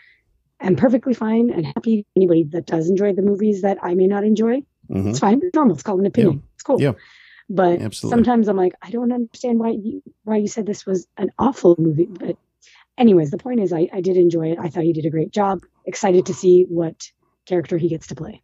am 0.60 0.76
perfectly 0.76 1.14
fine 1.14 1.50
and 1.50 1.64
happy. 1.66 2.06
Anybody 2.16 2.44
that 2.50 2.66
does 2.66 2.90
enjoy 2.90 3.14
the 3.14 3.22
movies 3.22 3.62
that 3.62 3.78
I 3.82 3.94
may 3.94 4.06
not 4.06 4.24
enjoy, 4.24 4.62
mm-hmm. 4.90 5.08
it's 5.08 5.18
fine. 5.18 5.40
It's 5.42 5.54
normal. 5.54 5.74
It's 5.74 5.82
called 5.82 6.00
an 6.00 6.06
opinion. 6.06 6.34
Yeah. 6.34 6.54
It's 6.54 6.62
cool. 6.62 6.80
Yeah. 6.80 6.92
But 7.52 7.80
Absolutely. 7.82 8.16
sometimes 8.16 8.46
I'm 8.46 8.56
like, 8.56 8.74
I 8.80 8.90
don't 8.90 9.10
understand 9.10 9.58
why 9.58 9.70
you 9.70 10.02
why 10.22 10.36
you 10.36 10.46
said 10.46 10.66
this 10.66 10.86
was 10.86 11.08
an 11.16 11.32
awful 11.36 11.74
movie. 11.78 12.06
But 12.06 12.36
anyways, 12.96 13.32
the 13.32 13.38
point 13.38 13.58
is, 13.58 13.72
I, 13.72 13.88
I 13.92 14.00
did 14.00 14.16
enjoy 14.16 14.52
it. 14.52 14.58
I 14.60 14.68
thought 14.68 14.84
he 14.84 14.92
did 14.92 15.04
a 15.04 15.10
great 15.10 15.32
job. 15.32 15.62
Excited 15.84 16.26
to 16.26 16.34
see 16.34 16.62
what 16.68 17.10
character 17.46 17.76
he 17.76 17.88
gets 17.88 18.06
to 18.06 18.14
play. 18.14 18.40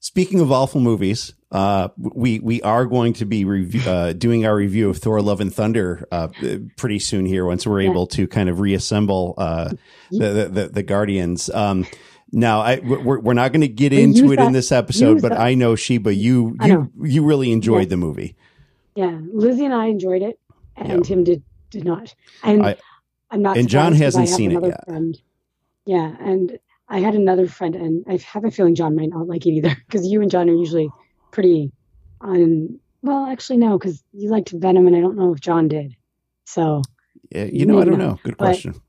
Speaking 0.00 0.40
of 0.40 0.50
awful 0.50 0.80
movies, 0.80 1.32
uh, 1.52 1.88
we 1.96 2.40
we 2.40 2.60
are 2.62 2.86
going 2.86 3.12
to 3.14 3.24
be 3.24 3.44
review, 3.44 3.88
uh, 3.88 4.12
doing 4.12 4.44
our 4.44 4.56
review 4.56 4.90
of 4.90 4.98
Thor: 4.98 5.22
Love 5.22 5.40
and 5.40 5.54
Thunder 5.54 6.04
uh, 6.10 6.28
pretty 6.76 6.98
soon 6.98 7.26
here. 7.26 7.46
Once 7.46 7.64
we're 7.68 7.82
yeah. 7.82 7.90
able 7.90 8.08
to 8.08 8.26
kind 8.26 8.48
of 8.48 8.58
reassemble 8.58 9.34
uh, 9.38 9.70
the, 10.10 10.50
the, 10.52 10.68
the 10.72 10.82
Guardians. 10.82 11.48
Um, 11.50 11.86
now, 12.34 12.62
I, 12.62 12.80
we're, 12.80 13.20
we're 13.20 13.34
not 13.34 13.52
going 13.52 13.60
to 13.60 13.68
get 13.68 13.92
into 13.92 14.32
it 14.32 14.36
that, 14.36 14.46
in 14.46 14.52
this 14.52 14.72
episode, 14.72 15.22
but 15.22 15.30
that. 15.30 15.40
I 15.40 15.54
know 15.54 15.76
Sheba, 15.76 16.12
you 16.12 16.56
you 16.64 16.90
you 17.00 17.24
really 17.24 17.52
enjoyed 17.52 17.84
yeah. 17.84 17.90
the 17.90 17.96
movie. 17.96 18.36
Yeah, 18.96 19.18
Lizzie 19.32 19.64
and 19.64 19.72
I 19.72 19.86
enjoyed 19.86 20.22
it, 20.22 20.40
and 20.76 20.88
yeah. 20.88 21.00
Tim 21.00 21.22
did 21.22 21.44
did 21.70 21.84
not. 21.84 22.12
And 22.42 22.66
I, 22.66 22.76
am 23.30 23.42
not. 23.42 23.56
And 23.56 23.68
John 23.68 23.92
hasn't 23.94 24.28
seen 24.28 24.50
it 24.50 24.64
yet. 24.64 24.84
Friend. 24.84 25.16
Yeah, 25.86 26.16
and 26.18 26.58
I 26.88 26.98
had 26.98 27.14
another 27.14 27.46
friend, 27.46 27.76
and 27.76 28.04
I 28.08 28.18
have 28.32 28.44
a 28.44 28.50
feeling 28.50 28.74
John 28.74 28.96
might 28.96 29.10
not 29.10 29.28
like 29.28 29.46
it 29.46 29.50
either 29.50 29.76
because 29.86 30.04
you 30.06 30.20
and 30.20 30.30
John 30.30 30.50
are 30.50 30.54
usually 30.54 30.90
pretty 31.30 31.72
on. 32.20 32.80
Well, 33.02 33.26
actually, 33.26 33.58
no, 33.58 33.78
because 33.78 34.02
you 34.12 34.28
liked 34.28 34.50
Venom, 34.50 34.88
and 34.88 34.96
I 34.96 35.00
don't 35.00 35.16
know 35.16 35.32
if 35.32 35.40
John 35.40 35.68
did. 35.68 35.94
So, 36.46 36.82
yeah, 37.30 37.44
you 37.44 37.64
know, 37.64 37.80
I 37.80 37.84
don't 37.84 37.98
know. 37.98 38.18
Good 38.24 38.38
question. 38.38 38.72
But, 38.72 38.80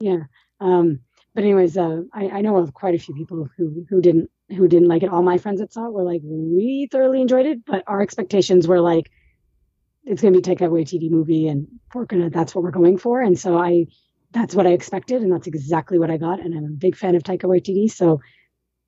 yeah. 0.00 0.18
Um, 0.60 1.00
but 1.34 1.44
anyways, 1.44 1.76
uh, 1.76 2.02
I, 2.12 2.28
I 2.28 2.40
know 2.40 2.56
of 2.56 2.74
quite 2.74 2.94
a 2.94 2.98
few 2.98 3.14
people 3.14 3.48
who 3.56 3.86
who 3.88 4.00
didn't 4.00 4.30
who 4.48 4.66
didn't 4.68 4.88
like 4.88 5.02
it. 5.02 5.10
All 5.10 5.22
my 5.22 5.38
friends 5.38 5.60
that 5.60 5.72
saw 5.72 5.86
it 5.86 5.92
were 5.92 6.02
like, 6.02 6.22
we 6.24 6.88
thoroughly 6.90 7.20
enjoyed 7.20 7.46
it, 7.46 7.64
but 7.64 7.84
our 7.86 8.02
expectations 8.02 8.66
were 8.66 8.80
like, 8.80 9.10
it's 10.04 10.20
going 10.22 10.34
to 10.34 10.40
be 10.40 10.42
Taika 10.42 10.68
Waititi 10.68 11.10
movie, 11.10 11.46
and 11.46 11.68
we're 11.94 12.06
gonna 12.06 12.30
that's 12.30 12.54
what 12.54 12.64
we're 12.64 12.70
going 12.70 12.98
for. 12.98 13.20
And 13.20 13.38
so 13.38 13.56
I 13.56 13.86
that's 14.32 14.54
what 14.54 14.66
I 14.66 14.70
expected, 14.70 15.22
and 15.22 15.32
that's 15.32 15.46
exactly 15.46 15.98
what 15.98 16.10
I 16.10 16.16
got. 16.16 16.40
And 16.40 16.54
I'm 16.56 16.64
a 16.64 16.68
big 16.68 16.96
fan 16.96 17.14
of 17.14 17.22
Taika 17.22 17.44
Waititi, 17.44 17.90
so 17.90 18.20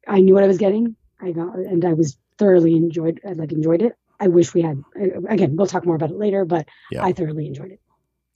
I 0.07 0.21
knew 0.21 0.35
what 0.35 0.45
I 0.45 0.49
was 0.49 0.59
getting. 0.59 0.97
I 1.21 1.33
got, 1.33 1.55
and 1.55 1.85
I 1.85 1.93
was 1.93 2.17
thoroughly 2.39 2.77
enjoyed, 2.77 3.21
I 3.27 3.33
like 3.33 3.53
enjoyed 3.53 3.83
it. 3.83 3.93
I 4.19 4.29
wish 4.29 4.55
we 4.55 4.63
had. 4.63 4.83
Again, 5.29 5.57
we'll 5.57 5.67
talk 5.67 5.85
more 5.85 5.97
about 5.97 6.11
it 6.11 6.17
later, 6.17 6.45
but 6.45 6.67
yeah. 6.91 7.05
I 7.05 7.13
thoroughly 7.13 7.47
enjoyed 7.47 7.73
it. 7.73 7.81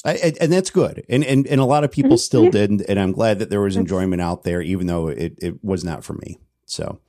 I, 0.07 0.33
and 0.41 0.53
that's 0.53 0.71
good, 0.71 1.05
and 1.09 1.25
and 1.25 1.47
and 1.47 1.61
a 1.61 1.65
lot 1.65 1.85
of 1.85 1.91
people 1.91 2.13
mm-hmm. 2.13 2.17
still 2.19 2.51
did, 2.51 2.71
and 2.89 2.99
I'm 2.99 3.13
glad 3.13 3.41
that 3.41 3.51
there 3.51 3.61
was 3.61 3.77
enjoyment 3.77 4.23
out 4.23 4.45
there, 4.45 4.63
even 4.63 4.87
though 4.87 5.09
it 5.09 5.39
it 5.39 5.65
was 5.65 5.85
not 5.85 6.05
for 6.05 6.15
me. 6.15 6.39
So. 6.67 7.01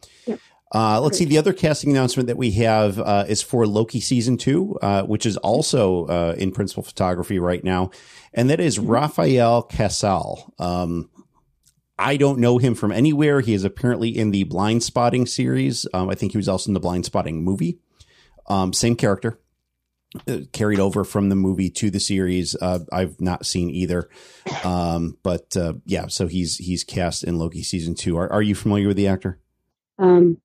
Uh, 0.76 1.00
let's 1.00 1.18
see. 1.18 1.24
The 1.24 1.38
other 1.38 1.54
casting 1.54 1.92
announcement 1.92 2.28
that 2.28 2.36
we 2.36 2.52
have 2.52 3.00
uh, 3.00 3.24
is 3.30 3.42
for 3.42 3.66
Loki 3.66 4.02
season 4.02 4.36
two, 4.36 4.78
uh, 4.82 5.04
which 5.04 5.26
is 5.26 5.38
also 5.38 6.08
uh, 6.08 6.36
in 6.38 6.52
principal 6.52 6.84
photography 6.84 7.40
right 7.40 7.64
now, 7.64 7.92
and 8.34 8.50
that 8.50 8.60
is 8.60 8.78
mm-hmm. 8.78 8.90
Rafael 8.90 9.62
Casal. 9.64 10.54
Um, 10.60 11.10
I 11.98 12.18
don't 12.18 12.40
know 12.40 12.58
him 12.58 12.76
from 12.76 12.92
anywhere. 12.92 13.40
He 13.40 13.54
is 13.54 13.64
apparently 13.64 14.10
in 14.10 14.32
the 14.32 14.44
Blindspotting 14.44 15.28
series. 15.28 15.88
Um, 15.94 16.10
I 16.10 16.16
think 16.16 16.34
he 16.34 16.38
was 16.38 16.50
also 16.50 16.70
in 16.70 16.74
the 16.74 16.82
Blindspotting 16.82 17.42
movie. 17.42 17.80
Um, 18.48 18.74
same 18.74 18.96
character. 18.96 19.40
Uh, 20.28 20.40
carried 20.52 20.80
over 20.80 21.04
from 21.04 21.30
the 21.30 21.36
movie 21.36 21.70
to 21.70 21.90
the 21.90 22.00
series. 22.00 22.56
Uh, 22.56 22.80
I've 22.92 23.20
not 23.20 23.46
seen 23.46 23.70
either, 23.70 24.10
um, 24.64 25.18
but 25.24 25.56
uh, 25.58 25.74
yeah. 25.86 26.08
So 26.08 26.28
he's 26.28 26.58
he's 26.58 26.84
cast 26.84 27.24
in 27.24 27.38
Loki 27.38 27.64
season 27.64 27.96
two. 27.96 28.18
Are, 28.18 28.32
are 28.32 28.42
you 28.42 28.56
familiar 28.56 28.88
with 28.88 28.98
the 28.98 29.08
actor? 29.08 29.40
Um, 30.00 30.40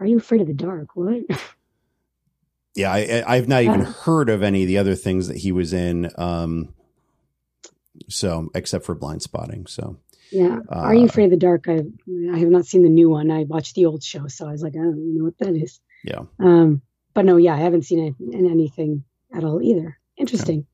are 0.00 0.06
you 0.06 0.18
afraid 0.18 0.40
of 0.40 0.46
the 0.46 0.54
dark? 0.54 0.96
What? 0.96 1.22
Yeah, 2.74 2.90
I, 2.90 3.36
have 3.36 3.48
not 3.48 3.64
even 3.64 3.82
heard 3.82 4.30
of 4.30 4.42
any 4.42 4.62
of 4.62 4.66
the 4.66 4.78
other 4.78 4.94
things 4.94 5.28
that 5.28 5.36
he 5.36 5.52
was 5.52 5.74
in. 5.74 6.10
Um, 6.16 6.72
so 8.08 8.48
except 8.54 8.86
for 8.86 8.96
Blindspotting. 8.96 9.68
So 9.68 9.98
yeah, 10.30 10.60
uh, 10.70 10.80
Are 10.80 10.94
You 10.94 11.04
Afraid 11.04 11.26
of 11.26 11.30
the 11.32 11.36
Dark? 11.36 11.68
I 11.68 11.82
I 12.32 12.38
have 12.38 12.48
not 12.48 12.64
seen 12.64 12.82
the 12.82 12.88
new 12.88 13.10
one. 13.10 13.30
I 13.30 13.44
watched 13.44 13.74
the 13.74 13.86
old 13.86 14.02
show, 14.02 14.26
so 14.28 14.48
I 14.48 14.52
was 14.52 14.62
like, 14.62 14.74
I 14.74 14.78
don't 14.78 15.16
know 15.16 15.24
what 15.24 15.38
that 15.38 15.54
is. 15.54 15.80
Yeah. 16.02 16.22
Um, 16.38 16.80
but 17.14 17.24
no, 17.24 17.36
yeah, 17.36 17.54
I 17.54 17.58
haven't 17.58 17.82
seen 17.82 17.98
it 18.06 18.14
in 18.20 18.50
anything 18.50 19.04
at 19.34 19.44
all 19.44 19.62
either. 19.62 19.98
Interesting. 20.16 20.66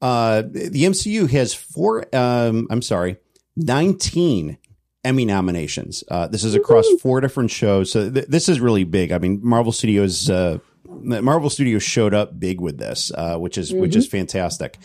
Uh, 0.00 0.42
the 0.42 0.84
MCU 0.84 1.30
has 1.30 1.54
four. 1.54 2.04
Um, 2.14 2.66
I'm 2.70 2.82
sorry, 2.82 3.16
nineteen 3.56 4.58
Emmy 5.04 5.24
nominations. 5.24 6.02
Uh, 6.08 6.26
this 6.26 6.44
is 6.44 6.54
across 6.54 6.86
four 7.00 7.20
different 7.20 7.50
shows. 7.50 7.92
So 7.92 8.10
th- 8.10 8.26
this 8.26 8.48
is 8.48 8.60
really 8.60 8.84
big. 8.84 9.12
I 9.12 9.18
mean, 9.18 9.40
Marvel 9.42 9.72
Studios. 9.72 10.28
Uh, 10.28 10.58
Marvel 10.86 11.50
Studios 11.50 11.82
showed 11.82 12.14
up 12.14 12.38
big 12.38 12.60
with 12.60 12.78
this, 12.78 13.12
uh, 13.14 13.36
which 13.36 13.58
is 13.58 13.70
mm-hmm. 13.70 13.80
which 13.80 13.96
is 13.96 14.06
fantastic. 14.06 14.78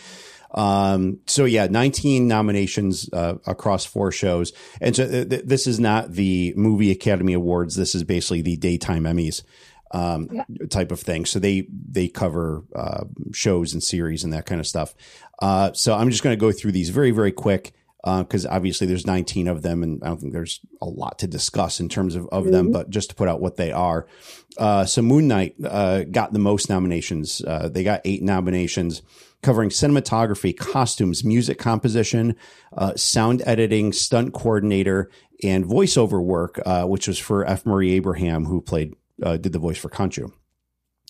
Um, 0.52 1.19
so 1.28 1.45
yeah, 1.45 1.67
19 1.67 2.28
nominations 2.28 3.08
uh, 3.13 3.36
across 3.45 3.86
four 3.86 4.12
shows, 4.12 4.52
and 4.82 4.95
so 4.95 5.08
th- 5.08 5.30
th- 5.30 5.43
this 5.45 5.67
is 5.67 5.80
not 5.80 6.13
the 6.13 6.54
Movie 6.56 6.91
Academy 6.91 7.34
Awards. 7.34 7.75
This 7.75 7.93
is 7.93 8.04
basically 8.04 8.41
the 8.41 8.58
daytime 8.58 9.04
Emmys 9.04 9.43
um, 9.91 10.30
yeah. 10.32 10.43
type 10.69 10.91
of 10.91 10.99
thing. 10.99 11.25
So 11.25 11.39
they 11.39 11.67
they 11.69 12.08
cover 12.08 12.63
uh, 12.75 13.06
shows 13.34 13.73
and 13.73 13.84
series 13.84 14.23
and 14.23 14.34
that 14.34 14.45
kind 14.45 14.60
of 14.60 14.67
stuff. 14.67 14.93
Uh, 15.41 15.73
so 15.73 15.95
I'm 15.95 16.10
just 16.10 16.23
going 16.23 16.36
to 16.36 16.39
go 16.39 16.52
through 16.52 16.73
these 16.73 16.89
very 16.89 17.12
very 17.12 17.32
quick 17.32 17.73
because 18.04 18.45
uh, 18.45 18.49
obviously 18.52 18.88
there's 18.88 19.06
19 19.06 19.47
of 19.47 19.62
them, 19.62 19.84
and 19.84 20.02
I 20.04 20.08
don't 20.08 20.21
think 20.21 20.32
there's 20.32 20.62
a 20.82 20.86
lot 20.86 21.19
to 21.19 21.28
discuss 21.28 21.80
in 21.80 21.89
terms 21.89 22.15
of, 22.15 22.28
of 22.30 22.43
mm-hmm. 22.43 22.52
them, 22.52 22.71
but 22.71 22.89
just 22.89 23.10
to 23.10 23.15
put 23.15 23.28
out 23.28 23.41
what 23.41 23.58
they 23.58 23.71
are. 23.71 24.08
Uh, 24.58 24.86
so 24.86 25.02
Moon 25.02 25.28
Knight 25.28 25.56
uh, 25.65 26.04
got 26.06 26.32
the 26.32 26.39
most 26.39 26.69
nominations. 26.69 27.41
Uh, 27.45 27.67
they 27.67 27.84
got 27.84 28.02
eight 28.06 28.23
nominations 28.23 29.02
covering 29.41 29.69
cinematography, 29.69 30.56
costumes, 30.56 31.23
music 31.23 31.58
composition, 31.58 32.36
uh, 32.78 32.95
sound 32.95 33.41
editing, 33.45 33.93
stunt 33.93 34.34
coordinator, 34.34 35.10
and 35.43 35.65
voiceover 35.65 36.21
work, 36.21 36.60
uh, 36.65 36.84
which 36.86 37.08
was 37.08 37.17
for 37.17 37.45
F. 37.45 37.65
Murray 37.65 37.91
Abraham, 37.91 38.45
who 38.45 38.62
played 38.62 38.95
did 39.21 39.53
the 39.53 39.60
voice 39.60 39.77
for 39.77 39.89
Khonshu. 39.89 40.32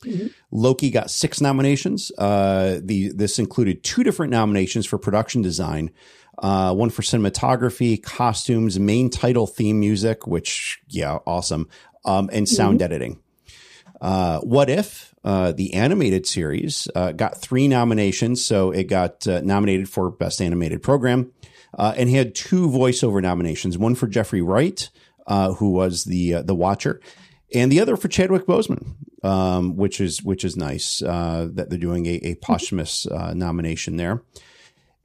Mm-hmm. 0.03 0.27
Loki 0.51 0.89
got 0.91 1.11
six 1.11 1.41
nominations. 1.41 2.11
Uh, 2.17 2.79
the 2.81 3.09
this 3.09 3.37
included 3.37 3.83
two 3.83 4.03
different 4.03 4.31
nominations 4.31 4.85
for 4.85 4.97
production 4.97 5.41
design, 5.41 5.91
uh, 6.37 6.73
one 6.73 6.89
for 6.89 7.01
cinematography, 7.01 8.01
costumes, 8.01 8.79
main 8.79 9.09
title 9.09 9.45
theme 9.45 9.79
music, 9.79 10.25
which 10.25 10.79
yeah, 10.87 11.17
awesome, 11.27 11.67
um, 12.05 12.29
and 12.31 12.47
sound 12.47 12.79
mm-hmm. 12.79 12.85
editing. 12.85 13.19
Uh, 13.99 14.39
what 14.39 14.69
if 14.69 15.13
uh, 15.25 15.51
the 15.51 15.73
animated 15.73 16.25
series 16.25 16.87
uh, 16.95 17.11
got 17.11 17.37
three 17.37 17.67
nominations? 17.67 18.45
So 18.45 18.71
it 18.71 18.85
got 18.85 19.27
uh, 19.27 19.41
nominated 19.41 19.89
for 19.89 20.09
best 20.09 20.41
animated 20.41 20.81
program, 20.81 21.33
uh, 21.77 21.93
and 21.97 22.09
had 22.09 22.35
two 22.35 22.69
voiceover 22.69 23.21
nominations. 23.21 23.77
One 23.77 23.95
for 23.95 24.07
Jeffrey 24.07 24.41
Wright, 24.41 24.89
who 25.27 25.71
was 25.71 26.05
the 26.05 26.41
the 26.41 26.55
Watcher, 26.55 27.01
and 27.53 27.71
the 27.71 27.79
other 27.79 27.97
for 27.97 28.07
Chadwick 28.07 28.45
Boseman, 28.45 28.95
um, 29.23 29.75
which 29.75 29.99
is 29.99 30.23
which 30.23 30.43
is 30.43 30.55
nice 30.55 30.99
that 30.99 31.67
they're 31.69 31.79
doing 31.79 32.05
a, 32.05 32.19
a 32.23 32.35
posthumous 32.35 33.07
nomination 33.09 33.97
there. 33.97 34.23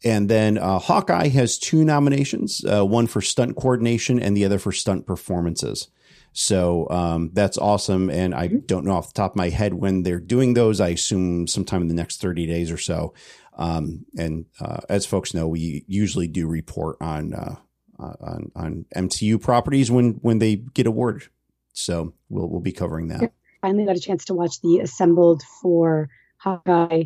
And 0.05 0.29
then 0.29 0.59
uh, 0.59 0.79
Hawkeye 0.79 1.29
has 1.29 1.59
two 1.59 1.83
nominations, 1.83 2.63
uh, 2.65 2.85
one 2.85 3.07
for 3.07 3.23
stunt 3.23 3.57
coordination 3.57 4.21
and 4.21 4.37
the 4.37 4.45
other 4.45 4.59
for 4.59 4.71
stunt 4.71 5.07
performances. 5.07 5.89
So 6.33 6.89
um, 6.91 7.31
that's 7.33 7.57
awesome. 7.57 8.11
And 8.11 8.35
I 8.35 8.49
mm-hmm. 8.49 8.59
don't 8.67 8.85
know 8.85 8.93
off 8.93 9.15
the 9.15 9.15
top 9.15 9.33
of 9.33 9.37
my 9.37 9.49
head 9.49 9.73
when 9.73 10.03
they're 10.03 10.21
doing 10.21 10.53
those. 10.55 10.81
I 10.81 10.89
assume 10.89 11.47
sometime 11.47 11.81
in 11.81 11.89
the 11.89 11.95
next 11.95 12.21
30 12.21 12.47
days 12.47 12.71
or 12.71 12.77
so. 12.77 13.15
Um, 13.57 14.05
and 14.19 14.45
uh, 14.61 14.81
as 14.89 15.07
folks 15.07 15.33
know, 15.33 15.49
we 15.49 15.85
usually 15.87 16.29
do 16.29 16.49
report 16.49 16.97
on, 17.01 17.33
uh, 17.33 17.55
uh, 17.99 18.15
on, 18.21 18.53
on 18.55 18.85
MCU 18.95 19.41
properties 19.41 19.91
when, 19.91 20.15
when 20.23 20.39
they 20.39 20.57
get 20.57 20.87
awarded. 20.87 21.29
So 21.73 22.13
we'll, 22.35 22.49
we'll 22.49 22.61
be 22.61 22.73
covering 22.73 23.09
that. 23.09 23.33
Finally 23.62 23.87
got 23.87 23.97
a 23.97 24.01
chance 24.01 24.27
to 24.27 24.35
watch 24.35 24.61
the 24.61 24.81
assembled 24.81 25.42
for 25.62 26.11
Hawkeye 26.37 27.05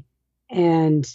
and 0.51 1.07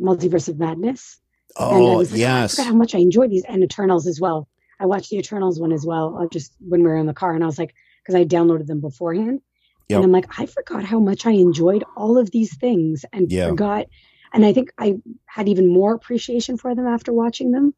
Multiverse 0.00 0.48
of 0.48 0.58
Madness. 0.58 1.20
Oh, 1.56 1.98
like, 1.98 2.08
yes. 2.12 2.54
I 2.58 2.62
forgot 2.62 2.70
how 2.72 2.78
much 2.78 2.94
I 2.94 2.98
enjoy 2.98 3.28
these 3.28 3.44
and 3.44 3.62
Eternals 3.62 4.06
as 4.06 4.20
well. 4.20 4.48
I 4.80 4.86
watched 4.86 5.10
the 5.10 5.18
Eternals 5.18 5.60
one 5.60 5.72
as 5.72 5.84
well, 5.84 6.16
uh, 6.18 6.26
just 6.32 6.52
when 6.66 6.82
we 6.82 6.88
were 6.88 6.96
in 6.96 7.06
the 7.06 7.12
car, 7.14 7.34
and 7.34 7.44
I 7.44 7.46
was 7.46 7.58
like, 7.58 7.74
because 8.02 8.14
I 8.14 8.24
downloaded 8.24 8.66
them 8.66 8.80
beforehand, 8.80 9.42
yep. 9.88 9.96
and 9.96 10.04
I'm 10.04 10.12
like, 10.12 10.40
I 10.40 10.46
forgot 10.46 10.84
how 10.84 10.98
much 10.98 11.26
I 11.26 11.32
enjoyed 11.32 11.84
all 11.96 12.16
of 12.16 12.30
these 12.30 12.56
things, 12.56 13.04
and 13.12 13.30
yeah. 13.30 13.48
forgot, 13.48 13.86
and 14.32 14.46
I 14.46 14.54
think 14.54 14.72
I 14.78 14.94
had 15.26 15.48
even 15.48 15.70
more 15.70 15.94
appreciation 15.94 16.56
for 16.56 16.74
them 16.74 16.86
after 16.86 17.12
watching 17.12 17.52
them. 17.52 17.74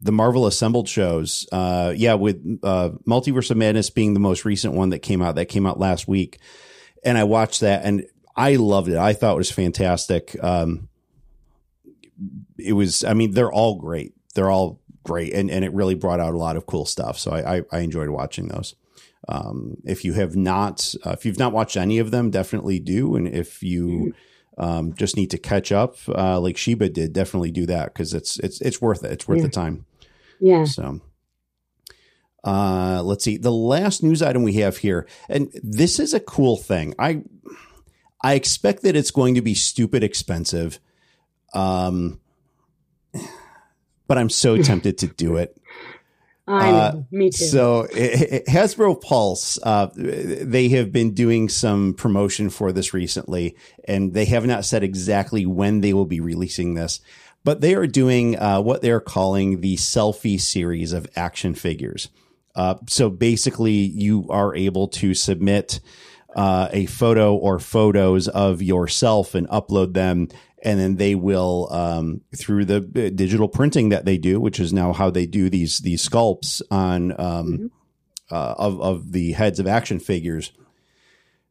The 0.00 0.12
Marvel 0.12 0.46
assembled 0.46 0.88
shows, 0.88 1.46
uh, 1.52 1.92
yeah, 1.96 2.14
with 2.14 2.60
uh, 2.62 2.90
Multiverse 3.06 3.50
of 3.50 3.56
Madness 3.56 3.90
being 3.90 4.14
the 4.14 4.20
most 4.20 4.44
recent 4.44 4.74
one 4.74 4.90
that 4.90 5.00
came 5.00 5.22
out, 5.22 5.34
that 5.36 5.46
came 5.46 5.66
out 5.66 5.78
last 5.78 6.08
week, 6.08 6.38
and 7.04 7.16
I 7.18 7.24
watched 7.24 7.60
that, 7.60 7.84
and 7.84 8.06
I 8.36 8.56
loved 8.56 8.88
it. 8.88 8.96
I 8.96 9.12
thought 9.12 9.34
it 9.34 9.38
was 9.38 9.50
fantastic. 9.50 10.36
Um, 10.42 10.88
it 12.58 12.72
was, 12.72 13.04
I 13.04 13.14
mean, 13.14 13.32
they're 13.32 13.52
all 13.52 13.76
great. 13.76 14.14
They're 14.34 14.50
all 14.50 14.80
great. 15.02 15.34
And, 15.34 15.50
and 15.50 15.64
it 15.64 15.72
really 15.72 15.94
brought 15.94 16.20
out 16.20 16.34
a 16.34 16.38
lot 16.38 16.56
of 16.56 16.66
cool 16.66 16.86
stuff. 16.86 17.18
So 17.18 17.32
I, 17.32 17.56
I, 17.56 17.62
I 17.72 17.78
enjoyed 17.80 18.08
watching 18.08 18.48
those. 18.48 18.76
Um, 19.28 19.76
if 19.84 20.04
you 20.04 20.14
have 20.14 20.36
not, 20.36 20.94
uh, 21.04 21.10
if 21.10 21.26
you've 21.26 21.38
not 21.38 21.52
watched 21.52 21.76
any 21.76 21.98
of 21.98 22.10
them, 22.10 22.30
definitely 22.30 22.78
do. 22.78 23.16
And 23.16 23.28
if 23.28 23.62
you, 23.62 24.14
um, 24.60 24.94
just 24.94 25.16
need 25.16 25.30
to 25.32 25.38
catch 25.38 25.72
up, 25.72 25.96
uh, 26.08 26.38
like 26.38 26.56
Sheba 26.56 26.88
did, 26.88 27.12
definitely 27.12 27.50
do 27.50 27.66
that. 27.66 27.92
Cause 27.94 28.14
it's, 28.14 28.38
it's, 28.38 28.60
it's 28.60 28.80
worth 28.80 29.02
it. 29.02 29.10
It's 29.10 29.26
worth 29.26 29.38
yeah. 29.38 29.44
the 29.44 29.50
time. 29.50 29.86
Yeah. 30.38 30.64
So, 30.64 31.00
uh, 32.44 33.02
let's 33.02 33.24
see 33.24 33.36
the 33.36 33.52
last 33.52 34.02
news 34.02 34.22
item 34.22 34.44
we 34.44 34.54
have 34.54 34.78
here. 34.78 35.08
And 35.28 35.50
this 35.62 35.98
is 35.98 36.14
a 36.14 36.20
cool 36.20 36.56
thing. 36.56 36.94
I, 36.98 37.22
I 38.22 38.34
expect 38.34 38.82
that 38.82 38.94
it's 38.94 39.10
going 39.10 39.34
to 39.34 39.42
be 39.42 39.54
stupid 39.54 40.04
expensive 40.04 40.78
um, 41.52 42.20
but 44.06 44.18
I'm 44.18 44.30
so 44.30 44.56
tempted 44.62 44.98
to 44.98 45.06
do 45.06 45.36
it. 45.36 45.56
I 46.46 46.70
know, 46.70 46.76
uh, 46.76 47.02
me 47.10 47.30
too. 47.30 47.44
So 47.44 47.82
it, 47.82 48.32
it, 48.32 48.46
Hasbro 48.46 49.00
Pulse, 49.00 49.58
uh, 49.62 49.88
they 49.94 50.68
have 50.70 50.90
been 50.90 51.14
doing 51.14 51.48
some 51.48 51.94
promotion 51.94 52.50
for 52.50 52.72
this 52.72 52.92
recently, 52.92 53.56
and 53.84 54.14
they 54.14 54.24
have 54.24 54.46
not 54.46 54.64
said 54.64 54.82
exactly 54.82 55.46
when 55.46 55.80
they 55.80 55.92
will 55.92 56.06
be 56.06 56.20
releasing 56.20 56.74
this, 56.74 57.00
but 57.44 57.60
they 57.60 57.74
are 57.74 57.86
doing 57.86 58.38
uh, 58.38 58.60
what 58.60 58.82
they're 58.82 59.00
calling 59.00 59.60
the 59.60 59.76
selfie 59.76 60.40
series 60.40 60.92
of 60.92 61.06
action 61.14 61.54
figures. 61.54 62.08
Uh, 62.54 62.74
so 62.88 63.08
basically, 63.08 63.72
you 63.72 64.26
are 64.28 64.54
able 64.54 64.88
to 64.88 65.14
submit 65.14 65.80
uh, 66.36 66.68
a 66.72 66.86
photo 66.86 67.34
or 67.34 67.58
photos 67.58 68.28
of 68.28 68.62
yourself 68.62 69.34
and 69.34 69.48
upload 69.48 69.94
them 69.94 70.28
and 70.62 70.78
then 70.78 70.96
they 70.96 71.14
will 71.14 71.68
um, 71.70 72.20
through 72.36 72.64
the 72.64 72.76
uh, 72.76 73.10
digital 73.14 73.48
printing 73.48 73.90
that 73.90 74.04
they 74.04 74.18
do, 74.18 74.40
which 74.40 74.60
is 74.60 74.72
now 74.72 74.92
how 74.92 75.10
they 75.10 75.26
do 75.26 75.48
these 75.48 75.78
these 75.78 76.06
sculpts 76.06 76.60
on 76.70 77.12
um, 77.12 77.18
mm-hmm. 77.18 77.66
uh, 78.30 78.54
of 78.58 78.80
of 78.80 79.12
the 79.12 79.32
heads 79.32 79.58
of 79.58 79.66
action 79.66 79.98
figures. 79.98 80.52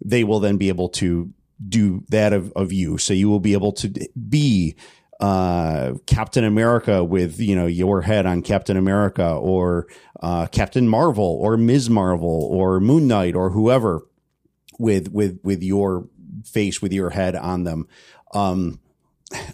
They 0.03 0.23
will 0.23 0.39
then 0.39 0.57
be 0.57 0.69
able 0.69 0.89
to 0.89 1.33
do 1.67 2.03
that 2.09 2.33
of, 2.33 2.53
of 2.53 2.71
you, 2.71 2.97
so 2.97 3.13
you 3.13 3.29
will 3.29 3.39
be 3.39 3.53
able 3.53 3.73
to 3.73 3.89
be 4.29 4.75
uh, 5.19 5.93
Captain 6.05 6.45
America 6.45 7.03
with 7.03 7.39
you 7.39 7.55
know 7.55 7.65
your 7.65 8.01
head 8.01 8.25
on 8.25 8.41
Captain 8.41 8.77
America, 8.77 9.27
or 9.27 9.87
uh, 10.21 10.45
Captain 10.47 10.87
Marvel, 10.87 11.37
or 11.41 11.57
Ms. 11.57 11.89
Marvel, 11.89 12.47
or 12.51 12.79
Moon 12.79 13.07
Knight, 13.07 13.35
or 13.35 13.49
whoever 13.49 14.03
with 14.79 15.11
with 15.11 15.39
with 15.43 15.61
your 15.61 16.07
face 16.43 16.81
with 16.81 16.91
your 16.91 17.11
head 17.11 17.35
on 17.35 17.63
them. 17.63 17.87
Um, 18.33 18.79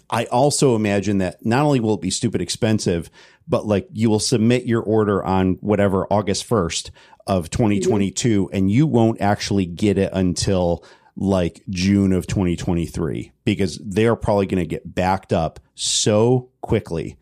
I 0.08 0.24
also 0.26 0.74
imagine 0.74 1.18
that 1.18 1.44
not 1.44 1.64
only 1.64 1.80
will 1.80 1.94
it 1.94 2.00
be 2.00 2.10
stupid 2.10 2.40
expensive, 2.40 3.10
but 3.46 3.66
like 3.66 3.88
you 3.92 4.08
will 4.08 4.20
submit 4.20 4.64
your 4.64 4.82
order 4.82 5.22
on 5.22 5.54
whatever 5.60 6.06
August 6.10 6.48
1st 6.48 6.90
of 7.26 7.50
2022 7.50 8.44
mm-hmm. 8.44 8.56
and 8.56 8.70
you 8.70 8.86
won't 8.86 9.20
actually 9.20 9.66
get 9.66 9.98
it 9.98 10.10
until 10.12 10.84
like 11.16 11.62
June 11.68 12.12
of 12.12 12.26
2023 12.26 13.32
because 13.44 13.78
they're 13.84 14.16
probably 14.16 14.46
going 14.46 14.62
to 14.62 14.66
get 14.66 14.94
backed 14.94 15.32
up 15.32 15.60
so 15.74 16.50
quickly 16.60 17.18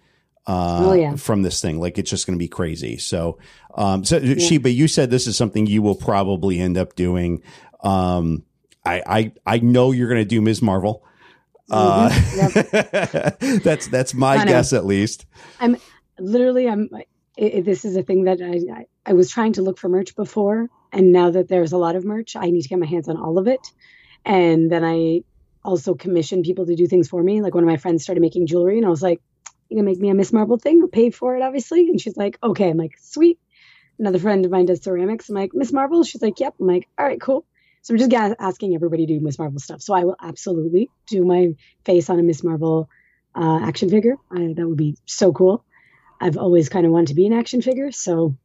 uh, 0.47 0.81
oh, 0.83 0.93
yeah. 0.93 1.17
from 1.17 1.43
this 1.43 1.61
thing. 1.61 1.81
Like 1.81 1.99
it's 1.99 2.11
just 2.11 2.27
going 2.27 2.38
to 2.38 2.43
be 2.43 2.49
crazy. 2.49 2.99
So, 2.99 3.38
um, 3.75 4.05
so 4.05 4.19
yeah. 4.19 4.47
Sheba, 4.47 4.71
you 4.71 4.88
said 4.88 5.11
this 5.11 5.27
is 5.27 5.37
something 5.37 5.67
you 5.67 5.81
will 5.81 5.95
probably 5.95 6.61
end 6.61 6.77
up 6.77 6.95
doing. 6.95 7.43
Um, 7.85 8.44
I, 8.85 9.03
I, 9.07 9.33
I 9.47 9.59
know 9.59 9.92
you're 9.92 10.09
going 10.09 10.20
to 10.20 10.25
do 10.25 10.40
Ms. 10.40 10.62
Marvel. 10.62 11.05
Uh, 11.70 12.09
mm-hmm. 12.09 12.77
yep. 13.40 13.62
that's, 13.62 13.87
that's 13.87 14.14
my 14.14 14.44
guess 14.44 14.73
at 14.73 14.85
least. 14.85 15.27
I'm 15.61 15.77
literally, 16.18 16.68
I'm, 16.68 16.90
it, 17.37 17.64
this 17.64 17.85
is 17.85 17.97
a 17.97 18.03
thing 18.03 18.25
that 18.25 18.40
I, 18.42 18.81
I, 18.81 18.87
I 19.07 19.12
was 19.12 19.31
trying 19.31 19.55
to 19.55 19.62
look 19.62 19.79
for 19.79 19.88
merch 19.88 20.16
before. 20.16 20.68
And 20.92 21.12
now 21.12 21.31
that 21.31 21.49
there's 21.49 21.73
a 21.73 21.79
lot 21.79 21.97
of 21.97 22.05
merch, 22.05 22.37
I 22.37 22.51
need 22.51 22.62
to 22.62 22.68
get 22.68 22.79
my 22.79 22.87
hands 22.87 23.09
on 23.09 23.16
all 23.16 23.38
of 23.38 23.47
it. 23.47 23.66
And 24.25 24.70
then 24.70 24.85
I 24.85 25.23
also 25.64 25.94
commission 25.94 26.42
people 26.42 26.66
to 26.66 26.77
do 26.77 26.87
things 26.87 27.09
for 27.09 27.23
me. 27.23 27.42
Like 27.42 27.55
one 27.55 27.64
of 27.64 27.70
my 27.70 27.77
friends 27.77 28.03
started 28.03 28.20
making 28.20 28.47
jewelry, 28.47 28.77
and 28.77 28.87
I 28.87 28.90
was 28.90 29.03
like, 29.03 29.20
"You 29.68 29.77
gonna 29.77 29.87
make 29.88 29.99
me 29.99 30.11
a 30.11 30.14
Miss 30.14 30.33
Marvel 30.33 30.59
thing? 30.59 30.81
I'll 30.83 30.88
pay 30.88 31.11
for 31.11 31.37
it, 31.37 31.42
obviously." 31.42 31.88
And 31.88 32.01
she's 32.01 32.16
like, 32.16 32.38
"Okay." 32.42 32.70
I'm 32.70 32.77
like, 32.77 32.97
"Sweet." 33.01 33.38
Another 33.99 34.18
friend 34.18 34.44
of 34.44 34.51
mine 34.51 34.66
does 34.66 34.83
ceramics. 34.83 35.29
I'm 35.29 35.35
like, 35.35 35.51
"Miss 35.55 35.73
Marvel?" 35.73 36.03
She's 36.05 36.23
like, 36.23 36.38
"Yep." 36.38 36.55
I'm 36.61 36.66
like, 36.66 36.88
"All 36.99 37.07
right, 37.07 37.20
cool." 37.20 37.47
So 37.85 37.92
I'm 37.92 37.99
just 37.99 38.12
asking 38.14 38.75
everybody 38.75 39.05
to 39.07 39.14
do 39.14 39.20
Miss 39.20 39.38
Marvel 39.38 39.61
stuff. 39.61 39.83
So 39.83 39.92
I 39.92 40.05
will 40.05 40.16
absolutely 40.18 40.90
do 41.07 41.23
my 41.23 41.55
face 41.85 42.09
on 42.09 42.18
a 42.18 42.23
Miss 42.23 42.42
Marvel 42.42 42.88
uh, 43.35 43.61
action 43.62 43.90
figure. 43.90 44.16
I, 44.33 44.55
that 44.57 44.66
would 44.66 44.79
be 44.79 44.97
so 45.05 45.35
cool. 45.35 45.62
I've 46.18 46.38
always 46.38 46.70
kind 46.70 46.87
of 46.87 46.92
wanted 46.92 47.09
to 47.09 47.14
be 47.14 47.27
an 47.27 47.35
action 47.35 47.61
figure, 47.61 47.92
so 47.92 48.37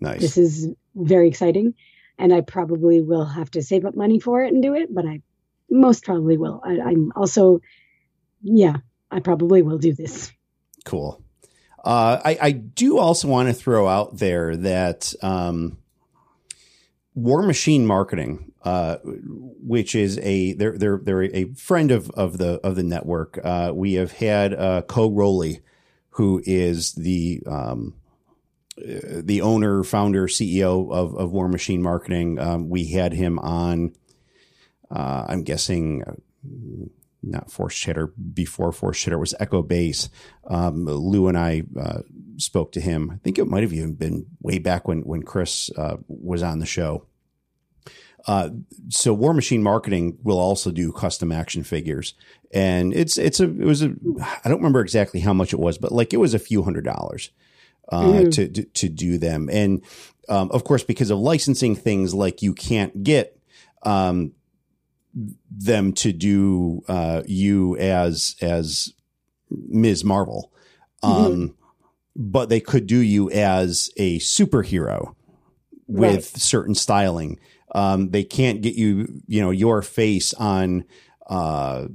nice. 0.00 0.20
This 0.20 0.36
is 0.36 0.68
very 0.96 1.28
exciting 1.28 1.74
and 2.18 2.34
I 2.34 2.40
probably 2.40 3.00
will 3.00 3.24
have 3.24 3.52
to 3.52 3.62
save 3.62 3.84
up 3.84 3.94
money 3.94 4.18
for 4.18 4.42
it 4.42 4.52
and 4.52 4.60
do 4.60 4.74
it, 4.74 4.92
but 4.92 5.06
I 5.06 5.22
most 5.70 6.04
probably 6.04 6.36
will. 6.36 6.60
I, 6.64 6.80
I'm 6.80 7.12
also, 7.14 7.60
yeah, 8.42 8.78
I 9.12 9.20
probably 9.20 9.62
will 9.62 9.78
do 9.78 9.94
this. 9.94 10.32
Cool. 10.84 11.22
Uh, 11.84 12.20
I, 12.24 12.38
I 12.40 12.50
do 12.50 12.98
also 12.98 13.28
want 13.28 13.48
to 13.48 13.54
throw 13.54 13.86
out 13.86 14.16
there 14.16 14.56
that 14.56 15.14
um, 15.22 15.78
War 17.16 17.42
Machine 17.42 17.86
Marketing, 17.86 18.52
uh, 18.62 18.98
which 19.02 19.94
is 19.94 20.18
a 20.18 20.52
they're 20.52 20.76
they're 20.76 21.00
they're 21.02 21.22
a 21.22 21.46
friend 21.54 21.90
of 21.90 22.10
of 22.10 22.36
the 22.36 22.60
of 22.62 22.76
the 22.76 22.82
network. 22.82 23.40
Uh, 23.42 23.72
we 23.74 23.94
have 23.94 24.12
had 24.12 24.52
uh, 24.52 24.82
Co 24.82 25.10
Rowley, 25.10 25.60
who 26.10 26.42
is 26.44 26.92
the 26.92 27.42
um, 27.46 27.94
the 28.76 29.40
owner, 29.40 29.82
founder, 29.82 30.26
CEO 30.26 30.92
of, 30.92 31.14
of 31.16 31.32
War 31.32 31.48
Machine 31.48 31.82
Marketing. 31.82 32.38
Um, 32.38 32.68
we 32.68 32.88
had 32.88 33.14
him 33.14 33.38
on, 33.38 33.94
uh, 34.90 35.24
I'm 35.28 35.42
guessing, 35.42 36.02
uh, 36.06 36.12
not 37.22 37.50
Force 37.50 37.74
Chatter, 37.74 38.08
before 38.08 38.72
Force 38.72 39.00
Chatter 39.00 39.18
was 39.18 39.34
Echo 39.40 39.62
Base. 39.62 40.10
Um, 40.46 40.84
Lou 40.84 41.28
and 41.28 41.38
I 41.38 41.62
uh, 41.80 42.00
spoke 42.38 42.72
to 42.72 42.80
him. 42.80 43.10
I 43.10 43.16
think 43.16 43.38
it 43.38 43.46
might 43.46 43.62
have 43.62 43.72
even 43.72 43.94
been 43.94 44.26
way 44.40 44.58
back 44.58 44.86
when, 44.88 45.00
when 45.02 45.22
Chris 45.22 45.70
uh, 45.76 45.96
was 46.08 46.42
on 46.42 46.58
the 46.58 46.66
show. 46.66 47.06
Uh, 48.26 48.50
so 48.88 49.14
War 49.14 49.32
Machine 49.32 49.62
Marketing 49.62 50.18
will 50.22 50.38
also 50.38 50.72
do 50.72 50.92
custom 50.92 51.30
action 51.30 51.62
figures, 51.62 52.14
and 52.52 52.92
it's 52.92 53.18
it's 53.18 53.38
a 53.38 53.44
it 53.44 53.64
was 53.64 53.82
a 53.82 53.94
I 54.44 54.48
don't 54.48 54.58
remember 54.58 54.80
exactly 54.80 55.20
how 55.20 55.32
much 55.32 55.52
it 55.52 55.60
was, 55.60 55.78
but 55.78 55.92
like 55.92 56.12
it 56.12 56.16
was 56.16 56.34
a 56.34 56.40
few 56.40 56.64
hundred 56.64 56.84
dollars 56.84 57.30
uh, 57.88 58.02
mm-hmm. 58.02 58.30
to, 58.30 58.48
to, 58.48 58.64
to 58.64 58.88
do 58.88 59.18
them. 59.18 59.48
And 59.52 59.82
um, 60.28 60.50
of 60.50 60.64
course, 60.64 60.82
because 60.82 61.10
of 61.10 61.18
licensing 61.18 61.76
things, 61.76 62.14
like 62.14 62.42
you 62.42 62.52
can't 62.52 63.04
get 63.04 63.38
um, 63.84 64.32
them 65.48 65.92
to 65.94 66.12
do 66.12 66.82
uh, 66.88 67.22
you 67.26 67.76
as 67.76 68.34
as 68.40 68.92
Ms. 69.50 70.04
Marvel, 70.04 70.52
um, 71.02 71.12
mm-hmm. 71.12 71.65
But 72.16 72.48
they 72.48 72.60
could 72.60 72.86
do 72.86 72.98
you 72.98 73.30
as 73.30 73.90
a 73.96 74.18
superhero 74.18 75.14
with 75.86 76.14
right. 76.14 76.24
certain 76.24 76.74
styling. 76.74 77.38
Um, 77.74 78.10
they 78.10 78.24
can't 78.24 78.62
get 78.62 78.74
you, 78.74 79.20
you 79.26 79.42
know, 79.42 79.50
your 79.50 79.82
face 79.82 80.32
on 80.34 80.84
uh, 81.28 81.86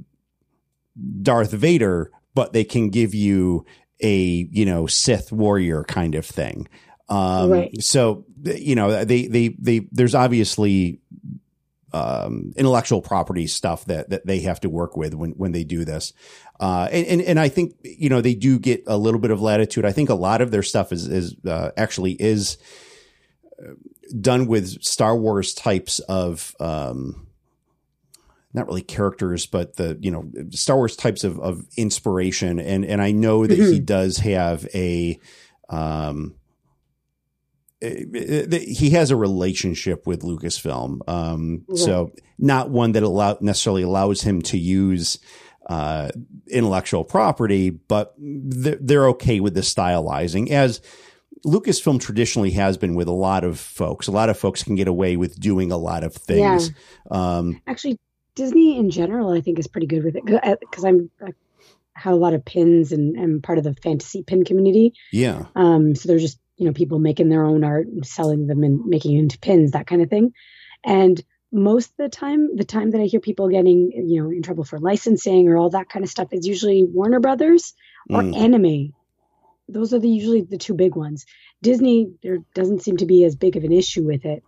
Darth 1.22 1.50
Vader, 1.50 2.10
but 2.34 2.52
they 2.52 2.64
can 2.64 2.90
give 2.90 3.14
you 3.14 3.66
a 4.00 4.48
you 4.50 4.64
know 4.64 4.86
Sith 4.86 5.32
warrior 5.32 5.84
kind 5.84 6.14
of 6.14 6.26
thing. 6.26 6.68
Um, 7.08 7.50
right. 7.50 7.82
So 7.82 8.24
you 8.42 8.74
know 8.74 9.04
they 9.04 9.26
they 9.26 9.48
they 9.58 9.88
there's 9.90 10.14
obviously 10.14 11.00
um, 11.92 12.52
intellectual 12.56 13.02
property 13.02 13.46
stuff 13.46 13.84
that 13.86 14.10
that 14.10 14.26
they 14.26 14.40
have 14.40 14.60
to 14.60 14.70
work 14.70 14.96
with 14.96 15.14
when 15.14 15.32
when 15.32 15.52
they 15.52 15.64
do 15.64 15.84
this. 15.84 16.12
Uh, 16.62 16.88
and, 16.92 17.06
and, 17.08 17.22
and 17.22 17.40
I 17.40 17.48
think 17.48 17.74
you 17.82 18.08
know 18.08 18.20
they 18.20 18.36
do 18.36 18.56
get 18.56 18.84
a 18.86 18.96
little 18.96 19.18
bit 19.18 19.32
of 19.32 19.42
latitude. 19.42 19.84
I 19.84 19.90
think 19.90 20.10
a 20.10 20.14
lot 20.14 20.40
of 20.40 20.52
their 20.52 20.62
stuff 20.62 20.92
is 20.92 21.08
is 21.08 21.34
uh, 21.44 21.72
actually 21.76 22.12
is 22.12 22.56
uh, 23.60 23.72
done 24.20 24.46
with 24.46 24.80
Star 24.80 25.16
Wars 25.16 25.54
types 25.54 25.98
of 25.98 26.54
um, 26.60 27.26
not 28.54 28.68
really 28.68 28.82
characters, 28.82 29.44
but 29.44 29.74
the 29.74 29.98
you 30.00 30.12
know 30.12 30.30
Star 30.50 30.76
Wars 30.76 30.94
types 30.94 31.24
of, 31.24 31.40
of 31.40 31.66
inspiration, 31.76 32.60
and 32.60 32.84
and 32.84 33.02
I 33.02 33.10
know 33.10 33.44
that 33.44 33.58
mm-hmm. 33.58 33.72
he 33.72 33.80
does 33.80 34.18
have 34.18 34.64
a, 34.72 35.18
um, 35.68 36.36
he 37.80 38.90
has 38.90 39.10
a 39.10 39.16
relationship 39.16 40.06
with 40.06 40.22
Lucasfilm, 40.22 41.00
um, 41.08 41.64
right. 41.66 41.76
so 41.76 42.12
not 42.38 42.70
one 42.70 42.92
that 42.92 43.02
allow 43.02 43.36
necessarily 43.40 43.82
allows 43.82 44.22
him 44.22 44.42
to 44.42 44.56
use 44.56 45.18
uh, 45.66 46.10
intellectual 46.48 47.04
property, 47.04 47.70
but 47.70 48.14
they're, 48.18 48.78
they're 48.80 49.08
okay 49.08 49.40
with 49.40 49.54
the 49.54 49.60
stylizing 49.60 50.50
as. 50.50 50.80
Lucasfilm 51.44 52.00
traditionally 52.00 52.52
has 52.52 52.76
been 52.76 52.94
with 52.94 53.08
a 53.08 53.12
lot 53.12 53.42
of 53.42 53.58
folks. 53.58 54.06
A 54.06 54.12
lot 54.12 54.28
of 54.28 54.38
folks 54.38 54.62
can 54.62 54.76
get 54.76 54.86
away 54.86 55.16
with 55.16 55.40
doing 55.40 55.72
a 55.72 55.76
lot 55.76 56.04
of 56.04 56.14
things. 56.14 56.70
Yeah. 57.10 57.36
Um, 57.36 57.60
Actually, 57.66 57.98
Disney 58.36 58.78
in 58.78 58.90
general, 58.90 59.30
I 59.30 59.40
think, 59.40 59.58
is 59.58 59.66
pretty 59.66 59.88
good 59.88 60.04
with 60.04 60.14
it 60.14 60.24
because 60.24 60.84
uh, 60.84 60.88
I'm 60.88 61.10
I 61.20 61.30
have 61.94 62.12
a 62.14 62.16
lot 62.16 62.34
of 62.34 62.44
pins 62.44 62.92
and 62.92 63.18
I'm 63.18 63.42
part 63.42 63.58
of 63.58 63.64
the 63.64 63.74
fantasy 63.74 64.22
pin 64.22 64.44
community. 64.44 64.94
Yeah. 65.12 65.46
Um. 65.54 65.94
So 65.94 66.08
they're 66.08 66.18
just 66.18 66.38
you 66.56 66.66
know 66.66 66.72
people 66.72 66.98
making 66.98 67.28
their 67.28 67.44
own 67.44 67.64
art, 67.64 67.86
and 67.88 68.06
selling 68.06 68.46
them, 68.46 68.62
and 68.62 68.86
making 68.86 69.16
it 69.16 69.20
into 69.20 69.38
pins, 69.38 69.72
that 69.72 69.86
kind 69.86 70.00
of 70.00 70.08
thing. 70.08 70.32
And 70.84 71.20
most 71.52 71.90
of 71.90 71.96
the 71.98 72.08
time, 72.08 72.56
the 72.56 72.64
time 72.64 72.90
that 72.92 73.00
I 73.00 73.04
hear 73.04 73.20
people 73.20 73.48
getting 73.48 73.92
you 73.92 74.22
know 74.22 74.30
in 74.30 74.42
trouble 74.42 74.64
for 74.64 74.78
licensing 74.78 75.48
or 75.48 75.58
all 75.58 75.70
that 75.70 75.90
kind 75.90 76.04
of 76.04 76.10
stuff 76.10 76.28
is 76.32 76.46
usually 76.46 76.84
Warner 76.84 77.20
Brothers 77.20 77.74
or 78.10 78.22
mm. 78.22 78.36
anime. 78.36 78.94
Those 79.68 79.94
are 79.94 79.98
the 79.98 80.08
usually 80.08 80.42
the 80.42 80.58
two 80.58 80.74
big 80.74 80.96
ones. 80.96 81.26
Disney, 81.62 82.12
there 82.22 82.38
doesn't 82.54 82.82
seem 82.82 82.96
to 82.98 83.06
be 83.06 83.24
as 83.24 83.36
big 83.36 83.56
of 83.56 83.64
an 83.64 83.72
issue 83.72 84.04
with 84.04 84.24
it. 84.24 84.42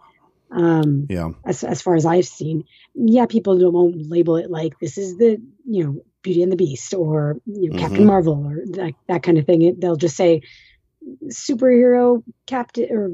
Um, 0.50 1.06
yeah. 1.08 1.30
As, 1.44 1.64
as 1.64 1.82
far 1.82 1.94
as 1.94 2.06
I've 2.06 2.26
seen, 2.26 2.64
yeah, 2.94 3.26
people 3.26 3.58
don't 3.58 3.72
won't 3.72 4.08
label 4.08 4.36
it 4.36 4.50
like 4.50 4.78
this 4.78 4.98
is 4.98 5.16
the 5.18 5.38
you 5.66 5.84
know 5.84 6.00
Beauty 6.22 6.42
and 6.42 6.50
the 6.50 6.56
Beast 6.56 6.94
or 6.94 7.36
you 7.44 7.70
know, 7.70 7.76
mm-hmm. 7.76 7.86
Captain 7.86 8.06
Marvel 8.06 8.46
or 8.46 8.62
that 8.76 8.94
that 9.08 9.22
kind 9.22 9.38
of 9.38 9.46
thing. 9.46 9.62
It, 9.62 9.80
they'll 9.80 9.96
just 9.96 10.16
say 10.16 10.42
superhero 11.26 12.22
captain 12.46 12.88
or 12.90 13.10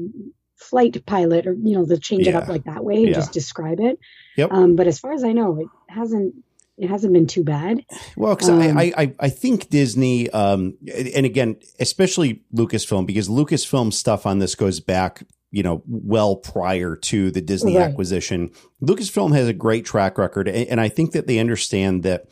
flight 0.61 1.05
pilot 1.05 1.47
or 1.47 1.53
you 1.53 1.75
know 1.75 1.85
they'll 1.85 1.97
change 1.97 2.27
yeah. 2.27 2.31
it 2.31 2.35
up 2.35 2.47
like 2.47 2.63
that 2.65 2.83
way 2.83 2.97
and 2.97 3.07
yeah. 3.07 3.13
just 3.13 3.33
describe 3.33 3.79
it. 3.79 3.99
Yep. 4.37 4.51
Um, 4.51 4.75
but 4.75 4.87
as 4.87 4.99
far 4.99 5.11
as 5.11 5.23
I 5.23 5.33
know, 5.33 5.59
it 5.59 5.67
hasn't 5.89 6.35
it 6.77 6.89
hasn't 6.89 7.13
been 7.13 7.27
too 7.27 7.43
bad. 7.43 7.85
Well, 8.15 8.35
because 8.35 8.49
um, 8.49 8.77
I, 8.77 8.93
I, 8.97 9.15
I 9.19 9.29
think 9.29 9.69
Disney, 9.69 10.29
um, 10.31 10.77
and 10.87 11.25
again, 11.25 11.57
especially 11.79 12.43
Lucasfilm, 12.55 13.05
because 13.05 13.29
Lucasfilm 13.29 13.93
stuff 13.93 14.25
on 14.25 14.39
this 14.39 14.55
goes 14.55 14.79
back 14.79 15.23
you 15.51 15.63
know, 15.63 15.83
well 15.85 16.37
prior 16.37 16.95
to 16.95 17.29
the 17.29 17.41
Disney 17.41 17.75
right. 17.75 17.89
acquisition. 17.89 18.49
Lucasfilm 18.81 19.35
has 19.35 19.49
a 19.49 19.53
great 19.53 19.85
track 19.85 20.17
record, 20.17 20.47
and 20.47 20.79
I 20.79 20.87
think 20.87 21.11
that 21.11 21.27
they 21.27 21.39
understand 21.39 22.03
that 22.03 22.27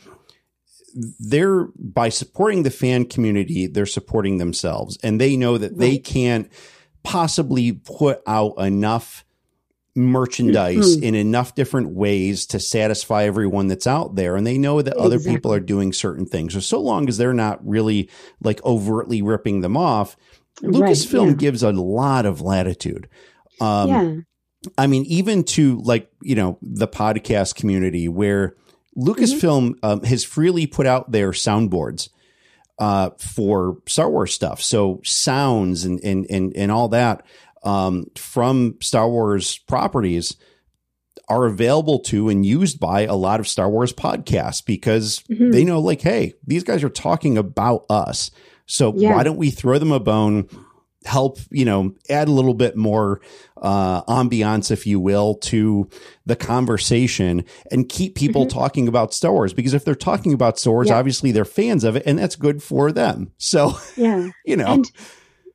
they're 1.20 1.68
by 1.78 2.10
supporting 2.10 2.63
the 2.63 2.72
fan 2.72 3.06
community, 3.06 3.68
they're 3.68 3.86
supporting 3.86 4.38
themselves, 4.38 4.98
and 5.04 5.20
they 5.20 5.36
know 5.36 5.58
that 5.58 5.72
right. 5.72 5.80
they 5.80 5.98
can't 5.98 6.50
possibly 7.04 7.72
put 7.72 8.22
out 8.28 8.54
enough 8.60 9.26
merchandise 9.96 10.96
mm-hmm. 10.96 11.04
in 11.04 11.16
enough 11.16 11.56
different 11.56 11.90
ways 11.90 12.46
to 12.46 12.60
satisfy 12.60 13.24
everyone 13.24 13.68
that's 13.68 13.88
out 13.88 14.16
there 14.16 14.36
and 14.36 14.46
they 14.46 14.58
know 14.58 14.82
that 14.82 14.94
exactly. 14.94 15.06
other 15.06 15.20
people 15.20 15.52
are 15.52 15.60
doing 15.60 15.92
certain 15.92 16.26
things 16.26 16.54
so 16.54 16.60
so 16.60 16.80
long 16.80 17.10
as 17.10 17.18
they're 17.18 17.34
not 17.34 17.60
really 17.68 18.10
like 18.42 18.64
overtly 18.64 19.22
ripping 19.22 19.60
them 19.60 19.76
off 19.76 20.16
Lucasfilm 20.62 21.20
right, 21.20 21.30
yeah. 21.30 21.36
gives 21.36 21.64
a 21.64 21.72
lot 21.72 22.26
of 22.26 22.42
latitude. 22.42 23.08
Um, 23.62 23.90
yeah. 23.90 24.16
I 24.78 24.88
mean, 24.88 25.06
even 25.06 25.44
to 25.46 25.80
like, 25.80 26.10
you 26.22 26.36
know, 26.36 26.58
the 26.62 26.88
podcast 26.88 27.56
community 27.56 28.08
where 28.08 28.56
Lucasfilm 28.98 29.76
mm-hmm. 29.76 29.86
um, 29.86 30.04
has 30.04 30.24
freely 30.24 30.68
put 30.68 30.86
out 30.86 31.12
their 31.12 31.32
soundboards 31.32 32.10
uh, 32.80 33.12
for 33.20 33.78
Star 33.88 34.10
Wars 34.10 34.34
stuff. 34.34 34.62
So 34.62 35.02
sounds 35.04 35.86
and 35.86 36.00
and 36.04 36.26
and 36.30 36.56
and 36.56 36.72
all 36.72 36.89
that 36.89 37.24
um, 37.63 38.06
from 38.15 38.78
Star 38.82 39.10
Wars 39.10 39.58
properties 39.60 40.36
are 41.28 41.46
available 41.46 42.00
to 42.00 42.30
and 42.30 42.46
used 42.46 42.80
by 42.80 43.02
a 43.02 43.13
lot 43.15 43.39
of 43.39 43.48
Star 43.48 43.70
Wars 43.70 43.94
podcasts 43.94 44.65
because 44.65 45.22
mm-hmm. 45.30 45.52
they 45.52 45.63
know, 45.63 45.80
like, 45.80 46.02
hey, 46.02 46.34
these 46.48 46.63
guys 46.63 46.84
are 46.84 46.89
talking 46.89 47.38
about 47.38 47.86
us. 47.89 48.32
So 48.65 48.94
yeah. 48.96 49.13
why 49.13 49.24
don't 49.24 49.38
we 49.38 49.52
throw 49.52 49.78
them 49.78 49.92
a 49.92 50.00
bone? 50.00 50.48
Help 51.06 51.40
you 51.50 51.64
know 51.64 51.94
add 52.10 52.28
a 52.28 52.32
little 52.32 52.54
bit 52.54 52.76
more 52.76 53.22
uh 53.62 54.04
ambiance 54.04 54.70
if 54.70 54.86
you 54.86 55.00
will 55.00 55.36
to 55.36 55.88
the 56.26 56.36
conversation 56.36 57.44
and 57.72 57.88
keep 57.88 58.16
people 58.16 58.46
mm-hmm. 58.46 58.58
talking 58.58 58.88
about 58.88 59.14
Star 59.14 59.32
Wars. 59.32 59.54
Because 59.54 59.74
if 59.74 59.86
they're 59.86 59.96
talking 59.96 60.34
about 60.34 60.60
Star 60.60 60.74
Wars 60.74 60.90
yeah. 60.90 60.98
obviously 60.98 61.32
they're 61.32 61.46
fans 61.46 61.84
of 61.84 61.96
it 61.96 62.04
and 62.06 62.20
that's 62.20 62.36
good 62.36 62.62
for 62.62 62.92
them. 62.92 63.32
So 63.38 63.74
yeah. 63.96 64.30
you 64.46 64.58
know. 64.58 64.68
And 64.68 64.92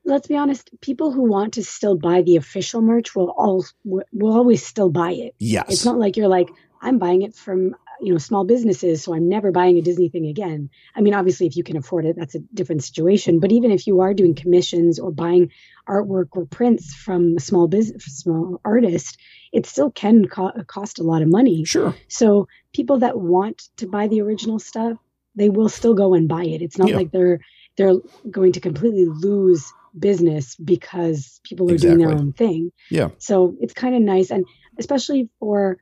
let's 0.05 0.29
be 0.29 0.37
honest 0.37 0.71
people 0.81 1.13
who 1.13 1.23
want 1.23 1.55
to 1.55 1.65
still 1.65 1.97
buy 1.97 2.23
the 2.23 2.37
official 2.37 2.81
merch 2.81 3.15
will 3.15 3.31
all 3.37 3.65
will 3.85 4.35
always 4.35 4.65
still 4.65 4.91
buy 4.91 5.13
it. 5.13 5.35
Yes. 5.39 5.67
It's 5.69 5.85
not 5.85 5.99
like 5.99 6.17
you're 6.17 6.29
like 6.29 6.49
I'm 6.81 6.99
buying 6.99 7.23
it 7.23 7.35
from 7.35 7.77
you 8.05 8.13
know 8.13 8.19
small 8.19 8.45
businesses 8.45 9.03
so 9.03 9.15
i'm 9.15 9.29
never 9.29 9.51
buying 9.51 9.79
a 9.79 9.83
disney 9.83 10.09
thing 10.09 10.27
again. 10.27 10.71
I 10.95 11.01
mean 11.01 11.15
obviously 11.15 11.47
if 11.47 11.57
you 11.57 11.65
can 11.65 11.77
afford 11.77 12.05
it 12.07 12.17
that's 12.17 12.35
a 12.35 12.41
different 12.53 12.85
situation. 12.85 13.41
But 13.41 13.53
even 13.53 13.71
if 13.71 13.87
you 13.87 14.01
are 14.01 14.15
doing 14.15 14.35
commissions 14.35 14.99
or 14.99 15.11
buying 15.11 15.51
artwork 15.89 16.29
or 16.33 16.47
prints 16.47 16.95
from 16.95 17.37
a 17.37 17.41
small 17.41 17.69
business 17.69 18.05
small 18.05 18.61
artist 18.65 19.19
it 19.53 19.67
still 19.67 19.91
can 19.91 20.27
co- 20.27 20.53
cost 20.67 20.99
a 20.99 21.03
lot 21.05 21.23
of 21.23 21.29
money. 21.29 21.65
Sure. 21.65 21.95
So 22.09 22.49
people 22.73 22.99
that 23.01 23.19
want 23.19 23.69
to 23.77 23.87
buy 23.87 24.09
the 24.09 24.21
original 24.21 24.59
stuff 24.59 24.99
they 25.37 25.49
will 25.49 25.69
still 25.69 25.95
go 25.95 26.15
and 26.15 26.29
buy 26.29 26.45
it. 26.45 26.63
It's 26.63 26.79
not 26.79 26.91
yeah. 26.91 26.97
like 26.97 27.11
they're 27.11 27.41
they're 27.77 27.97
going 28.31 28.53
to 28.53 28.61
completely 28.61 29.07
lose 29.07 29.73
business 29.99 30.57
because 30.57 31.41
people 31.45 31.71
are 31.71 31.75
exactly. 31.75 31.97
doing 31.97 32.09
their 32.09 32.17
own 32.17 32.33
thing. 32.33 32.73
Yeah. 32.91 33.09
So 33.19 33.57
it's 33.61 33.75
kind 33.75 33.95
of 33.95 34.03
nice 34.03 34.31
and 34.31 34.47
especially 34.79 35.29
for 35.39 35.79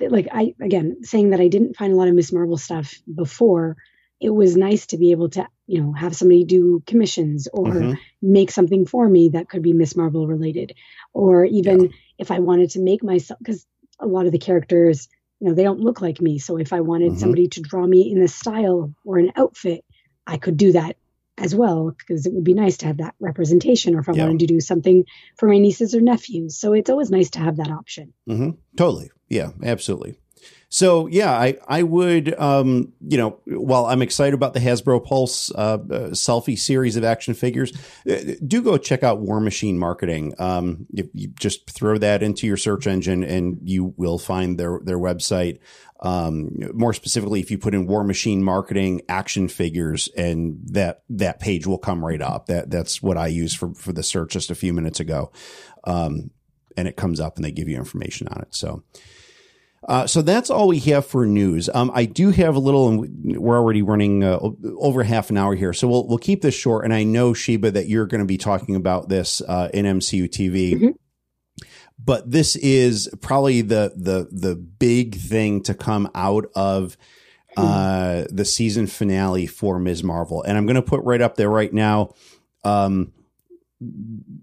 like 0.00 0.28
I 0.32 0.54
again 0.60 1.02
saying 1.02 1.30
that 1.30 1.40
I 1.40 1.48
didn't 1.48 1.76
find 1.76 1.92
a 1.92 1.96
lot 1.96 2.08
of 2.08 2.14
Miss 2.14 2.32
Marvel 2.32 2.56
stuff 2.56 2.94
before. 3.12 3.76
It 4.20 4.30
was 4.30 4.56
nice 4.56 4.86
to 4.86 4.96
be 4.96 5.10
able 5.10 5.28
to, 5.30 5.46
you 5.66 5.82
know, 5.82 5.92
have 5.92 6.16
somebody 6.16 6.44
do 6.44 6.82
commissions 6.86 7.48
or 7.52 7.66
mm-hmm. 7.66 7.92
make 8.22 8.50
something 8.50 8.86
for 8.86 9.06
me 9.08 9.30
that 9.30 9.48
could 9.48 9.62
be 9.62 9.72
Miss 9.72 9.96
Marvel 9.96 10.26
related, 10.26 10.74
or 11.12 11.44
even 11.44 11.84
yeah. 11.84 11.88
if 12.18 12.30
I 12.30 12.38
wanted 12.38 12.70
to 12.70 12.80
make 12.80 13.02
myself 13.02 13.38
because 13.38 13.66
a 13.98 14.06
lot 14.06 14.26
of 14.26 14.32
the 14.32 14.38
characters, 14.38 15.08
you 15.40 15.48
know, 15.48 15.54
they 15.54 15.62
don't 15.62 15.80
look 15.80 16.00
like 16.00 16.20
me. 16.20 16.38
So 16.38 16.56
if 16.56 16.72
I 16.72 16.80
wanted 16.80 17.10
mm-hmm. 17.10 17.20
somebody 17.20 17.48
to 17.48 17.60
draw 17.60 17.86
me 17.86 18.10
in 18.10 18.22
a 18.22 18.28
style 18.28 18.94
or 19.04 19.18
an 19.18 19.32
outfit, 19.36 19.84
I 20.26 20.38
could 20.38 20.56
do 20.56 20.72
that 20.72 20.96
as 21.38 21.54
well 21.54 21.94
because 21.96 22.26
it 22.26 22.32
would 22.32 22.44
be 22.44 22.54
nice 22.54 22.78
to 22.78 22.86
have 22.86 22.98
that 22.98 23.14
representation 23.18 23.94
or 23.94 24.00
if 24.00 24.08
i 24.08 24.12
yeah. 24.12 24.24
wanted 24.24 24.40
to 24.40 24.46
do 24.46 24.60
something 24.60 25.04
for 25.36 25.48
my 25.48 25.58
nieces 25.58 25.94
or 25.94 26.00
nephews 26.00 26.56
so 26.56 26.72
it's 26.72 26.90
always 26.90 27.10
nice 27.10 27.30
to 27.30 27.38
have 27.38 27.56
that 27.56 27.70
option 27.70 28.12
mm-hmm. 28.28 28.50
totally 28.76 29.10
yeah 29.28 29.50
absolutely 29.62 30.18
so 30.74 31.06
yeah, 31.06 31.30
I 31.30 31.56
I 31.68 31.84
would 31.84 32.36
um, 32.36 32.92
you 33.06 33.16
know 33.16 33.38
while 33.46 33.86
I'm 33.86 34.02
excited 34.02 34.34
about 34.34 34.54
the 34.54 34.58
Hasbro 34.60 35.04
Pulse 35.04 35.52
uh, 35.52 35.54
uh, 35.54 35.78
selfie 36.10 36.58
series 36.58 36.96
of 36.96 37.04
action 37.04 37.32
figures, 37.34 37.72
uh, 38.10 38.34
do 38.44 38.60
go 38.60 38.76
check 38.76 39.04
out 39.04 39.20
War 39.20 39.38
Machine 39.38 39.78
Marketing. 39.78 40.34
Um, 40.36 40.88
if 40.92 41.06
you 41.12 41.28
just 41.28 41.70
throw 41.70 41.96
that 41.98 42.24
into 42.24 42.48
your 42.48 42.56
search 42.56 42.88
engine 42.88 43.22
and 43.22 43.60
you 43.62 43.94
will 43.96 44.18
find 44.18 44.58
their 44.58 44.80
their 44.82 44.98
website. 44.98 45.60
Um, 46.00 46.58
more 46.74 46.92
specifically, 46.92 47.38
if 47.38 47.52
you 47.52 47.58
put 47.58 47.72
in 47.72 47.86
War 47.86 48.02
Machine 48.02 48.42
Marketing 48.42 49.02
action 49.08 49.46
figures, 49.46 50.08
and 50.16 50.58
that 50.72 51.04
that 51.08 51.38
page 51.38 51.68
will 51.68 51.78
come 51.78 52.04
right 52.04 52.20
up. 52.20 52.46
That 52.46 52.68
that's 52.68 53.00
what 53.00 53.16
I 53.16 53.28
used 53.28 53.58
for 53.58 53.72
for 53.74 53.92
the 53.92 54.02
search 54.02 54.32
just 54.32 54.50
a 54.50 54.56
few 54.56 54.72
minutes 54.72 54.98
ago, 54.98 55.30
um, 55.84 56.32
and 56.76 56.88
it 56.88 56.96
comes 56.96 57.20
up 57.20 57.36
and 57.36 57.44
they 57.44 57.52
give 57.52 57.68
you 57.68 57.76
information 57.76 58.26
on 58.26 58.42
it. 58.42 58.56
So. 58.56 58.82
Uh, 59.86 60.06
so 60.06 60.22
that's 60.22 60.50
all 60.50 60.68
we 60.68 60.78
have 60.80 61.06
for 61.06 61.26
news. 61.26 61.68
Um, 61.72 61.90
I 61.94 62.06
do 62.06 62.30
have 62.30 62.56
a 62.56 62.58
little, 62.58 62.88
and 62.88 63.38
we're 63.38 63.56
already 63.56 63.82
running 63.82 64.24
uh, 64.24 64.38
over 64.78 65.02
half 65.02 65.30
an 65.30 65.36
hour 65.36 65.54
here, 65.54 65.72
so 65.72 65.88
we'll 65.88 66.06
we'll 66.06 66.18
keep 66.18 66.42
this 66.42 66.54
short. 66.54 66.84
And 66.84 66.94
I 66.94 67.04
know 67.04 67.34
Sheba 67.34 67.70
that 67.72 67.88
you're 67.88 68.06
going 68.06 68.20
to 68.20 68.26
be 68.26 68.38
talking 68.38 68.76
about 68.76 69.08
this 69.08 69.42
uh, 69.42 69.68
in 69.74 69.84
MCU 69.84 70.28
TV. 70.28 70.74
Mm-hmm. 70.74 70.88
But 72.02 72.30
this 72.30 72.56
is 72.56 73.08
probably 73.20 73.60
the 73.60 73.92
the 73.96 74.28
the 74.30 74.56
big 74.56 75.16
thing 75.16 75.62
to 75.64 75.74
come 75.74 76.10
out 76.14 76.46
of 76.54 76.96
uh, 77.56 78.24
the 78.30 78.44
season 78.44 78.86
finale 78.86 79.46
for 79.46 79.78
Ms. 79.78 80.02
Marvel, 80.02 80.42
and 80.42 80.56
I'm 80.56 80.66
going 80.66 80.76
to 80.76 80.82
put 80.82 81.02
right 81.04 81.20
up 81.20 81.36
there 81.36 81.50
right 81.50 81.72
now. 81.72 82.14
Um, 82.64 83.12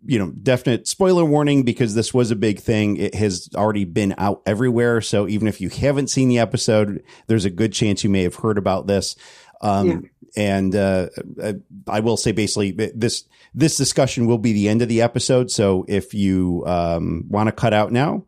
you 0.06 0.20
know, 0.20 0.32
definite 0.32 0.88
spoiler 0.88 1.26
warning 1.26 1.64
because 1.64 1.96
this 1.96 2.14
was 2.14 2.32
a 2.32 2.36
big 2.36 2.60
thing. 2.60 2.98
It 2.98 3.16
has 3.16 3.50
already 3.56 3.86
been 3.86 4.16
out 4.18 4.42
everywhere. 4.46 5.02
So 5.02 5.28
even 5.28 5.48
if 5.48 5.62
you 5.62 5.70
haven't 5.70 6.10
seen 6.10 6.30
the 6.30 6.40
episode, 6.40 7.04
there's 7.28 7.46
a 7.46 7.50
good 7.50 7.74
chance 7.74 8.04
you 8.04 8.10
may 8.10 8.24
have 8.24 8.36
heard 8.36 8.58
about 8.58 8.88
this. 8.88 9.16
Um, 9.62 10.10
yeah. 10.36 10.54
and, 10.58 10.76
uh, 10.76 11.10
I 11.88 12.00
will 12.00 12.18
say 12.18 12.32
basically 12.32 12.72
this, 12.72 13.26
this 13.54 13.78
discussion 13.78 14.26
will 14.26 14.40
be 14.40 14.54
the 14.54 14.70
end 14.70 14.82
of 14.82 14.90
the 14.90 15.02
episode. 15.02 15.52
So 15.52 15.86
if 15.88 16.14
you, 16.14 16.64
um, 16.66 17.26
want 17.30 17.48
to 17.48 17.52
cut 17.52 17.74
out 17.74 17.92
now, 17.92 18.26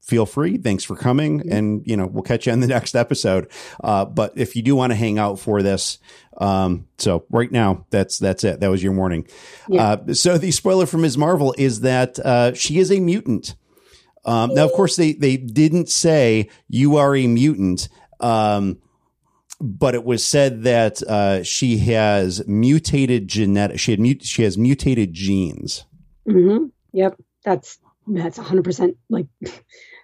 feel 0.00 0.26
free. 0.26 0.56
Thanks 0.56 0.82
for 0.82 0.96
coming. 0.96 1.40
Mm-hmm. 1.40 1.52
And, 1.52 1.86
you 1.86 1.96
know, 1.96 2.06
we'll 2.06 2.22
catch 2.22 2.46
you 2.46 2.52
in 2.52 2.60
the 2.60 2.66
next 2.78 2.94
episode. 2.94 3.50
Uh, 3.82 4.04
but 4.04 4.32
if 4.36 4.56
you 4.56 4.62
do 4.62 4.74
want 4.74 4.90
to 4.90 4.96
hang 4.96 5.18
out 5.18 5.38
for 5.38 5.62
this, 5.62 5.98
um, 6.38 6.86
so 6.98 7.24
right 7.30 7.50
now 7.50 7.86
that's, 7.90 8.18
that's 8.18 8.44
it. 8.44 8.60
That 8.60 8.70
was 8.70 8.82
your 8.82 8.92
warning. 8.92 9.26
Yeah. 9.68 9.82
Uh, 9.82 10.14
so 10.14 10.38
the 10.38 10.50
spoiler 10.50 10.86
from 10.86 11.02
Ms. 11.02 11.18
Marvel 11.18 11.54
is 11.58 11.80
that, 11.80 12.18
uh, 12.18 12.54
she 12.54 12.78
is 12.78 12.90
a 12.90 12.98
mutant. 12.98 13.54
Um, 14.24 14.54
now, 14.54 14.64
of 14.64 14.72
course, 14.72 14.96
they, 14.96 15.12
they 15.12 15.36
didn't 15.36 15.88
say 15.88 16.50
you 16.68 16.96
are 16.96 17.14
a 17.14 17.26
mutant. 17.26 17.88
Um, 18.20 18.78
but 19.60 19.94
it 19.94 20.04
was 20.04 20.26
said 20.26 20.62
that, 20.62 21.02
uh, 21.02 21.42
she 21.42 21.78
has 21.78 22.46
mutated 22.46 23.28
genetic, 23.28 23.78
she 23.78 23.92
had 23.92 24.00
mut- 24.00 24.24
she 24.24 24.42
has 24.42 24.56
mutated 24.56 25.12
genes. 25.12 25.84
Mm-hmm. 26.26 26.66
Yep. 26.92 27.20
That's, 27.44 27.78
that's 28.06 28.38
hundred 28.38 28.64
percent 28.64 28.96
like 29.08 29.26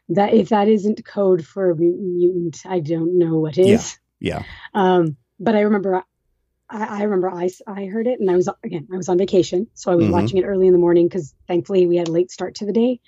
that 0.09 0.35
if 0.35 0.51
that 0.51 0.69
isn't 0.69 1.05
code 1.05 1.45
for 1.45 1.75
mutant, 1.75 2.63
I 2.65 2.81
don't 2.81 3.19
know 3.19 3.39
what 3.39 3.59
is. 3.59 3.99
Yeah. 4.21 4.39
yeah. 4.39 4.45
Um, 4.75 5.17
but 5.41 5.57
I 5.57 5.61
remember, 5.61 6.03
I, 6.69 6.85
I, 6.85 7.03
remember 7.03 7.31
I, 7.31 7.49
I 7.67 7.87
heard 7.87 8.07
it 8.07 8.21
and 8.21 8.31
I 8.31 8.37
was, 8.37 8.49
again, 8.63 8.89
I 8.93 8.97
was 8.97 9.09
on 9.09 9.19
vacation. 9.19 9.69
So 9.75 9.91
I 9.91 9.97
was 9.97 10.05
mm-hmm. 10.05 10.13
watching 10.13 10.39
it 10.39 10.45
early 10.45 10.67
in 10.67 10.73
the 10.73 10.79
morning 10.79 11.09
because 11.09 11.35
thankfully 11.49 11.87
we 11.87 11.97
had 11.97 12.09
a 12.09 12.13
late 12.13 12.31
start 12.31 12.57
to 12.57 12.67
the 12.67 12.73
day. 12.73 13.01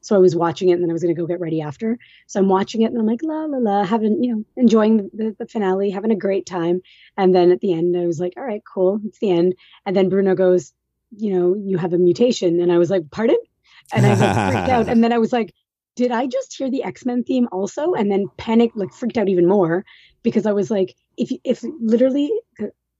So 0.00 0.14
I 0.14 0.18
was 0.18 0.36
watching 0.36 0.68
it 0.68 0.74
and 0.74 0.82
then 0.82 0.90
I 0.90 0.92
was 0.92 1.02
going 1.02 1.14
to 1.14 1.20
go 1.20 1.26
get 1.26 1.40
ready 1.40 1.62
after. 1.62 1.98
So 2.26 2.38
I'm 2.38 2.48
watching 2.48 2.82
it 2.82 2.92
and 2.92 2.98
I'm 2.98 3.06
like, 3.06 3.22
la, 3.22 3.46
la, 3.46 3.56
la, 3.56 3.84
having, 3.84 4.22
you 4.22 4.36
know, 4.36 4.44
enjoying 4.54 5.10
the, 5.14 5.34
the 5.38 5.46
finale, 5.46 5.90
having 5.90 6.10
a 6.10 6.16
great 6.16 6.44
time. 6.44 6.82
And 7.16 7.34
then 7.34 7.50
at 7.50 7.60
the 7.60 7.72
end, 7.72 7.96
I 7.96 8.06
was 8.06 8.20
like, 8.20 8.34
all 8.36 8.44
right, 8.44 8.62
cool. 8.72 9.00
It's 9.06 9.18
the 9.18 9.30
end. 9.30 9.54
And 9.86 9.96
then 9.96 10.10
Bruno 10.10 10.34
goes, 10.34 10.74
you 11.16 11.32
know, 11.32 11.54
you 11.54 11.78
have 11.78 11.94
a 11.94 11.98
mutation. 11.98 12.60
And 12.60 12.70
I 12.70 12.76
was 12.76 12.90
like, 12.90 13.10
pardon? 13.10 13.38
And 13.92 14.04
I 14.04 14.10
like, 14.10 14.52
freaked 14.52 14.68
out. 14.68 14.88
And 14.90 15.02
then 15.02 15.12
I 15.12 15.18
was 15.18 15.32
like, 15.32 15.54
did 15.96 16.10
I 16.10 16.26
just 16.26 16.56
hear 16.56 16.70
the 16.70 16.84
X 16.84 17.04
Men 17.04 17.24
theme 17.24 17.48
also? 17.52 17.94
And 17.94 18.10
then 18.10 18.26
panicked, 18.36 18.76
like 18.76 18.92
freaked 18.92 19.18
out 19.18 19.28
even 19.28 19.46
more 19.46 19.84
because 20.22 20.46
I 20.46 20.52
was 20.52 20.70
like, 20.70 20.94
if 21.16 21.30
if 21.44 21.64
literally 21.80 22.30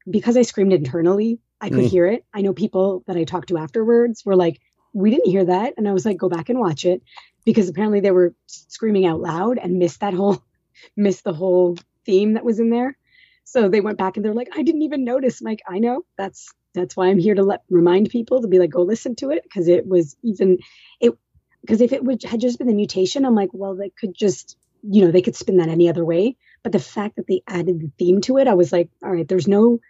because 0.08 0.36
I 0.36 0.42
screamed 0.42 0.72
internally, 0.72 1.38
I 1.60 1.70
could 1.70 1.84
mm. 1.84 1.88
hear 1.88 2.06
it. 2.06 2.24
I 2.32 2.42
know 2.42 2.52
people 2.52 3.02
that 3.06 3.16
I 3.16 3.24
talked 3.24 3.48
to 3.48 3.58
afterwards 3.58 4.24
were 4.24 4.36
like, 4.36 4.60
we 4.92 5.10
didn't 5.10 5.30
hear 5.30 5.44
that, 5.44 5.74
and 5.76 5.88
I 5.88 5.92
was 5.92 6.04
like, 6.04 6.16
go 6.16 6.28
back 6.28 6.48
and 6.48 6.60
watch 6.60 6.84
it 6.84 7.02
because 7.44 7.68
apparently 7.68 8.00
they 8.00 8.10
were 8.10 8.34
screaming 8.46 9.06
out 9.06 9.20
loud 9.20 9.58
and 9.58 9.78
missed 9.78 10.00
that 10.00 10.14
whole 10.14 10.42
missed 10.96 11.24
the 11.24 11.32
whole 11.32 11.76
theme 12.04 12.34
that 12.34 12.44
was 12.44 12.60
in 12.60 12.70
there. 12.70 12.96
So 13.44 13.68
they 13.68 13.80
went 13.80 13.98
back 13.98 14.16
and 14.16 14.24
they're 14.24 14.34
like, 14.34 14.48
I 14.56 14.62
didn't 14.62 14.82
even 14.82 15.04
notice. 15.04 15.40
I'm 15.40 15.46
like, 15.46 15.62
I 15.68 15.78
know 15.78 16.04
that's 16.16 16.52
that's 16.74 16.96
why 16.96 17.06
I'm 17.06 17.18
here 17.18 17.34
to 17.34 17.42
let 17.42 17.62
remind 17.70 18.10
people 18.10 18.42
to 18.42 18.48
be 18.48 18.58
like, 18.58 18.70
go 18.70 18.82
listen 18.82 19.14
to 19.16 19.30
it 19.30 19.42
because 19.44 19.68
it 19.68 19.86
was 19.86 20.16
even 20.22 20.58
it 21.00 21.16
because 21.64 21.80
if 21.80 21.92
it 21.94 22.04
would 22.04 22.22
had 22.22 22.40
just 22.40 22.58
been 22.58 22.66
the 22.66 22.74
mutation, 22.74 23.24
I'm 23.24 23.34
like, 23.34 23.48
well, 23.54 23.74
they 23.74 23.88
could 23.88 24.14
just, 24.14 24.58
you 24.82 25.02
know, 25.02 25.10
they 25.10 25.22
could 25.22 25.34
spin 25.34 25.56
that 25.56 25.70
any 25.70 25.88
other 25.88 26.04
way. 26.04 26.36
But 26.62 26.72
the 26.72 26.78
fact 26.78 27.16
that 27.16 27.26
they 27.26 27.42
added 27.48 27.80
the 27.80 27.90
theme 27.98 28.20
to 28.22 28.36
it, 28.36 28.48
I 28.48 28.54
was 28.54 28.70
like, 28.70 28.90
all 29.02 29.10
right, 29.10 29.26
there's 29.26 29.48
no, 29.48 29.80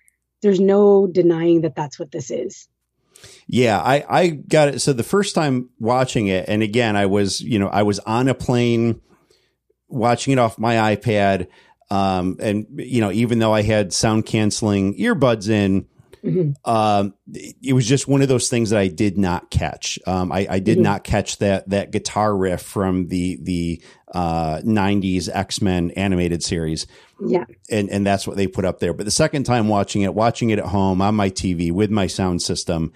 there's 0.41 0.61
no 0.61 1.09
denying 1.09 1.63
that 1.63 1.75
that's 1.75 1.99
what 1.99 2.13
this 2.13 2.31
is. 2.31 2.69
Yeah, 3.49 3.81
I 3.81 4.05
I 4.09 4.29
got 4.29 4.69
it. 4.69 4.81
So 4.81 4.93
the 4.93 5.03
first 5.03 5.35
time 5.35 5.71
watching 5.81 6.29
it, 6.29 6.49
and 6.49 6.63
again, 6.63 6.95
I 6.95 7.07
was, 7.07 7.41
you 7.41 7.59
know, 7.59 7.69
I 7.69 7.83
was 7.83 7.99
on 8.01 8.29
a 8.29 8.35
plane 8.35 9.01
watching 9.89 10.33
it 10.33 10.39
off 10.39 10.59
my 10.59 10.95
iPad. 10.95 11.49
Um, 11.91 12.37
and 12.41 12.67
you 12.77 13.01
know, 13.01 13.11
even 13.11 13.41
though 13.41 13.53
I 13.53 13.63
had 13.63 13.93
sound 13.93 14.27
canceling 14.27 14.97
earbuds 14.99 15.49
in, 15.49 15.87
Mm-hmm. 16.25 16.71
Um, 16.71 17.15
it 17.63 17.75
was 17.75 17.87
just 17.87 18.09
one 18.09 18.23
of 18.23 18.29
those 18.29 18.49
things 18.49 18.71
that 18.71 18.81
I 18.81 18.89
did 18.89 19.19
not 19.19 19.51
catch. 19.51 19.99
Um, 20.07 20.33
I, 20.33 20.47
I 20.49 20.59
did 20.59 20.77
mm-hmm. 20.77 20.85
not 20.85 21.05
catch 21.05 21.39
that 21.39 21.69
that 21.69 21.91
guitar 21.91 22.35
riff 22.35 22.63
from 22.63 23.09
the 23.09 23.39
the 23.43 23.83
uh, 24.13 24.61
'90s 24.65 25.29
X 25.33 25.61
Men 25.61 25.91
animated 25.93 26.43
series. 26.43 26.87
Yeah, 27.25 27.45
and 27.71 27.91
and 27.91 28.07
that's 28.07 28.27
what 28.27 28.37
they 28.37 28.47
put 28.47 28.65
up 28.65 28.81
there. 28.81 28.95
But 28.95 29.05
the 29.05 29.13
second 29.13 29.45
time 29.45 29.69
watching 29.69 30.03
it, 30.03 30.15
watching 30.15 30.51
it 30.51 30.59
at 30.59 30.65
home 30.65 31.03
on 31.03 31.15
my 31.15 31.29
TV 31.29 31.71
with 31.71 31.91
my 31.91 32.07
sound 32.07 32.41
system, 32.41 32.93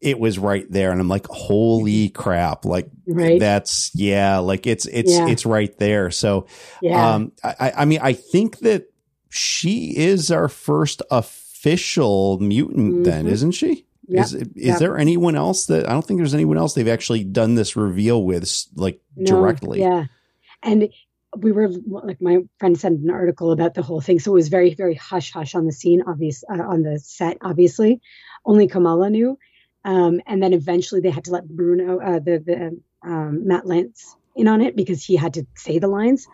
it 0.00 0.18
was 0.18 0.38
right 0.38 0.64
there, 0.70 0.90
and 0.90 1.00
I'm 1.02 1.08
like, 1.08 1.26
holy 1.26 2.08
crap! 2.08 2.64
Like 2.64 2.88
right. 3.06 3.38
that's 3.38 3.90
yeah, 3.94 4.38
like 4.38 4.66
it's 4.66 4.86
it's 4.86 5.12
yeah. 5.12 5.28
it's 5.28 5.44
right 5.44 5.76
there. 5.76 6.10
So, 6.10 6.46
yeah. 6.80 7.14
um, 7.14 7.32
I 7.44 7.72
I 7.76 7.84
mean, 7.84 8.00
I 8.02 8.14
think 8.14 8.60
that 8.60 8.86
she 9.28 9.94
is 9.94 10.30
our 10.30 10.48
first 10.48 11.02
official 11.10 11.49
mutant 11.64 12.92
mm-hmm. 12.92 13.02
then, 13.02 13.26
isn't 13.26 13.52
she? 13.52 13.86
Yep. 14.08 14.24
Is 14.24 14.34
is 14.34 14.48
yep. 14.56 14.78
there 14.80 14.98
anyone 14.98 15.36
else 15.36 15.66
that 15.66 15.88
I 15.88 15.92
don't 15.92 16.04
think 16.04 16.18
there's 16.18 16.34
anyone 16.34 16.58
else 16.58 16.74
they've 16.74 16.88
actually 16.88 17.22
done 17.22 17.54
this 17.54 17.76
reveal 17.76 18.24
with 18.24 18.50
like 18.74 19.00
no, 19.14 19.26
directly? 19.26 19.80
Yeah. 19.80 20.06
And 20.64 20.88
we 21.36 21.52
were 21.52 21.70
like 21.86 22.20
my 22.20 22.38
friend 22.58 22.78
sent 22.78 23.02
an 23.02 23.10
article 23.10 23.52
about 23.52 23.74
the 23.74 23.82
whole 23.82 24.00
thing, 24.00 24.18
so 24.18 24.32
it 24.32 24.34
was 24.34 24.48
very 24.48 24.74
very 24.74 24.94
hush 24.94 25.32
hush 25.32 25.54
on 25.54 25.66
the 25.66 25.72
scene, 25.72 26.02
obvious 26.06 26.42
uh, 26.52 26.60
on 26.60 26.82
the 26.82 26.98
set. 26.98 27.38
Obviously, 27.40 28.00
only 28.44 28.66
Kamala 28.66 29.10
knew, 29.10 29.38
um, 29.84 30.20
and 30.26 30.42
then 30.42 30.52
eventually 30.52 31.00
they 31.00 31.10
had 31.10 31.24
to 31.24 31.30
let 31.30 31.48
Bruno, 31.48 32.00
uh, 32.00 32.18
the 32.18 32.38
the 32.44 33.08
um, 33.08 33.46
Matt 33.46 33.64
Lanter, 33.64 34.16
in 34.34 34.48
on 34.48 34.60
it 34.60 34.74
because 34.74 35.04
he 35.04 35.14
had 35.14 35.34
to 35.34 35.46
say 35.54 35.78
the 35.78 35.86
lines, 35.86 36.26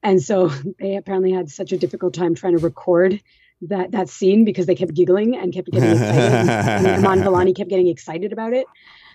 and 0.00 0.22
so 0.22 0.48
they 0.78 0.94
apparently 0.94 1.32
had 1.32 1.50
such 1.50 1.72
a 1.72 1.78
difficult 1.78 2.14
time 2.14 2.36
trying 2.36 2.56
to 2.56 2.62
record 2.62 3.20
that 3.62 3.92
that 3.92 4.08
scene 4.08 4.44
because 4.44 4.66
they 4.66 4.74
kept 4.74 4.94
giggling 4.94 5.36
and 5.36 5.52
kept 5.52 5.70
getting 5.70 5.90
excited. 5.90 6.48
and 6.48 6.86
Iman 7.06 7.20
Vellani 7.20 7.56
kept 7.56 7.70
getting 7.70 7.88
excited 7.88 8.32
about 8.32 8.52
it. 8.52 8.66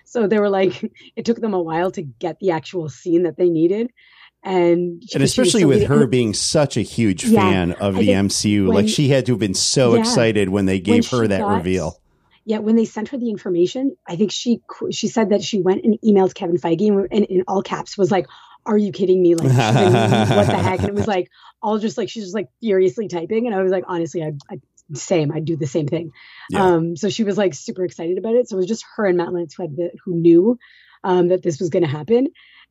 So 0.04 0.26
they 0.26 0.38
were 0.38 0.50
like, 0.50 0.92
it 1.16 1.24
took 1.24 1.40
them 1.40 1.54
a 1.54 1.62
while 1.62 1.90
to 1.92 2.02
get 2.02 2.38
the 2.40 2.50
actual 2.50 2.88
scene 2.88 3.22
that 3.24 3.36
they 3.36 3.48
needed. 3.48 3.90
And, 4.44 5.02
and 5.14 5.22
especially 5.22 5.62
so 5.62 5.68
with 5.68 5.86
her 5.86 6.08
being 6.08 6.34
such 6.34 6.76
a 6.76 6.80
huge 6.80 7.24
yeah, 7.24 7.40
fan 7.40 7.72
of 7.72 7.94
the 7.94 8.08
MCU, 8.08 8.66
when, 8.66 8.74
like 8.74 8.88
she 8.88 9.08
had 9.08 9.24
to 9.26 9.32
have 9.32 9.38
been 9.38 9.54
so 9.54 9.94
yeah, 9.94 10.00
excited 10.00 10.48
when 10.48 10.66
they 10.66 10.80
gave 10.80 11.10
when 11.12 11.20
her 11.20 11.28
that 11.28 11.40
got, 11.42 11.56
reveal. 11.58 12.00
Yeah, 12.44 12.58
when 12.58 12.74
they 12.74 12.84
sent 12.84 13.10
her 13.10 13.18
the 13.18 13.30
information, 13.30 13.96
I 14.04 14.16
think 14.16 14.32
she 14.32 14.60
she 14.90 15.06
said 15.06 15.30
that 15.30 15.44
she 15.44 15.60
went 15.60 15.84
and 15.84 15.96
emailed 16.04 16.34
Kevin 16.34 16.56
Feige 16.56 16.88
and, 16.88 17.06
and 17.12 17.24
in 17.26 17.44
all 17.46 17.62
caps 17.62 17.96
was 17.96 18.10
like, 18.10 18.26
"Are 18.64 18.78
you 18.78 18.92
kidding 18.92 19.22
me? 19.22 19.34
Like, 19.34 19.48
what 19.48 20.46
the 20.46 20.58
heck?" 20.58 20.80
And 20.80 20.88
it 20.88 20.94
was 20.94 21.06
like, 21.16 21.30
all 21.62 21.78
just 21.78 21.96
like 21.96 22.08
she's 22.08 22.24
just 22.24 22.34
like 22.34 22.48
furiously 22.60 23.08
typing 23.08 23.46
and 23.46 23.54
i 23.54 23.62
was 23.62 23.70
like 23.70 23.84
honestly 23.86 24.22
i, 24.22 24.32
I 24.50 24.60
same 24.94 25.32
i'd 25.32 25.44
do 25.44 25.56
the 25.56 25.66
same 25.66 25.86
thing 25.86 26.10
yeah. 26.50 26.64
um 26.64 26.96
so 26.96 27.08
she 27.08 27.24
was 27.24 27.38
like 27.38 27.54
super 27.54 27.84
excited 27.84 28.18
about 28.18 28.34
it 28.34 28.48
so 28.48 28.56
it 28.56 28.58
was 28.58 28.66
just 28.66 28.84
her 28.96 29.06
and 29.06 29.16
matt 29.16 29.28
lanter 29.28 29.56
who, 29.56 29.68
the, 29.68 29.90
who 30.04 30.14
knew 30.14 30.58
um 31.04 31.28
that 31.28 31.42
this 31.42 31.60
was 31.60 31.70
going 31.70 31.84
to 31.84 31.88
happen 31.88 32.28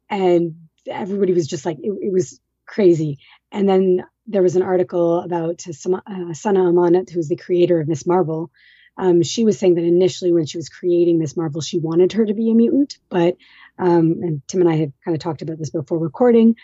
and 0.10 0.56
everybody 0.88 1.34
was 1.34 1.48
just 1.48 1.66
like 1.66 1.78
it, 1.82 1.92
it, 2.02 2.12
was 2.12 2.40
crazy 2.68 3.18
and 3.52 3.68
then 3.68 4.04
there 4.28 4.42
was 4.42 4.56
an 4.56 4.62
article 4.62 5.22
about 5.22 5.64
uh, 5.68 6.34
sana 6.34 6.60
amanat 6.60 7.10
who's 7.10 7.28
the 7.28 7.36
creator 7.36 7.80
of 7.80 7.88
miss 7.88 8.06
marvel 8.06 8.52
um, 8.98 9.24
she 9.24 9.46
was 9.46 9.58
saying 9.58 9.76
that 9.76 9.86
initially 9.86 10.34
when 10.34 10.46
she 10.46 10.58
was 10.58 10.70
creating 10.70 11.18
miss 11.18 11.38
marvel 11.38 11.62
she 11.62 11.80
wanted 11.80 12.12
her 12.14 12.26
to 12.26 12.34
be 12.34 12.52
a 12.52 12.54
mutant 12.54 12.98
but 13.10 13.36
um, 13.82 14.20
and 14.22 14.42
tim 14.48 14.62
and 14.62 14.70
i 14.70 14.76
had 14.76 14.94
kind 15.04 15.16
of 15.16 15.22
talked 15.22 15.42
about 15.42 15.58
this 15.58 15.70
before 15.70 16.00
recording 16.00 16.56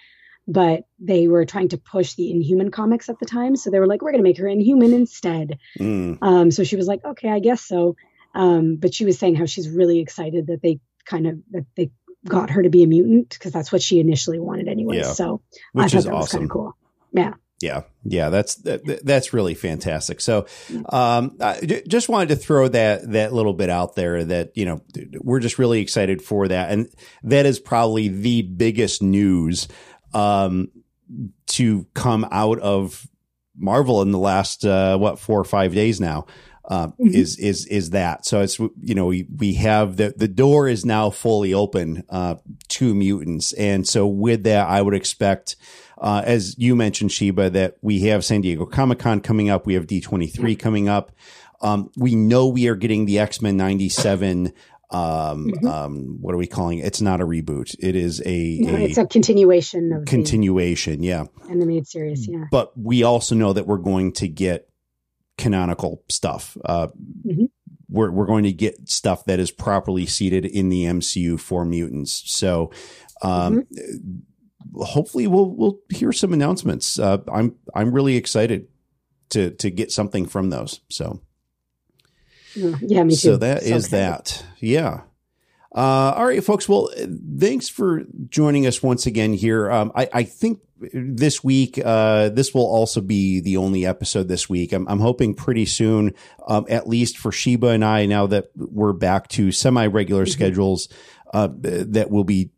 but 0.48 0.86
they 0.98 1.28
were 1.28 1.46
trying 1.46 1.68
to 1.68 1.78
push 1.78 2.14
the 2.14 2.32
Inhuman 2.32 2.72
comics 2.72 3.10
at 3.10 3.20
the 3.20 3.26
time. 3.26 3.58
So 3.58 3.70
they 3.70 3.80
were 3.80 3.88
like, 3.88 4.02
we're 4.02 4.12
going 4.12 4.24
to 4.24 4.30
make 4.30 4.38
her 4.38 4.48
Inhuman 4.48 4.94
instead. 4.94 5.60
Mm. 5.78 6.20
Um, 6.22 6.52
so 6.52 6.64
she 6.64 6.78
was 6.78 6.88
like, 6.88 7.04
okay, 7.04 7.30
I 7.30 7.40
guess 7.40 7.62
so. 7.62 7.98
Um, 8.34 8.78
but 8.78 8.94
she 8.94 9.04
was 9.04 9.20
saying 9.20 9.36
how 9.36 9.46
she's 9.46 9.70
really 9.70 10.00
excited 10.00 10.48
that 10.48 10.62
they 10.62 10.80
kind 11.06 11.28
of 11.28 11.40
that 11.52 11.66
they 11.76 11.92
got 12.26 12.50
her 12.52 12.64
to 12.64 12.70
be 12.70 12.84
a 12.84 12.88
mutant 12.88 13.30
because 13.30 13.52
that's 13.52 13.72
what 13.72 13.82
she 13.82 14.00
initially 14.00 14.40
wanted 14.40 14.68
anyway. 14.68 14.98
Yeah. 14.98 15.14
So 15.14 15.42
which 15.74 15.86
I 15.86 15.88
thought 15.88 15.98
is 15.98 16.06
that 16.06 16.14
was 16.14 16.32
kind 16.32 16.44
of 16.46 16.50
cool. 16.50 16.78
Yeah. 17.12 17.34
Yeah, 17.60 17.84
yeah, 18.04 18.30
that's 18.30 18.56
that, 18.58 19.02
that's 19.04 19.34
really 19.34 19.56
fantastic. 19.56 20.22
So, 20.22 20.46
um, 20.90 21.38
I 21.42 21.60
just 21.88 22.08
wanted 22.08 22.30
to 22.30 22.36
throw 22.36 22.68
that 22.68 23.12
that 23.14 23.34
little 23.34 23.54
bit 23.54 23.72
out 23.72 23.96
there 23.96 24.24
that 24.24 24.52
you 24.56 24.66
know 24.66 24.82
we're 25.22 25.40
just 25.40 25.58
really 25.58 25.82
excited 25.82 26.22
for 26.22 26.48
that, 26.48 26.70
and 26.72 26.88
that 27.24 27.48
is 27.48 27.60
probably 27.60 28.10
the 28.10 28.44
biggest 28.44 29.02
news 29.02 29.68
um, 30.14 30.70
to 31.48 31.88
come 31.96 32.28
out 32.32 32.60
of 32.60 33.08
Marvel 33.56 34.04
in 34.04 34.12
the 34.12 34.20
last 34.20 34.64
uh, 34.64 34.96
what 34.98 35.18
four 35.18 35.40
or 35.40 35.46
five 35.46 35.74
days 35.74 36.00
now. 36.00 36.28
Uh, 36.70 36.88
mm-hmm. 36.88 37.08
is 37.08 37.40
is 37.40 37.66
is 37.68 37.92
that 37.92 38.26
so 38.26 38.42
it's 38.42 38.60
you 38.60 38.94
know 38.94 39.06
we 39.06 39.26
we 39.38 39.54
have 39.54 39.96
the 39.96 40.14
the 40.18 40.28
door 40.28 40.68
is 40.68 40.84
now 40.86 41.10
fully 41.10 41.54
open 41.54 42.04
uh, 42.10 42.36
to 42.68 42.94
mutants 42.94 43.54
and 43.54 43.88
so 43.88 44.06
with 44.06 44.44
that 44.44 44.68
I 44.68 44.82
would 44.82 44.94
expect 44.94 45.56
uh, 46.00 46.22
as 46.26 46.58
you 46.58 46.76
mentioned 46.76 47.12
Sheba 47.12 47.50
that 47.52 47.78
we 47.82 48.02
have 48.02 48.24
San 48.26 48.42
Diego 48.42 48.66
Comic 48.66 49.00
Con 49.00 49.22
coming 49.22 49.50
up 49.50 49.66
we 49.66 49.74
have 49.74 49.88
D23 49.88 50.58
coming 50.58 50.90
up 50.90 51.12
um, 51.62 51.90
we 51.98 52.16
know 52.16 52.48
we 52.48 52.68
are 52.68 52.76
getting 52.76 53.06
the 53.06 53.20
X 53.20 53.42
Men 53.42 53.58
'97 53.58 54.54
um, 54.90 55.48
mm-hmm. 55.48 55.68
um, 55.68 56.18
what 56.22 56.34
are 56.34 56.38
we 56.38 56.48
calling 56.48 56.80
it? 56.80 56.86
It's 56.86 57.02
not 57.02 57.20
a 57.20 57.26
reboot. 57.26 57.76
It 57.80 57.96
is 57.96 58.22
a, 58.26 58.60
no, 58.60 58.76
a 58.76 58.80
it's 58.80 58.98
a 58.98 59.06
continuation 59.06 59.92
of 59.92 60.06
continuation. 60.06 61.04
yeah. 61.04 61.26
Animated 61.50 61.88
series. 61.88 62.28
Yeah. 62.28 62.46
But 62.52 62.78
we 62.78 63.04
also 63.04 63.36
know 63.36 63.54
that 63.54 63.68
we're 63.68 63.78
going 63.78 64.14
to 64.14 64.30
get 64.30 64.70
canonical 65.38 66.04
stuff. 66.08 66.58
Uh, 66.64 66.88
mm-hmm. 67.26 67.46
we're, 67.90 68.12
we're 68.12 68.26
going 68.26 68.46
to 68.46 68.54
get 68.54 68.90
stuff 68.90 69.26
that 69.26 69.40
is 69.40 69.52
properly 69.52 70.06
seated 70.06 70.46
in 70.46 70.70
the 70.70 70.86
MCU 70.86 71.38
for 71.38 71.66
mutants. 71.66 72.24
So, 72.28 72.72
um, 73.22 73.64
mm-hmm. 73.64 74.18
Hopefully 74.76 75.28
we'll, 75.28 75.50
we'll 75.50 75.80
hear 75.90 76.12
some 76.12 76.34
announcements. 76.34 77.00
Uh, 77.00 77.20
I'm, 77.32 77.56
I'm 77.76 77.92
really 77.92 78.16
excited 78.16 78.68
to, 79.30 79.52
to 79.52 79.70
get 79.70 79.92
something 79.92 80.26
from 80.26 80.50
those. 80.50 80.82
So, 80.90 81.22
yeah, 82.56 83.04
me 83.04 83.14
too. 83.14 83.16
So 83.16 83.38
that 83.38 83.64
so 83.64 83.76
is 83.76 83.86
excited. 83.86 83.92
that. 83.92 84.46
Yeah. 84.60 85.02
Uh, 85.76 86.14
all 86.16 86.26
right, 86.26 86.44
folks. 86.44 86.68
Well, 86.68 86.90
thanks 87.38 87.70
for 87.70 88.04
joining 88.30 88.66
us 88.66 88.82
once 88.82 89.06
again 89.06 89.34
here. 89.34 89.70
Um, 89.70 89.92
I, 89.94 90.10
I, 90.12 90.24
think 90.24 90.62
this 90.94 91.44
week, 91.44 91.80
uh, 91.84 92.30
this 92.30 92.54
will 92.54 92.66
also 92.66 93.02
be 93.02 93.42
the 93.42 93.58
only 93.58 93.86
episode 93.86 94.28
this 94.28 94.50
week. 94.50 94.74
I'm, 94.74 94.88
I'm 94.88 95.00
hoping 95.00 95.36
pretty 95.36 95.66
soon, 95.66 96.16
um, 96.48 96.66
at 96.68 96.88
least 96.88 97.18
for 97.18 97.32
Sheba 97.32 97.68
and 97.68 97.86
I, 97.86 98.08
now 98.08 98.28
that 98.28 98.50
we're 98.56 98.94
back 98.94 99.28
to 99.30 99.52
semi 99.52 99.86
regular 99.86 100.24
mm-hmm. 100.24 100.32
schedules, 100.32 100.90
uh, 101.34 101.50
that 101.52 102.10
we'll 102.10 102.24
be 102.24 102.50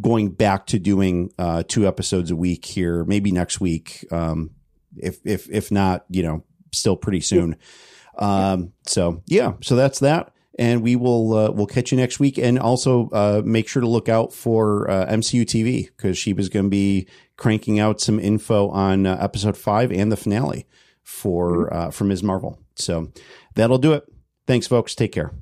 going 0.00 0.30
back 0.30 0.66
to 0.66 0.78
doing, 0.78 1.32
uh, 1.38 1.62
two 1.66 1.86
episodes 1.86 2.30
a 2.30 2.36
week 2.36 2.64
here, 2.64 3.04
maybe 3.04 3.32
next 3.32 3.60
week. 3.60 4.06
Um, 4.10 4.50
if, 4.96 5.18
if, 5.24 5.48
if 5.50 5.70
not, 5.70 6.04
you 6.08 6.22
know, 6.22 6.44
still 6.72 6.96
pretty 6.96 7.20
soon. 7.20 7.56
Um, 8.18 8.72
so 8.86 9.22
yeah, 9.26 9.52
so 9.62 9.76
that's 9.76 10.00
that. 10.00 10.32
And 10.58 10.82
we 10.82 10.96
will 10.96 11.34
uh, 11.34 11.50
we'll 11.52 11.68
catch 11.68 11.92
you 11.92 11.98
next 11.98 12.18
week, 12.18 12.36
and 12.36 12.58
also 12.58 13.08
uh, 13.10 13.42
make 13.44 13.68
sure 13.68 13.80
to 13.80 13.88
look 13.88 14.08
out 14.08 14.32
for 14.32 14.90
uh, 14.90 15.06
MCU 15.06 15.42
TV 15.42 15.86
because 15.86 16.18
she 16.18 16.32
was 16.32 16.48
going 16.48 16.66
to 16.66 16.70
be 16.70 17.06
cranking 17.36 17.78
out 17.78 18.00
some 18.00 18.18
info 18.18 18.68
on 18.70 19.06
uh, 19.06 19.16
episode 19.20 19.56
five 19.56 19.92
and 19.92 20.10
the 20.10 20.16
finale 20.16 20.66
for 21.04 21.70
mm-hmm. 21.70 21.76
uh, 21.76 21.90
for 21.92 22.04
Ms. 22.04 22.24
Marvel. 22.24 22.58
So 22.74 23.12
that'll 23.54 23.78
do 23.78 23.92
it. 23.92 24.02
Thanks, 24.48 24.66
folks. 24.66 24.96
Take 24.96 25.12
care. 25.12 25.32